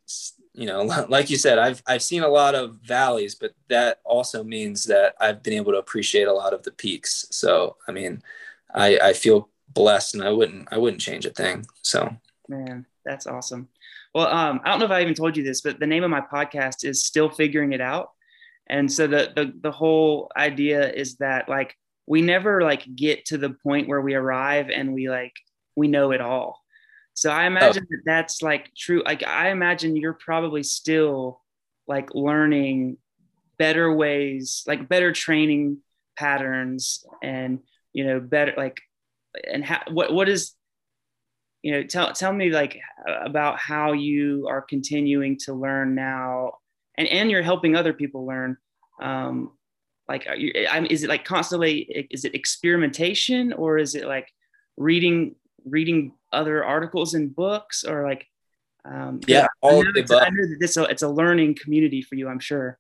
you 0.53 0.65
know, 0.65 0.81
like 1.09 1.29
you 1.29 1.37
said, 1.37 1.57
I've 1.57 1.81
I've 1.87 2.03
seen 2.03 2.23
a 2.23 2.27
lot 2.27 2.55
of 2.55 2.75
valleys, 2.75 3.35
but 3.35 3.53
that 3.69 3.99
also 4.03 4.43
means 4.43 4.85
that 4.85 5.15
I've 5.19 5.43
been 5.43 5.53
able 5.53 5.71
to 5.73 5.77
appreciate 5.79 6.27
a 6.27 6.33
lot 6.33 6.53
of 6.53 6.63
the 6.63 6.71
peaks. 6.71 7.27
So 7.31 7.77
I 7.87 7.91
mean, 7.91 8.21
I 8.73 8.99
I 9.01 9.13
feel 9.13 9.49
blessed, 9.69 10.15
and 10.15 10.23
I 10.23 10.31
wouldn't 10.31 10.67
I 10.71 10.77
wouldn't 10.77 11.01
change 11.01 11.25
a 11.25 11.31
thing. 11.31 11.65
So 11.81 12.15
man, 12.47 12.85
that's 13.05 13.27
awesome. 13.27 13.69
Well, 14.13 14.27
um, 14.27 14.59
I 14.65 14.69
don't 14.69 14.79
know 14.79 14.85
if 14.85 14.91
I 14.91 15.01
even 15.01 15.13
told 15.13 15.37
you 15.37 15.43
this, 15.43 15.61
but 15.61 15.79
the 15.79 15.87
name 15.87 16.03
of 16.03 16.09
my 16.09 16.19
podcast 16.19 16.83
is 16.83 17.05
Still 17.05 17.29
Figuring 17.29 17.71
It 17.71 17.81
Out, 17.81 18.11
and 18.67 18.91
so 18.91 19.07
the 19.07 19.31
the 19.35 19.53
the 19.61 19.71
whole 19.71 20.31
idea 20.35 20.91
is 20.91 21.15
that 21.17 21.47
like 21.47 21.77
we 22.07 22.21
never 22.21 22.61
like 22.61 22.83
get 22.95 23.25
to 23.25 23.37
the 23.37 23.49
point 23.49 23.87
where 23.87 24.01
we 24.01 24.13
arrive 24.13 24.69
and 24.69 24.93
we 24.93 25.09
like 25.09 25.33
we 25.75 25.87
know 25.87 26.11
it 26.11 26.21
all 26.21 26.61
so 27.13 27.29
I 27.29 27.45
imagine 27.45 27.83
oh. 27.83 27.87
that 27.91 28.01
that's 28.05 28.41
like 28.41 28.73
true. 28.75 29.03
Like 29.05 29.25
I 29.25 29.49
imagine 29.49 29.95
you're 29.95 30.13
probably 30.13 30.63
still 30.63 31.41
like 31.87 32.13
learning 32.13 32.97
better 33.57 33.93
ways, 33.93 34.63
like 34.65 34.89
better 34.89 35.11
training 35.11 35.79
patterns, 36.17 37.05
and 37.21 37.59
you 37.93 38.05
know 38.05 38.19
better 38.19 38.53
like 38.57 38.81
and 39.51 39.63
how 39.63 39.81
what 39.91 40.13
what 40.13 40.29
is 40.29 40.53
you 41.61 41.73
know 41.73 41.83
tell 41.83 42.11
tell 42.13 42.33
me 42.33 42.49
like 42.49 42.79
about 43.07 43.59
how 43.59 43.91
you 43.91 44.47
are 44.49 44.61
continuing 44.61 45.37
to 45.37 45.53
learn 45.53 45.93
now 45.95 46.53
and 46.97 47.07
and 47.07 47.29
you're 47.29 47.41
helping 47.41 47.75
other 47.75 47.93
people 47.93 48.25
learn 48.25 48.57
um 49.01 49.51
like 50.07 50.27
you, 50.37 50.51
is 50.89 51.03
it 51.03 51.09
like 51.09 51.25
constantly 51.25 52.07
is 52.09 52.25
it 52.25 52.35
experimentation 52.35 53.53
or 53.53 53.77
is 53.77 53.95
it 53.95 54.05
like 54.05 54.27
reading 54.77 55.35
reading 55.65 56.13
other 56.31 56.63
articles 56.63 57.13
and 57.13 57.35
books 57.35 57.83
or 57.83 58.03
like 58.03 58.27
um, 58.83 59.19
yeah 59.27 59.47
all 59.61 59.79
I 59.79 59.83
know, 59.83 60.19
I 60.19 60.29
know 60.29 60.47
that 60.47 60.57
this 60.59 60.77
it's 60.77 61.03
a 61.03 61.09
learning 61.09 61.55
community 61.55 62.01
for 62.01 62.15
you 62.15 62.27
i'm 62.27 62.39
sure. 62.39 62.77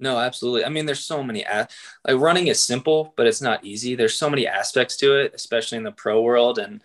No 0.00 0.18
absolutely. 0.18 0.64
I 0.64 0.68
mean 0.68 0.84
there's 0.84 1.04
so 1.04 1.22
many 1.22 1.44
like 1.46 2.16
running 2.16 2.48
is 2.48 2.60
simple 2.60 3.14
but 3.16 3.28
it's 3.28 3.40
not 3.40 3.64
easy. 3.64 3.94
There's 3.94 4.14
so 4.14 4.28
many 4.28 4.48
aspects 4.48 4.96
to 4.96 5.16
it 5.20 5.32
especially 5.32 5.78
in 5.78 5.84
the 5.84 5.92
pro 5.92 6.20
world. 6.20 6.58
And 6.58 6.82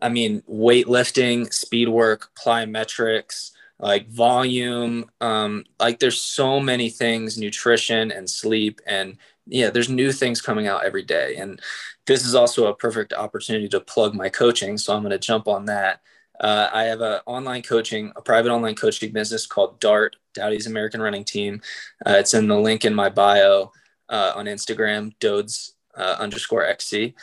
i 0.00 0.08
mean 0.08 0.42
weightlifting 0.42 1.52
speed 1.52 1.88
work 1.88 2.30
plyometrics 2.38 3.50
like 3.80 4.08
volume 4.08 5.10
um, 5.20 5.64
like 5.78 5.98
there's 5.98 6.20
so 6.20 6.60
many 6.60 6.90
things 6.90 7.38
nutrition 7.38 8.12
and 8.12 8.28
sleep 8.28 8.80
and 8.86 9.16
yeah 9.46 9.70
there's 9.70 9.88
new 9.88 10.12
things 10.12 10.40
coming 10.40 10.66
out 10.66 10.84
every 10.84 11.02
day 11.02 11.36
and 11.36 11.60
this 12.10 12.26
is 12.26 12.34
also 12.34 12.66
a 12.66 12.74
perfect 12.74 13.12
opportunity 13.12 13.68
to 13.68 13.78
plug 13.78 14.16
my 14.16 14.28
coaching. 14.28 14.76
So 14.76 14.92
I'm 14.92 15.02
going 15.02 15.12
to 15.12 15.18
jump 15.18 15.46
on 15.46 15.66
that. 15.66 16.00
Uh, 16.40 16.68
I 16.72 16.82
have 16.84 17.00
an 17.02 17.20
online 17.24 17.62
coaching, 17.62 18.12
a 18.16 18.20
private 18.20 18.50
online 18.50 18.74
coaching 18.74 19.12
business 19.12 19.46
called 19.46 19.78
DART, 19.78 20.16
Dowdy's 20.34 20.66
American 20.66 21.00
Running 21.00 21.22
Team. 21.22 21.60
Uh, 22.04 22.16
it's 22.18 22.34
in 22.34 22.48
the 22.48 22.58
link 22.58 22.84
in 22.84 22.94
my 22.94 23.10
bio 23.10 23.70
uh, 24.08 24.32
on 24.34 24.46
Instagram, 24.46 25.12
Dodes 25.20 25.74
uh, 25.96 26.16
underscore 26.18 26.64
XC. 26.64 27.14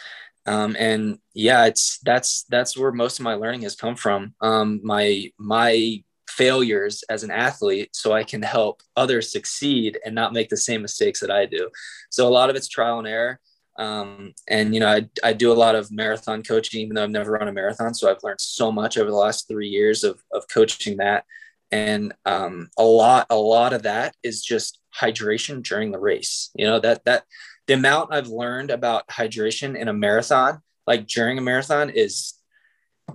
Um, 0.45 0.77
and 0.79 1.19
yeah, 1.33 1.65
it's 1.65 1.99
that's 2.05 2.43
that's 2.43 2.77
where 2.77 2.93
most 2.93 3.19
of 3.19 3.25
my 3.25 3.33
learning 3.33 3.63
has 3.63 3.75
come 3.75 3.97
from. 3.97 4.35
Um, 4.39 4.79
my 4.83 5.29
my 5.37 6.01
failures 6.27 7.03
as 7.09 7.23
an 7.23 7.31
athlete, 7.31 7.89
so 7.93 8.13
I 8.13 8.23
can 8.23 8.41
help 8.41 8.81
others 8.95 9.31
succeed 9.31 9.99
and 10.05 10.13
not 10.13 10.33
make 10.33 10.49
the 10.49 10.57
same 10.57 10.81
mistakes 10.81 11.19
that 11.21 11.31
I 11.31 11.45
do. 11.45 11.69
So 12.09 12.27
a 12.27 12.29
lot 12.29 12.49
of 12.49 12.55
it's 12.55 12.67
trial 12.67 12.99
and 12.99 13.07
error. 13.07 13.39
Um, 13.79 14.33
and 14.47 14.73
you 14.73 14.79
know, 14.79 14.87
I, 14.87 15.07
I 15.23 15.33
do 15.33 15.51
a 15.51 15.53
lot 15.53 15.75
of 15.75 15.91
marathon 15.91 16.43
coaching, 16.43 16.81
even 16.81 16.95
though 16.95 17.03
I've 17.03 17.11
never 17.11 17.33
run 17.33 17.47
a 17.47 17.53
marathon. 17.53 17.93
So 17.93 18.09
I've 18.09 18.23
learned 18.23 18.41
so 18.41 18.71
much 18.71 18.97
over 18.97 19.09
the 19.09 19.15
last 19.15 19.47
three 19.47 19.67
years 19.67 20.03
of, 20.03 20.21
of 20.33 20.47
coaching 20.47 20.97
that. 20.97 21.25
And 21.71 22.13
um, 22.25 22.69
a 22.77 22.83
lot, 22.83 23.27
a 23.29 23.35
lot 23.35 23.73
of 23.73 23.83
that 23.83 24.15
is 24.23 24.43
just 24.43 24.79
hydration 24.99 25.61
during 25.61 25.91
the 25.91 25.99
race. 25.99 26.49
You 26.55 26.65
know, 26.65 26.79
that, 26.79 27.05
that 27.05 27.23
the 27.67 27.73
amount 27.73 28.13
I've 28.13 28.29
learned 28.29 28.71
about 28.71 29.07
hydration 29.09 29.77
in 29.77 29.87
a 29.87 29.93
marathon, 29.93 30.61
like 30.87 31.07
during 31.07 31.37
a 31.37 31.41
marathon 31.41 31.89
is, 31.89 32.33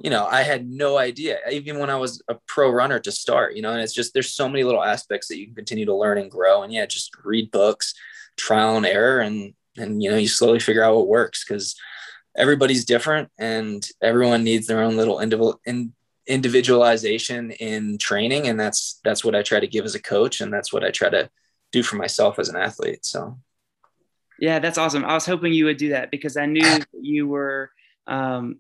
you 0.01 0.11
know, 0.11 0.27
I 0.27 0.43
had 0.43 0.69
no 0.69 0.99
idea, 0.99 1.39
even 1.51 1.79
when 1.79 1.91
I 1.91 1.97
was 1.97 2.23
a 2.29 2.37
pro 2.47 2.71
runner 2.71 2.99
to 3.01 3.13
start, 3.13 3.55
you 3.55 3.63
know, 3.63 3.73
and 3.73 3.81
it's 3.81 3.93
just, 3.93 4.15
there's 4.15 4.33
so 4.33 4.49
many 4.49 4.65
little 4.65 4.83
aspects 4.83 5.29
that 5.29 5.39
you 5.39 5.47
can 5.47 5.55
continue 5.55 5.85
to 5.87 5.95
learn 5.95 6.19
and 6.19 6.31
grow. 6.31 6.63
And 6.63 6.73
yeah, 6.73 6.87
just 6.87 7.15
read 7.25 7.51
books, 7.51 7.95
trial 8.37 8.77
and 8.77 8.87
error, 8.87 9.21
and 9.21 9.55
and 9.77 10.03
you 10.03 10.11
know 10.11 10.17
you 10.17 10.29
slowly 10.29 10.61
figure 10.61 10.85
out 10.85 10.95
what 10.97 11.09
works 11.09 11.45
because 11.45 11.77
everybody's 12.37 12.85
different 12.85 13.31
and 13.39 13.89
everyone 14.03 14.45
needs 14.45 14.67
their 14.67 14.83
own 14.83 14.97
little 14.97 15.21
individual 15.21 15.61
in, 15.67 15.93
individualization 16.27 17.51
in 17.53 17.99
training. 17.99 18.49
And 18.49 18.59
that's 18.59 19.01
that's 19.05 19.25
what 19.25 19.35
i 19.35 19.43
try 19.43 19.61
to 19.61 19.67
give 19.67 19.85
as 19.85 19.95
a 19.95 20.03
coach 20.03 20.41
and 20.41 20.53
that's 20.53 20.73
what 20.73 20.85
i 20.85 20.91
try 20.91 21.11
to 21.11 21.29
do 21.73 21.83
for 21.83 21.97
myself 21.97 22.39
as 22.39 22.49
an 22.49 22.57
athlete. 22.57 23.05
So. 23.05 23.39
Yeah 24.39 24.59
that's 24.59 24.79
awesome. 24.79 25.05
I 25.05 25.15
was 25.15 25.27
hoping 25.27 25.53
you 25.53 25.67
would 25.67 25.77
do 25.77 25.91
that 25.91 26.11
because 26.11 26.37
i 26.37 26.47
knew 26.47 26.81
you 26.93 27.29
were 27.29 27.71
um, 28.07 28.59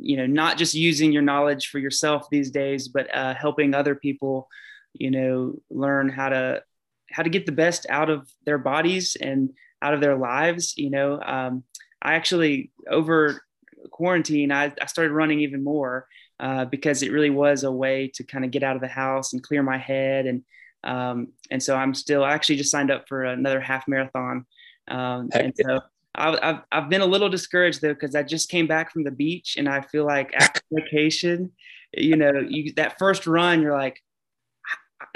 you 0.00 0.16
know 0.16 0.26
not 0.26 0.56
just 0.56 0.74
using 0.74 1.12
your 1.12 1.22
knowledge 1.22 1.68
for 1.68 1.78
yourself 1.78 2.26
these 2.30 2.50
days 2.50 2.88
but 2.88 3.14
uh, 3.14 3.34
helping 3.34 3.74
other 3.74 3.94
people 3.94 4.48
you 4.94 5.10
know 5.10 5.54
learn 5.70 6.08
how 6.08 6.28
to 6.28 6.62
how 7.10 7.22
to 7.22 7.30
get 7.30 7.46
the 7.46 7.52
best 7.52 7.86
out 7.88 8.10
of 8.10 8.28
their 8.44 8.58
bodies 8.58 9.16
and 9.20 9.50
out 9.82 9.94
of 9.94 10.00
their 10.00 10.16
lives. 10.16 10.74
You 10.76 10.90
know, 10.90 11.20
um, 11.20 11.64
I 12.02 12.14
actually 12.14 12.70
over 12.88 13.42
quarantine, 13.90 14.52
I, 14.52 14.72
I 14.80 14.86
started 14.86 15.12
running 15.12 15.40
even 15.40 15.62
more 15.62 16.06
uh, 16.40 16.64
because 16.64 17.02
it 17.02 17.12
really 17.12 17.30
was 17.30 17.64
a 17.64 17.72
way 17.72 18.10
to 18.14 18.24
kind 18.24 18.44
of 18.44 18.50
get 18.50 18.62
out 18.62 18.76
of 18.76 18.82
the 18.82 18.88
house 18.88 19.32
and 19.32 19.42
clear 19.42 19.62
my 19.62 19.78
head. 19.78 20.26
And 20.26 20.42
um, 20.84 21.28
and 21.50 21.62
so 21.62 21.76
I'm 21.76 21.94
still 21.94 22.24
I 22.24 22.32
actually 22.32 22.56
just 22.56 22.70
signed 22.70 22.90
up 22.90 23.08
for 23.08 23.24
another 23.24 23.60
half 23.60 23.88
marathon. 23.88 24.46
Um, 24.88 25.28
and 25.34 25.52
so 25.56 25.80
I, 26.18 26.46
have 26.46 26.64
I've 26.72 26.88
been 26.88 27.00
a 27.00 27.06
little 27.06 27.28
discouraged 27.28 27.80
though 27.80 27.94
because 27.94 28.14
I 28.14 28.22
just 28.22 28.50
came 28.50 28.66
back 28.66 28.92
from 28.92 29.04
the 29.04 29.10
beach 29.10 29.56
and 29.56 29.68
I 29.68 29.80
feel 29.80 30.04
like 30.04 30.32
after 30.34 30.60
vacation, 30.72 31.52
you 31.94 32.16
know, 32.16 32.32
you 32.46 32.72
that 32.74 32.98
first 32.98 33.26
run, 33.26 33.62
you're 33.62 33.76
like, 33.76 34.02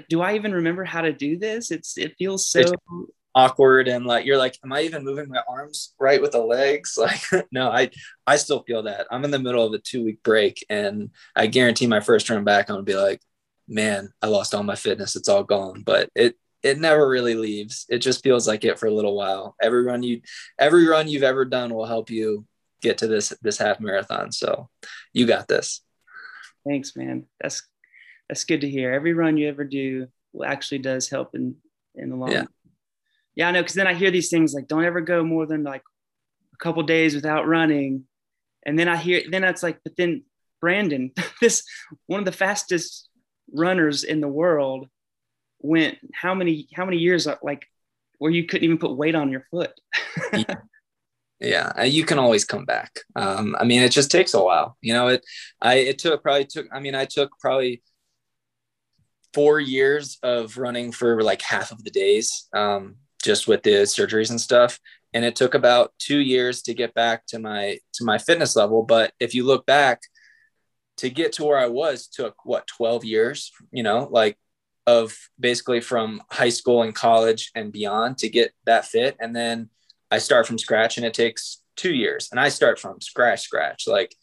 do 0.08 0.20
I 0.20 0.34
even 0.34 0.52
remember 0.52 0.84
how 0.84 1.02
to 1.02 1.12
do 1.12 1.38
this? 1.38 1.70
It's 1.70 1.98
it 1.98 2.14
feels 2.18 2.48
so 2.48 2.64
awkward 3.34 3.88
and 3.88 4.04
like 4.04 4.26
you're 4.26 4.36
like 4.36 4.58
am 4.62 4.74
i 4.74 4.82
even 4.82 5.02
moving 5.02 5.26
my 5.26 5.40
arms 5.48 5.94
right 5.98 6.20
with 6.20 6.32
the 6.32 6.38
legs? 6.42 6.94
Like 6.98 7.22
no 7.50 7.70
i 7.70 7.90
i 8.26 8.36
still 8.36 8.62
feel 8.62 8.84
that. 8.84 9.06
I'm 9.10 9.24
in 9.24 9.30
the 9.30 9.38
middle 9.38 9.66
of 9.66 9.72
a 9.72 9.78
two 9.78 10.04
week 10.04 10.22
break 10.22 10.64
and 10.68 11.10
i 11.34 11.46
guarantee 11.46 11.86
my 11.86 12.00
first 12.00 12.28
run 12.28 12.44
back 12.44 12.68
i'm 12.68 12.76
gonna 12.76 12.84
be 12.84 12.94
like 12.94 13.20
man 13.68 14.12
i 14.20 14.26
lost 14.26 14.54
all 14.54 14.62
my 14.62 14.74
fitness. 14.76 15.16
It's 15.16 15.28
all 15.28 15.44
gone. 15.44 15.82
But 15.82 16.10
it 16.14 16.36
it 16.62 16.78
never 16.78 17.08
really 17.08 17.34
leaves. 17.34 17.86
It 17.88 17.98
just 17.98 18.22
feels 18.22 18.46
like 18.46 18.64
it 18.64 18.78
for 18.78 18.86
a 18.86 18.94
little 18.94 19.16
while. 19.16 19.56
Every 19.60 19.82
run 19.82 20.02
you 20.02 20.20
every 20.58 20.86
run 20.86 21.08
you've 21.08 21.22
ever 21.22 21.44
done 21.44 21.74
will 21.74 21.86
help 21.86 22.10
you 22.10 22.46
get 22.80 22.98
to 22.98 23.06
this 23.06 23.32
this 23.42 23.58
half 23.58 23.80
marathon. 23.80 24.32
So 24.32 24.68
you 25.12 25.26
got 25.26 25.48
this. 25.48 25.82
Thanks 26.66 26.94
man. 26.96 27.26
That's 27.40 27.62
that's 28.28 28.44
good 28.44 28.60
to 28.62 28.70
hear. 28.70 28.92
Every 28.92 29.12
run 29.12 29.36
you 29.36 29.48
ever 29.48 29.64
do 29.64 30.06
actually 30.44 30.78
does 30.78 31.08
help 31.08 31.34
in 31.34 31.56
in 31.94 32.10
the 32.10 32.16
long 32.16 32.32
yeah. 32.32 32.44
Yeah, 33.34 33.48
I 33.48 33.50
know. 33.52 33.62
Cause 33.62 33.74
then 33.74 33.86
I 33.86 33.94
hear 33.94 34.10
these 34.10 34.28
things 34.28 34.52
like, 34.52 34.68
don't 34.68 34.84
ever 34.84 35.00
go 35.00 35.24
more 35.24 35.46
than 35.46 35.64
like 35.64 35.82
a 36.52 36.56
couple 36.58 36.82
days 36.82 37.14
without 37.14 37.46
running. 37.46 38.04
And 38.64 38.78
then 38.78 38.88
I 38.88 38.96
hear, 38.96 39.22
then 39.28 39.42
it's 39.42 39.62
like, 39.62 39.78
but 39.82 39.96
then 39.96 40.24
Brandon, 40.60 41.12
this 41.40 41.64
one 42.06 42.20
of 42.20 42.26
the 42.26 42.32
fastest 42.32 43.08
runners 43.52 44.04
in 44.04 44.20
the 44.20 44.28
world 44.28 44.88
went 45.62 45.98
how 46.12 46.34
many, 46.34 46.68
how 46.74 46.84
many 46.84 46.98
years 46.98 47.26
like 47.42 47.66
where 48.18 48.30
you 48.30 48.46
couldn't 48.46 48.64
even 48.64 48.78
put 48.78 48.96
weight 48.96 49.14
on 49.14 49.30
your 49.30 49.44
foot. 49.50 49.72
yeah 51.42 51.72
uh, 51.76 51.82
you 51.82 52.04
can 52.04 52.18
always 52.18 52.44
come 52.44 52.64
back 52.64 53.00
um, 53.16 53.56
i 53.58 53.64
mean 53.64 53.82
it 53.82 53.90
just 53.90 54.10
takes 54.10 54.32
a 54.32 54.42
while 54.42 54.76
you 54.80 54.92
know 54.92 55.08
it 55.08 55.24
i 55.60 55.74
it 55.74 55.98
took 55.98 56.22
probably 56.22 56.44
took 56.44 56.66
i 56.72 56.78
mean 56.78 56.94
i 56.94 57.04
took 57.04 57.36
probably 57.40 57.82
four 59.34 59.58
years 59.58 60.18
of 60.22 60.56
running 60.56 60.92
for 60.92 61.22
like 61.22 61.42
half 61.42 61.72
of 61.72 61.82
the 61.84 61.90
days 61.90 62.48
um, 62.54 62.96
just 63.22 63.48
with 63.48 63.62
the 63.62 63.70
surgeries 63.70 64.30
and 64.30 64.40
stuff 64.40 64.78
and 65.14 65.24
it 65.24 65.34
took 65.36 65.54
about 65.54 65.92
two 65.98 66.18
years 66.18 66.62
to 66.62 66.74
get 66.74 66.94
back 66.94 67.26
to 67.26 67.38
my 67.38 67.78
to 67.92 68.04
my 68.04 68.18
fitness 68.18 68.54
level 68.54 68.82
but 68.82 69.12
if 69.18 69.34
you 69.34 69.44
look 69.44 69.66
back 69.66 70.00
to 70.96 71.10
get 71.10 71.32
to 71.32 71.44
where 71.44 71.58
i 71.58 71.66
was 71.66 72.06
took 72.06 72.36
what 72.44 72.66
12 72.68 73.04
years 73.04 73.50
you 73.72 73.82
know 73.82 74.08
like 74.10 74.36
of 74.86 75.16
basically 75.38 75.80
from 75.80 76.22
high 76.30 76.48
school 76.48 76.82
and 76.82 76.94
college 76.94 77.50
and 77.54 77.72
beyond 77.72 78.18
to 78.18 78.28
get 78.28 78.52
that 78.64 78.84
fit. 78.84 79.16
And 79.20 79.34
then 79.34 79.68
i 80.10 80.18
start 80.18 80.46
from 80.46 80.58
scratch 80.58 80.96
and 80.96 81.06
it 81.06 81.14
takes 81.14 81.62
two 81.76 81.94
years. 81.94 82.28
And 82.30 82.40
i 82.40 82.48
start 82.48 82.78
from 82.78 83.00
scratch 83.00 83.42
scratch. 83.42 83.86
Like 83.86 84.14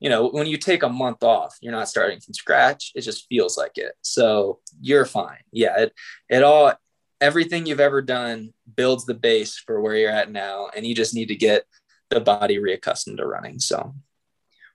you 0.00 0.10
know 0.10 0.28
when 0.28 0.46
you 0.46 0.58
take 0.58 0.82
a 0.82 0.88
month 0.88 1.22
off 1.22 1.56
you're 1.60 1.72
not 1.72 1.88
starting 1.88 2.20
from 2.20 2.34
scratch. 2.34 2.92
It 2.94 3.02
just 3.02 3.26
feels 3.28 3.56
like 3.56 3.76
it. 3.76 3.94
So 4.02 4.60
you're 4.80 5.04
fine. 5.04 5.42
Yeah 5.52 5.78
it 5.78 5.92
it 6.28 6.42
all 6.42 6.72
everything 7.20 7.66
you've 7.66 7.80
ever 7.80 8.02
done 8.02 8.52
builds 8.74 9.06
the 9.06 9.14
base 9.14 9.58
for 9.58 9.80
where 9.80 9.96
you're 9.96 10.10
at 10.10 10.30
now. 10.30 10.68
And 10.74 10.86
you 10.86 10.94
just 10.94 11.14
need 11.14 11.28
to 11.28 11.36
get 11.36 11.64
the 12.10 12.20
body 12.20 12.58
reaccustomed 12.58 13.18
to 13.18 13.26
running. 13.26 13.58
So. 13.58 13.94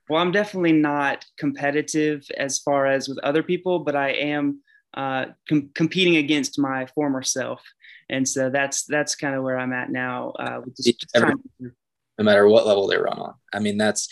Well 0.08 0.20
i'm 0.20 0.32
definitely 0.32 0.72
not 0.72 1.24
competitive 1.38 2.26
as 2.36 2.58
far 2.58 2.86
as 2.86 3.08
with 3.08 3.18
other 3.20 3.42
people 3.42 3.78
but 3.78 3.96
i 3.96 4.10
am 4.10 4.60
uh, 4.94 5.26
com- 5.48 5.70
competing 5.74 6.16
against 6.16 6.58
my 6.58 6.86
former 6.86 7.22
self. 7.22 7.62
And 8.10 8.28
so 8.28 8.50
that's 8.50 8.84
that's 8.84 9.14
kind 9.14 9.34
of 9.34 9.42
where 9.42 9.58
i'm 9.58 9.72
at 9.72 9.90
now 9.90 10.30
uh, 10.38 10.60
just, 10.76 11.00
just 11.00 11.16
Every, 11.16 11.34
no 11.60 12.24
matter 12.24 12.46
what 12.46 12.66
level 12.66 12.86
they 12.86 12.98
run 12.98 13.18
on. 13.18 13.34
I 13.52 13.58
mean 13.58 13.78
that's 13.78 14.08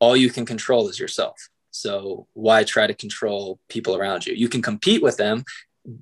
all 0.00 0.16
you 0.16 0.30
can 0.30 0.44
control 0.44 0.88
is 0.88 0.98
yourself. 0.98 1.48
So 1.70 2.26
why 2.32 2.64
try 2.64 2.86
to 2.86 2.94
control 2.94 3.60
people 3.68 3.96
around 3.96 4.26
you? 4.26 4.34
You 4.34 4.48
can 4.48 4.62
compete 4.62 5.02
with 5.02 5.16
them 5.16 5.44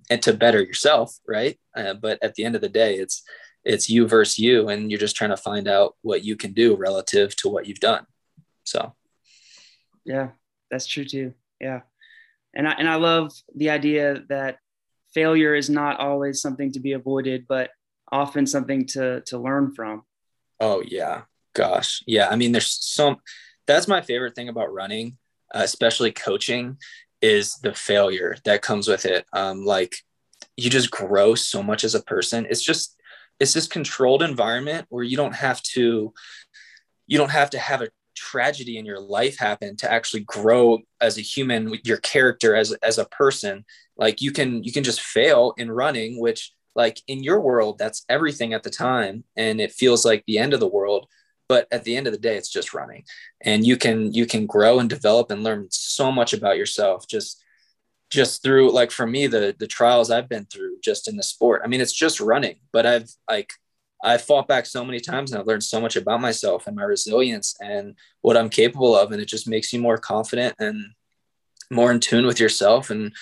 and 0.08 0.22
to 0.22 0.32
better 0.32 0.62
yourself 0.62 1.14
right? 1.28 1.58
Uh, 1.76 1.94
but 1.94 2.18
at 2.22 2.34
the 2.34 2.44
end 2.44 2.54
of 2.54 2.62
the 2.62 2.68
day 2.68 2.94
it's 2.96 3.22
it's 3.64 3.90
you 3.90 4.08
versus 4.08 4.38
you 4.38 4.68
and 4.68 4.90
you're 4.90 4.98
just 4.98 5.16
trying 5.16 5.30
to 5.30 5.36
find 5.36 5.68
out 5.68 5.94
what 6.02 6.24
you 6.24 6.36
can 6.36 6.52
do 6.52 6.74
relative 6.74 7.36
to 7.36 7.48
what 7.48 7.66
you've 7.66 7.80
done. 7.80 8.06
So. 8.64 8.94
Yeah 10.04 10.30
that's 10.70 10.86
true 10.86 11.04
too. 11.04 11.34
Yeah 11.60 11.82
and 12.54 12.68
i 12.68 12.72
and 12.72 12.88
i 12.88 12.94
love 12.94 13.32
the 13.54 13.70
idea 13.70 14.22
that 14.28 14.58
failure 15.14 15.54
is 15.54 15.68
not 15.68 16.00
always 16.00 16.40
something 16.40 16.72
to 16.72 16.80
be 16.80 16.92
avoided 16.92 17.46
but 17.48 17.70
often 18.10 18.46
something 18.46 18.86
to 18.86 19.20
to 19.22 19.38
learn 19.38 19.72
from 19.74 20.02
oh 20.60 20.82
yeah 20.86 21.22
gosh 21.54 22.02
yeah 22.06 22.28
i 22.28 22.36
mean 22.36 22.52
there's 22.52 22.78
some 22.84 23.16
that's 23.66 23.88
my 23.88 24.00
favorite 24.00 24.34
thing 24.34 24.48
about 24.48 24.72
running 24.72 25.16
uh, 25.54 25.60
especially 25.62 26.12
coaching 26.12 26.78
is 27.20 27.56
the 27.58 27.72
failure 27.72 28.36
that 28.44 28.62
comes 28.62 28.88
with 28.88 29.06
it. 29.06 29.24
Um, 29.32 29.64
like 29.64 29.94
you 30.56 30.68
just 30.68 30.90
grow 30.90 31.34
so 31.34 31.62
much 31.62 31.84
as 31.84 31.94
a 31.94 32.02
person. 32.02 32.46
It's 32.50 32.62
just 32.62 33.00
it's 33.38 33.54
this 33.54 33.66
controlled 33.66 34.22
environment 34.22 34.86
where 34.90 35.04
you 35.04 35.16
don't 35.16 35.34
have 35.34 35.62
to 35.62 36.12
you 37.06 37.18
don't 37.18 37.30
have 37.30 37.50
to 37.50 37.58
have 37.58 37.82
a 37.82 37.88
tragedy 38.14 38.78
in 38.78 38.86
your 38.86 39.00
life 39.00 39.38
happen 39.38 39.76
to 39.76 39.90
actually 39.90 40.20
grow 40.20 40.78
as 41.00 41.18
a 41.18 41.22
human 41.22 41.70
with 41.70 41.80
your 41.84 41.98
character 41.98 42.54
as 42.54 42.72
as 42.82 42.98
a 42.98 43.06
person 43.06 43.64
like 43.96 44.20
you 44.20 44.30
can 44.30 44.62
you 44.64 44.72
can 44.72 44.84
just 44.84 45.00
fail 45.00 45.54
in 45.56 45.70
running 45.70 46.20
which 46.20 46.52
like 46.74 47.00
in 47.06 47.22
your 47.22 47.40
world 47.40 47.78
that's 47.78 48.04
everything 48.08 48.54
at 48.54 48.62
the 48.62 48.70
time 48.70 49.24
and 49.36 49.60
it 49.60 49.72
feels 49.72 50.04
like 50.04 50.24
the 50.26 50.38
end 50.38 50.54
of 50.54 50.60
the 50.60 50.68
world 50.68 51.06
but 51.52 51.68
at 51.70 51.84
the 51.84 51.94
end 51.94 52.06
of 52.06 52.14
the 52.14 52.18
day 52.18 52.36
it's 52.36 52.48
just 52.48 52.72
running. 52.72 53.04
And 53.42 53.66
you 53.66 53.76
can 53.76 54.10
you 54.14 54.24
can 54.24 54.46
grow 54.46 54.78
and 54.78 54.88
develop 54.88 55.30
and 55.30 55.42
learn 55.44 55.66
so 55.70 56.10
much 56.10 56.32
about 56.32 56.56
yourself 56.56 57.06
just 57.06 57.44
just 58.08 58.42
through 58.42 58.72
like 58.72 58.90
for 58.90 59.06
me 59.06 59.26
the 59.26 59.54
the 59.58 59.66
trials 59.66 60.10
i've 60.10 60.30
been 60.30 60.46
through 60.46 60.76
just 60.82 61.08
in 61.08 61.16
the 61.18 61.22
sport. 61.22 61.60
I 61.62 61.68
mean 61.68 61.82
it's 61.82 61.92
just 61.92 62.20
running 62.20 62.56
but 62.72 62.86
i've 62.86 63.10
like 63.28 63.52
i've 64.02 64.22
fought 64.22 64.48
back 64.48 64.66
so 64.66 64.84
many 64.84 65.00
times 65.00 65.30
and 65.30 65.40
i've 65.40 65.46
learned 65.46 65.62
so 65.62 65.80
much 65.80 65.96
about 65.96 66.20
myself 66.20 66.66
and 66.66 66.76
my 66.76 66.82
resilience 66.82 67.56
and 67.60 67.94
what 68.20 68.36
i'm 68.36 68.48
capable 68.48 68.96
of 68.96 69.12
and 69.12 69.20
it 69.22 69.26
just 69.26 69.48
makes 69.48 69.72
you 69.72 69.80
more 69.80 69.98
confident 69.98 70.54
and 70.58 70.84
more 71.70 71.90
in 71.90 72.00
tune 72.00 72.26
with 72.26 72.40
yourself 72.40 72.90
and 72.90 73.12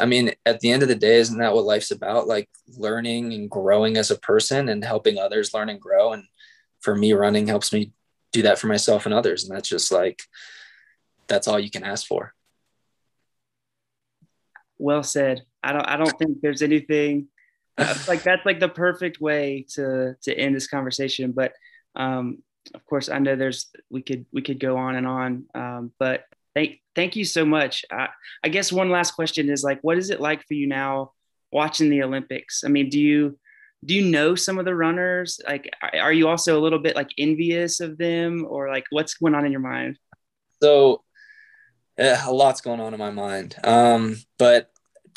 I 0.00 0.06
mean, 0.06 0.32
at 0.44 0.60
the 0.60 0.70
end 0.70 0.82
of 0.82 0.88
the 0.88 0.94
day, 0.94 1.16
isn't 1.16 1.38
that 1.38 1.54
what 1.54 1.64
life's 1.64 1.90
about? 1.90 2.26
Like 2.26 2.48
learning 2.76 3.32
and 3.32 3.48
growing 3.48 3.96
as 3.96 4.10
a 4.10 4.18
person 4.18 4.68
and 4.68 4.84
helping 4.84 5.18
others 5.18 5.54
learn 5.54 5.68
and 5.68 5.80
grow. 5.80 6.12
And 6.12 6.24
for 6.80 6.94
me, 6.94 7.12
running 7.12 7.46
helps 7.46 7.72
me 7.72 7.92
do 8.32 8.42
that 8.42 8.58
for 8.58 8.66
myself 8.66 9.06
and 9.06 9.14
others. 9.14 9.44
And 9.44 9.56
that's 9.56 9.68
just 9.68 9.90
like, 9.90 10.22
that's 11.26 11.48
all 11.48 11.58
you 11.58 11.70
can 11.70 11.84
ask 11.84 12.06
for. 12.06 12.34
Well 14.76 15.02
said. 15.02 15.42
I 15.62 15.72
don't, 15.72 15.88
I 15.88 15.96
don't 15.96 16.18
think 16.18 16.40
there's 16.40 16.62
anything 16.62 17.28
like 18.08 18.22
that's 18.22 18.44
like 18.44 18.60
the 18.60 18.68
perfect 18.68 19.20
way 19.20 19.66
to, 19.74 20.16
to 20.22 20.34
end 20.34 20.54
this 20.54 20.66
conversation. 20.66 21.32
But, 21.32 21.52
um, 21.96 22.42
of 22.74 22.84
course 22.84 23.08
I 23.08 23.18
know 23.18 23.36
there's, 23.36 23.70
we 23.90 24.02
could, 24.02 24.26
we 24.32 24.42
could 24.42 24.60
go 24.60 24.76
on 24.76 24.96
and 24.96 25.06
on. 25.06 25.46
Um, 25.54 25.92
but 25.98 26.24
thank, 26.54 26.80
thank 26.94 27.16
you 27.16 27.24
so 27.24 27.44
much. 27.44 27.84
I, 27.90 28.08
I 28.44 28.48
guess 28.48 28.72
one 28.72 28.90
last 28.90 29.12
question 29.12 29.48
is 29.48 29.64
like, 29.64 29.80
what 29.82 29.98
is 29.98 30.10
it 30.10 30.20
like 30.20 30.44
for 30.46 30.54
you 30.54 30.66
now 30.66 31.12
watching 31.50 31.88
the 31.88 32.02
Olympics? 32.02 32.64
I 32.64 32.68
mean, 32.68 32.90
do 32.90 33.00
you, 33.00 33.38
do 33.84 33.94
you 33.94 34.10
know 34.10 34.34
some 34.34 34.58
of 34.58 34.64
the 34.64 34.74
runners 34.74 35.40
like 35.46 35.70
are 35.94 36.12
you 36.12 36.28
also 36.28 36.58
a 36.58 36.62
little 36.62 36.78
bit 36.78 36.96
like 36.96 37.10
envious 37.16 37.80
of 37.80 37.96
them 37.98 38.44
or 38.48 38.68
like 38.68 38.84
what's 38.90 39.14
going 39.14 39.34
on 39.34 39.46
in 39.46 39.52
your 39.52 39.60
mind 39.60 39.98
so 40.60 41.02
yeah, 41.96 42.22
a 42.26 42.32
lot's 42.32 42.60
going 42.60 42.80
on 42.80 42.92
in 42.92 42.98
my 42.98 43.10
mind 43.10 43.56
um, 43.64 44.16
but 44.38 44.70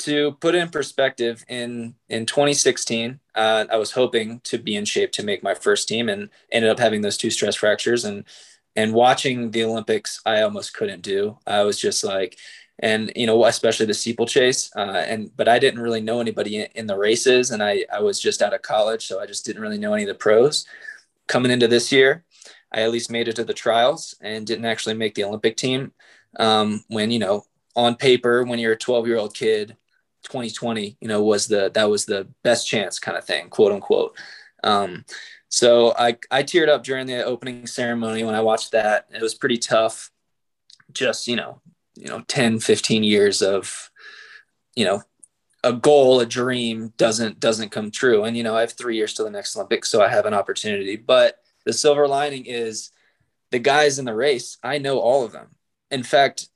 to 0.04 0.32
put 0.40 0.54
in 0.54 0.68
perspective 0.68 1.44
in 1.48 1.94
in 2.08 2.26
2016 2.26 3.20
uh, 3.34 3.64
i 3.70 3.76
was 3.76 3.92
hoping 3.92 4.40
to 4.40 4.58
be 4.58 4.76
in 4.76 4.84
shape 4.84 5.12
to 5.12 5.22
make 5.22 5.42
my 5.42 5.54
first 5.54 5.88
team 5.88 6.08
and 6.08 6.28
ended 6.50 6.70
up 6.70 6.78
having 6.78 7.00
those 7.00 7.16
two 7.16 7.30
stress 7.30 7.54
fractures 7.54 8.04
and 8.04 8.24
and 8.76 8.92
watching 8.92 9.50
the 9.50 9.64
olympics 9.64 10.20
i 10.26 10.42
almost 10.42 10.74
couldn't 10.74 11.02
do. 11.02 11.38
I 11.46 11.62
was 11.62 11.80
just 11.80 12.04
like 12.04 12.38
and 12.78 13.12
you 13.14 13.26
know 13.26 13.44
especially 13.44 13.86
the 13.86 13.94
steeplechase 13.94 14.70
uh, 14.76 15.04
and 15.06 15.30
but 15.36 15.48
i 15.48 15.58
didn't 15.58 15.80
really 15.80 16.00
know 16.00 16.20
anybody 16.20 16.56
in, 16.56 16.68
in, 16.74 16.86
the 16.86 16.96
races 16.96 17.50
and 17.50 17.62
I, 17.62 17.84
I 17.92 18.00
was 18.00 18.18
just 18.20 18.42
out 18.42 18.54
of 18.54 18.62
college 18.62 19.06
so 19.06 19.20
i 19.20 19.26
just 19.26 19.44
didn't 19.44 19.62
really 19.62 19.78
know 19.78 19.94
any 19.94 20.02
of 20.02 20.08
the 20.08 20.14
pros. 20.14 20.66
Coming 21.28 21.52
into 21.52 21.68
this 21.68 21.92
year 21.92 22.24
i 22.72 22.82
at 22.82 22.90
least 22.90 23.10
made 23.10 23.28
it 23.28 23.36
to 23.36 23.44
the 23.44 23.54
trials 23.54 24.14
and 24.20 24.46
didn't 24.46 24.64
actually 24.64 24.94
make 24.94 25.14
the 25.14 25.24
olympic 25.24 25.56
team 25.56 25.92
um, 26.38 26.84
when 26.88 27.10
you 27.10 27.18
know 27.18 27.44
on 27.76 27.94
paper 27.94 28.44
when 28.44 28.58
you're 28.58 28.72
a 28.72 28.76
12 28.76 29.06
year 29.06 29.18
old 29.18 29.34
kid 29.34 29.76
2020 30.22 30.96
you 31.00 31.08
know 31.08 31.22
was 31.22 31.46
the 31.46 31.70
that 31.74 31.90
was 31.90 32.04
the 32.04 32.28
best 32.42 32.66
chance 32.68 32.98
kind 32.98 33.16
of 33.16 33.24
thing 33.24 33.48
quote 33.48 33.72
unquote. 33.72 34.16
Um, 34.64 35.04
so 35.48 35.92
I, 35.98 36.16
I 36.30 36.44
teared 36.44 36.68
up 36.68 36.82
during 36.82 37.06
the 37.06 37.24
opening 37.24 37.66
ceremony 37.66 38.24
when 38.24 38.34
i 38.34 38.40
watched 38.40 38.72
that. 38.72 39.06
It 39.12 39.20
was 39.20 39.34
pretty 39.34 39.58
tough. 39.58 40.10
Just 40.92 41.26
you 41.28 41.36
know 41.36 41.60
you 41.94 42.08
know 42.08 42.22
10 42.26 42.58
15 42.60 43.04
years 43.04 43.42
of 43.42 43.90
you 44.74 44.84
know 44.84 45.02
a 45.64 45.72
goal 45.72 46.20
a 46.20 46.26
dream 46.26 46.92
doesn't 46.96 47.40
doesn't 47.40 47.70
come 47.70 47.90
true. 47.90 48.24
And 48.24 48.36
you 48.36 48.42
know 48.42 48.56
i 48.56 48.60
have 48.60 48.72
three 48.72 48.96
years 48.96 49.14
to 49.14 49.24
the 49.24 49.30
next 49.30 49.56
olympics 49.56 49.90
so 49.90 50.02
i 50.02 50.08
have 50.08 50.26
an 50.26 50.34
opportunity. 50.34 50.96
But 50.96 51.38
the 51.64 51.72
silver 51.72 52.08
lining 52.08 52.46
is 52.46 52.90
the 53.50 53.58
guys 53.58 53.98
in 53.98 54.04
the 54.04 54.14
race 54.14 54.58
i 54.62 54.78
know 54.78 54.98
all 54.98 55.24
of 55.24 55.32
them. 55.32 55.48
In 55.90 56.02
fact 56.02 56.48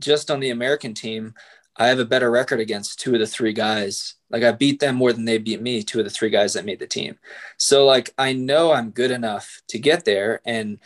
just 0.00 0.30
on 0.30 0.40
the 0.40 0.50
american 0.50 0.92
team 0.94 1.34
i 1.78 1.86
have 1.86 1.98
a 1.98 2.04
better 2.04 2.30
record 2.30 2.60
against 2.60 3.00
two 3.00 3.14
of 3.14 3.20
the 3.20 3.26
three 3.26 3.52
guys 3.52 4.14
like 4.30 4.42
i 4.42 4.52
beat 4.52 4.80
them 4.80 4.96
more 4.96 5.12
than 5.12 5.24
they 5.24 5.38
beat 5.38 5.60
me 5.60 5.82
two 5.82 5.98
of 5.98 6.04
the 6.04 6.10
three 6.10 6.30
guys 6.30 6.54
that 6.54 6.64
made 6.64 6.78
the 6.78 6.86
team 6.86 7.18
so 7.56 7.84
like 7.84 8.10
i 8.18 8.32
know 8.32 8.72
i'm 8.72 8.90
good 8.90 9.10
enough 9.10 9.62
to 9.68 9.78
get 9.78 10.04
there 10.04 10.40
and 10.44 10.78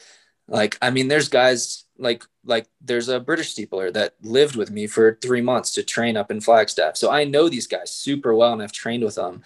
like 0.49 0.77
i 0.83 0.91
mean 0.91 1.09
there's 1.09 1.29
guys 1.29 1.85
like 2.01 2.25
like 2.45 2.67
there's 2.81 3.09
a 3.09 3.21
British 3.21 3.55
steepler 3.55 3.93
that 3.93 4.15
lived 4.23 4.57
with 4.57 4.71
me 4.71 4.87
for 4.87 5.19
three 5.23 5.43
months 5.43 5.73
to 5.75 5.83
train 5.83 6.17
up 6.17 6.31
in 6.31 6.41
Flagstaff. 6.41 6.97
So 6.97 7.11
I 7.11 7.25
know 7.25 7.49
these 7.49 7.67
guys 7.67 7.93
super 7.93 8.35
well 8.35 8.53
and 8.53 8.63
I've 8.63 8.73
trained 8.73 9.05
with 9.05 9.17
them. 9.17 9.43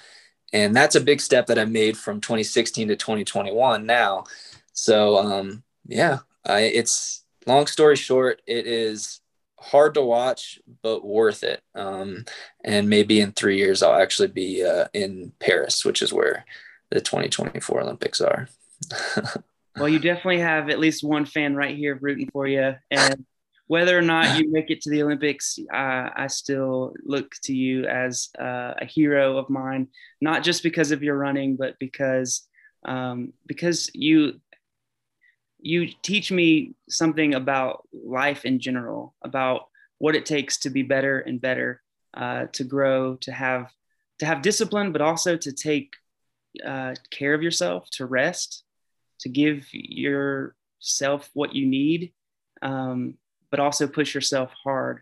And 0.53 0.75
that's 0.75 0.95
a 0.95 1.01
big 1.01 1.21
step 1.21 1.47
that 1.47 1.59
I 1.59 1.65
made 1.65 1.99
from 1.99 2.21
2016 2.21 2.89
to 2.89 2.97
2021 2.97 3.85
now. 3.85 4.25
So 4.73 5.19
um, 5.19 5.65
yeah, 5.87 6.21
I, 6.47 6.61
it's 6.61 7.25
long 7.47 7.67
story 7.67 7.97
short, 7.97 8.41
it 8.47 8.67
is 8.67 9.21
hard 9.65 9.95
to 9.95 10.03
watch, 10.03 10.61
but 10.83 11.05
worth 11.05 11.43
it. 11.43 11.63
Um, 11.75 12.25
and 12.65 12.89
maybe 12.89 13.21
in 13.21 13.33
three 13.33 13.57
years, 13.57 13.83
I'll 13.83 14.01
actually 14.01 14.29
be 14.29 14.65
uh, 14.65 14.87
in 14.93 15.33
Paris, 15.41 15.85
which 15.85 16.03
is 16.03 16.13
where 16.13 16.45
the 16.91 17.01
2024 17.01 17.81
Olympics 17.81 18.21
are. 18.21 18.49
well, 19.77 19.89
you 19.89 19.99
definitely 19.99 20.41
have 20.41 20.69
at 20.69 20.79
least 20.79 21.03
one 21.03 21.25
fan 21.25 21.55
right 21.55 21.77
here 21.77 21.99
rooting 22.01 22.29
for 22.33 22.47
you. 22.47 22.75
And 22.91 23.25
whether 23.67 23.99
or 23.99 24.03
not 24.03 24.39
you 24.39 24.51
make 24.53 24.71
it 24.71 24.83
to 24.83 24.91
the 24.91 25.03
Olympics, 25.03 25.59
uh, 25.73 26.11
I 26.15 26.27
still 26.27 26.95
look 27.03 27.35
to 27.45 27.55
you 27.55 27.87
as 27.87 28.29
uh, 28.39 28.75
a 28.81 28.85
hero 28.85 29.39
of 29.39 29.49
mine, 29.49 29.89
not 30.21 30.45
just 30.45 30.63
because 30.63 30.91
of 30.91 31.03
your 31.03 31.17
running, 31.17 31.57
but 31.57 31.79
because 31.79 32.47
um, 32.85 33.33
because 33.47 33.91
you 33.95 34.41
you 35.65 35.89
teach 36.03 36.31
me 36.31 36.75
something 36.91 37.35
about 37.35 37.89
life 37.93 38.45
in 38.45 38.61
general, 38.61 39.15
about 39.23 39.69
what 39.99 40.15
it 40.15 40.27
takes 40.27 40.59
to 40.59 40.71
be 40.71 40.83
better 40.83 41.21
and 41.21 41.41
better, 41.41 41.81
uh, 42.15 42.47
to 42.53 42.65
grow, 42.65 43.17
to 43.23 43.33
have 43.33 43.73
to 44.19 44.27
have 44.27 44.43
discipline, 44.43 44.93
but 44.93 45.01
also 45.01 45.37
to 45.37 45.53
take 45.53 45.95
uh, 46.65 46.95
care 47.11 47.35
of 47.35 47.43
yourself, 47.43 47.89
to 47.93 48.05
rest, 48.05 48.63
to 49.21 49.29
give 49.29 49.67
yourself 49.73 51.31
what 51.33 51.55
you 51.55 51.67
need. 51.67 52.13
Um, 52.61 53.15
but 53.51 53.61
also 53.61 53.87
push 53.87 54.15
yourself 54.15 54.53
hard. 54.65 55.01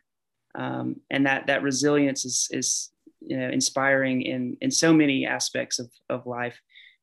Um, 0.55 1.01
and 1.11 1.27
that 1.27 1.47
that 1.49 1.63
resilience 1.63 2.25
is 2.25 2.49
is 2.53 2.91
you 3.21 3.37
know, 3.37 3.49
inspiring 3.49 4.23
in 4.23 4.57
in 4.61 4.71
so 4.71 4.93
many 4.93 5.27
aspects 5.27 5.81
of 5.81 5.91
of 6.09 6.27
life. 6.27 6.61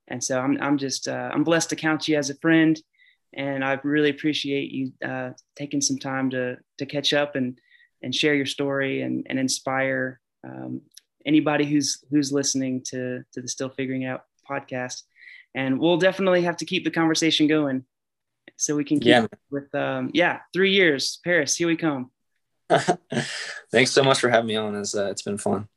And 0.07 0.23
so 0.23 0.39
I'm 0.39 0.57
I'm 0.61 0.77
just 0.77 1.07
uh, 1.07 1.29
I'm 1.33 1.43
blessed 1.43 1.71
to 1.71 1.75
count 1.75 2.07
you 2.07 2.17
as 2.17 2.29
a 2.29 2.35
friend, 2.35 2.79
and 3.33 3.63
I 3.63 3.79
really 3.83 4.09
appreciate 4.09 4.71
you 4.71 4.91
uh, 5.05 5.31
taking 5.55 5.81
some 5.81 5.97
time 5.97 6.29
to 6.31 6.57
to 6.77 6.85
catch 6.85 7.13
up 7.13 7.35
and 7.35 7.59
and 8.01 8.13
share 8.13 8.35
your 8.35 8.45
story 8.45 9.01
and 9.01 9.25
and 9.29 9.37
inspire 9.39 10.19
um, 10.43 10.81
anybody 11.25 11.65
who's 11.65 12.03
who's 12.09 12.31
listening 12.31 12.81
to 12.85 13.23
to 13.33 13.41
the 13.41 13.47
Still 13.47 13.69
Figuring 13.69 14.05
Out 14.05 14.23
podcast. 14.49 15.03
And 15.55 15.79
we'll 15.79 15.97
definitely 15.97 16.43
have 16.43 16.57
to 16.57 16.65
keep 16.65 16.83
the 16.83 16.91
conversation 16.91 17.47
going 17.47 17.83
so 18.55 18.75
we 18.75 18.83
can 18.83 18.99
keep 18.99 19.09
yeah. 19.09 19.25
with 19.49 19.73
um, 19.73 20.11
yeah 20.13 20.39
three 20.53 20.73
years 20.73 21.19
paris 21.23 21.55
here 21.55 21.67
we 21.67 21.75
come. 21.75 22.11
Thanks 23.71 23.91
so 23.91 24.03
much 24.03 24.19
for 24.19 24.29
having 24.29 24.47
me 24.47 24.55
on. 24.55 24.75
It's, 24.75 24.95
uh, 24.95 25.09
it's 25.09 25.23
been 25.23 25.39
fun. 25.39 25.67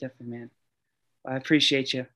Definitely 0.00 0.38
man. 0.38 0.50
I 1.24 1.36
appreciate 1.36 1.92
you 1.92 2.06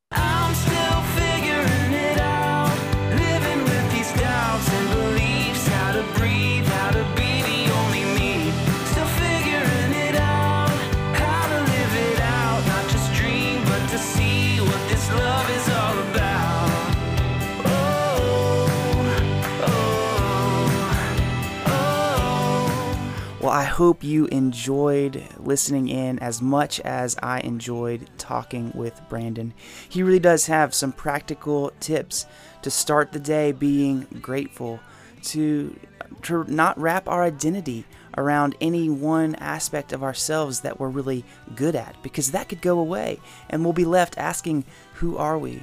hope 23.71 24.05
you 24.05 24.27
enjoyed 24.27 25.23
listening 25.39 25.89
in 25.89 26.19
as 26.19 26.43
much 26.43 26.79
as 26.81 27.17
I 27.23 27.41
enjoyed 27.41 28.11
talking 28.19 28.73
with 28.75 29.01
Brandon. 29.09 29.55
He 29.89 30.03
really 30.03 30.19
does 30.19 30.47
have 30.47 30.75
some 30.75 30.93
practical 30.93 31.73
tips 31.81 32.27
to 32.63 32.71
start 32.71 33.13
the 33.13 33.19
day 33.19 33.53
being 33.53 34.07
grateful, 34.21 34.81
to, 35.23 35.75
to 36.23 36.45
not 36.45 36.79
wrap 36.79 37.09
our 37.09 37.23
identity 37.23 37.87
around 38.19 38.57
any 38.61 38.91
one 38.91 39.35
aspect 39.37 39.93
of 39.93 40.03
ourselves 40.03 40.61
that 40.61 40.79
we're 40.79 40.89
really 40.89 41.25
good 41.55 41.75
at, 41.75 42.03
because 42.03 42.33
that 42.33 42.49
could 42.49 42.61
go 42.61 42.79
away 42.79 43.19
and 43.49 43.65
we'll 43.65 43.73
be 43.73 43.85
left 43.85 44.19
asking, 44.19 44.65
Who 44.95 45.17
are 45.17 45.39
we? 45.39 45.63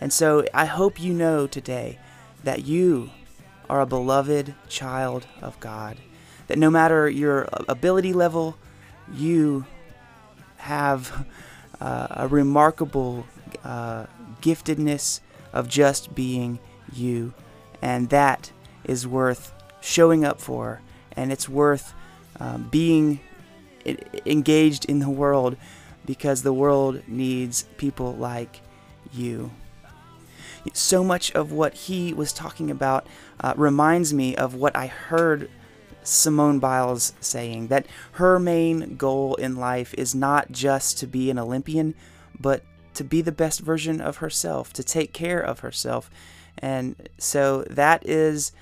And 0.00 0.12
so 0.12 0.44
I 0.54 0.64
hope 0.64 1.00
you 1.00 1.12
know 1.12 1.46
today 1.46 1.98
that 2.44 2.64
you 2.64 3.10
are 3.68 3.80
a 3.80 3.86
beloved 3.86 4.54
child 4.68 5.26
of 5.40 5.58
God 5.60 5.98
that 6.52 6.58
no 6.58 6.68
matter 6.68 7.08
your 7.08 7.48
ability 7.66 8.12
level, 8.12 8.58
you 9.10 9.64
have 10.58 11.26
uh, 11.80 12.08
a 12.10 12.28
remarkable 12.28 13.24
uh, 13.64 14.04
giftedness 14.42 15.20
of 15.54 15.66
just 15.66 16.14
being 16.14 16.58
you. 16.92 17.32
And 17.80 18.10
that 18.10 18.52
is 18.84 19.06
worth 19.06 19.54
showing 19.80 20.26
up 20.26 20.42
for, 20.42 20.82
and 21.16 21.32
it's 21.32 21.48
worth 21.48 21.94
um, 22.38 22.68
being 22.70 23.20
engaged 24.26 24.84
in 24.84 24.98
the 24.98 25.08
world 25.08 25.56
because 26.04 26.42
the 26.42 26.52
world 26.52 27.02
needs 27.08 27.62
people 27.78 28.12
like 28.12 28.60
you. 29.10 29.52
So 30.74 31.02
much 31.02 31.32
of 31.32 31.50
what 31.50 31.72
he 31.72 32.12
was 32.12 32.30
talking 32.30 32.70
about 32.70 33.06
uh, 33.40 33.54
reminds 33.56 34.12
me 34.12 34.36
of 34.36 34.54
what 34.54 34.76
I 34.76 34.88
heard 34.88 35.48
Simone 36.02 36.58
Biles 36.58 37.12
saying 37.20 37.68
that 37.68 37.86
her 38.12 38.38
main 38.38 38.96
goal 38.96 39.34
in 39.36 39.56
life 39.56 39.94
is 39.94 40.14
not 40.14 40.50
just 40.52 40.98
to 40.98 41.06
be 41.06 41.30
an 41.30 41.38
Olympian, 41.38 41.94
but 42.38 42.62
to 42.94 43.04
be 43.04 43.22
the 43.22 43.32
best 43.32 43.60
version 43.60 44.00
of 44.00 44.18
herself, 44.18 44.72
to 44.74 44.84
take 44.84 45.12
care 45.12 45.40
of 45.40 45.60
herself. 45.60 46.10
And 46.58 47.08
so 47.18 47.62
that 47.70 48.06
is 48.06 48.52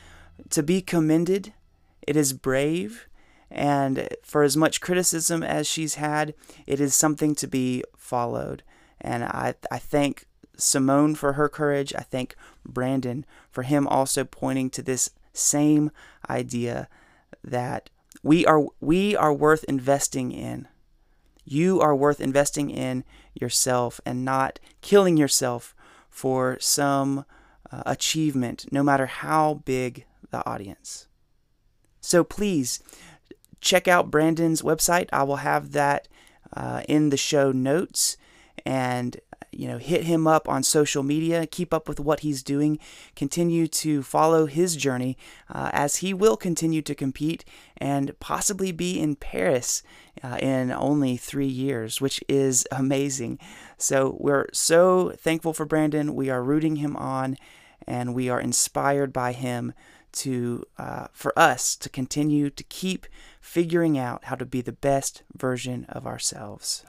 to 0.51 0.63
be 0.63 0.81
commended. 0.81 1.53
It 2.07 2.17
is 2.17 2.33
brave. 2.33 3.09
And 3.51 4.09
for 4.23 4.43
as 4.43 4.57
much 4.57 4.81
criticism 4.81 5.43
as 5.43 5.67
she's 5.67 5.97
had, 5.97 6.35
it 6.67 6.81
is 6.81 6.95
something 6.95 7.35
to 7.37 7.49
be 7.49 7.83
followed. 7.97 8.63
And 9.01 9.25
I, 9.25 9.55
I 9.71 9.79
thank 9.79 10.27
Simone 10.57 11.15
for 11.15 11.33
her 11.33 11.49
courage. 11.49 11.93
I 11.97 12.03
thank 12.03 12.37
Brandon 12.65 13.25
for 13.51 13.63
him 13.63 13.89
also 13.89 14.25
pointing 14.25 14.71
to 14.71 14.83
this 14.83 15.11
same 15.33 15.91
idea 16.29 16.89
that 17.43 17.91
we 18.23 18.45
are 18.47 18.67
we 18.81 19.17
are 19.17 19.33
worth 19.33 19.65
investing 19.65 20.33
in. 20.33 20.69
You 21.45 21.81
are 21.81 21.97
worth 21.97 22.21
investing 22.21 22.71
in 22.71 23.05
yourself 23.35 24.01
and 24.05 24.25
not 24.25 24.61
killing 24.83 25.17
yourself 25.17 25.75
for 26.09 26.59
some 26.61 27.25
uh, 27.73 27.83
achievement, 27.87 28.67
no 28.71 28.83
matter 28.83 29.07
how 29.07 29.63
big 29.65 30.05
the 30.31 30.47
audience. 30.49 31.07
So 32.01 32.25
please 32.25 32.83
check 33.61 33.89
out 33.89 34.11
Brandon's 34.11 34.63
website. 34.63 35.09
I 35.13 35.23
will 35.23 35.37
have 35.37 35.73
that 35.73 36.09
uh, 36.53 36.83
in 36.89 37.11
the 37.11 37.17
show 37.17 37.53
notes. 37.53 38.17
And 38.65 39.21
you 39.53 39.67
know, 39.67 39.79
hit 39.79 40.05
him 40.05 40.27
up 40.27 40.49
on 40.49 40.63
social 40.63 41.03
media, 41.03 41.47
keep 41.47 41.75
up 41.75 41.89
with 41.89 41.99
what 41.99 42.21
he's 42.21 42.43
doing, 42.43 42.79
continue 43.17 43.67
to 43.67 44.03
follow 44.03 44.47
his 44.47 44.77
journey 44.77 45.17
uh, 45.49 45.71
as 45.73 45.97
he 45.97 46.15
will 46.15 46.37
continue 46.37 46.83
to 46.83 46.95
compete 46.95 47.45
and 47.77 48.19
possibly 48.21 48.73
be 48.73 48.99
in 48.99 49.17
Paris 49.17 49.83
uh, 50.23 50.37
in 50.41 50.71
only 50.71 51.17
three 51.17 51.47
years, 51.47 52.01
which 52.01 52.23
is 52.29 52.67
amazing. 52.71 53.39
So 53.77 54.17
we're 54.21 54.49
so 54.53 55.15
thankful 55.19 55.53
for 55.53 55.67
Brandon. 55.67 56.15
We 56.15 56.31
are 56.31 56.43
rooting 56.43 56.77
him 56.77 56.97
on 56.97 57.37
and 57.87 58.15
we 58.15 58.29
are 58.29 58.41
inspired 58.41 59.13
by 59.13 59.33
him 59.33 59.73
to 60.13 60.65
uh, 60.77 61.07
for 61.13 61.37
us 61.39 61.77
to 61.77 61.89
continue 61.89 62.51
to 62.51 62.65
keep 62.65 63.07
figuring 63.41 63.97
out 63.97 64.25
how 64.25 64.35
to 64.35 64.45
be 64.45 64.61
the 64.61 64.73
best 64.73 65.23
version 65.37 65.87
of 65.89 66.07
ourselves. 66.07 66.85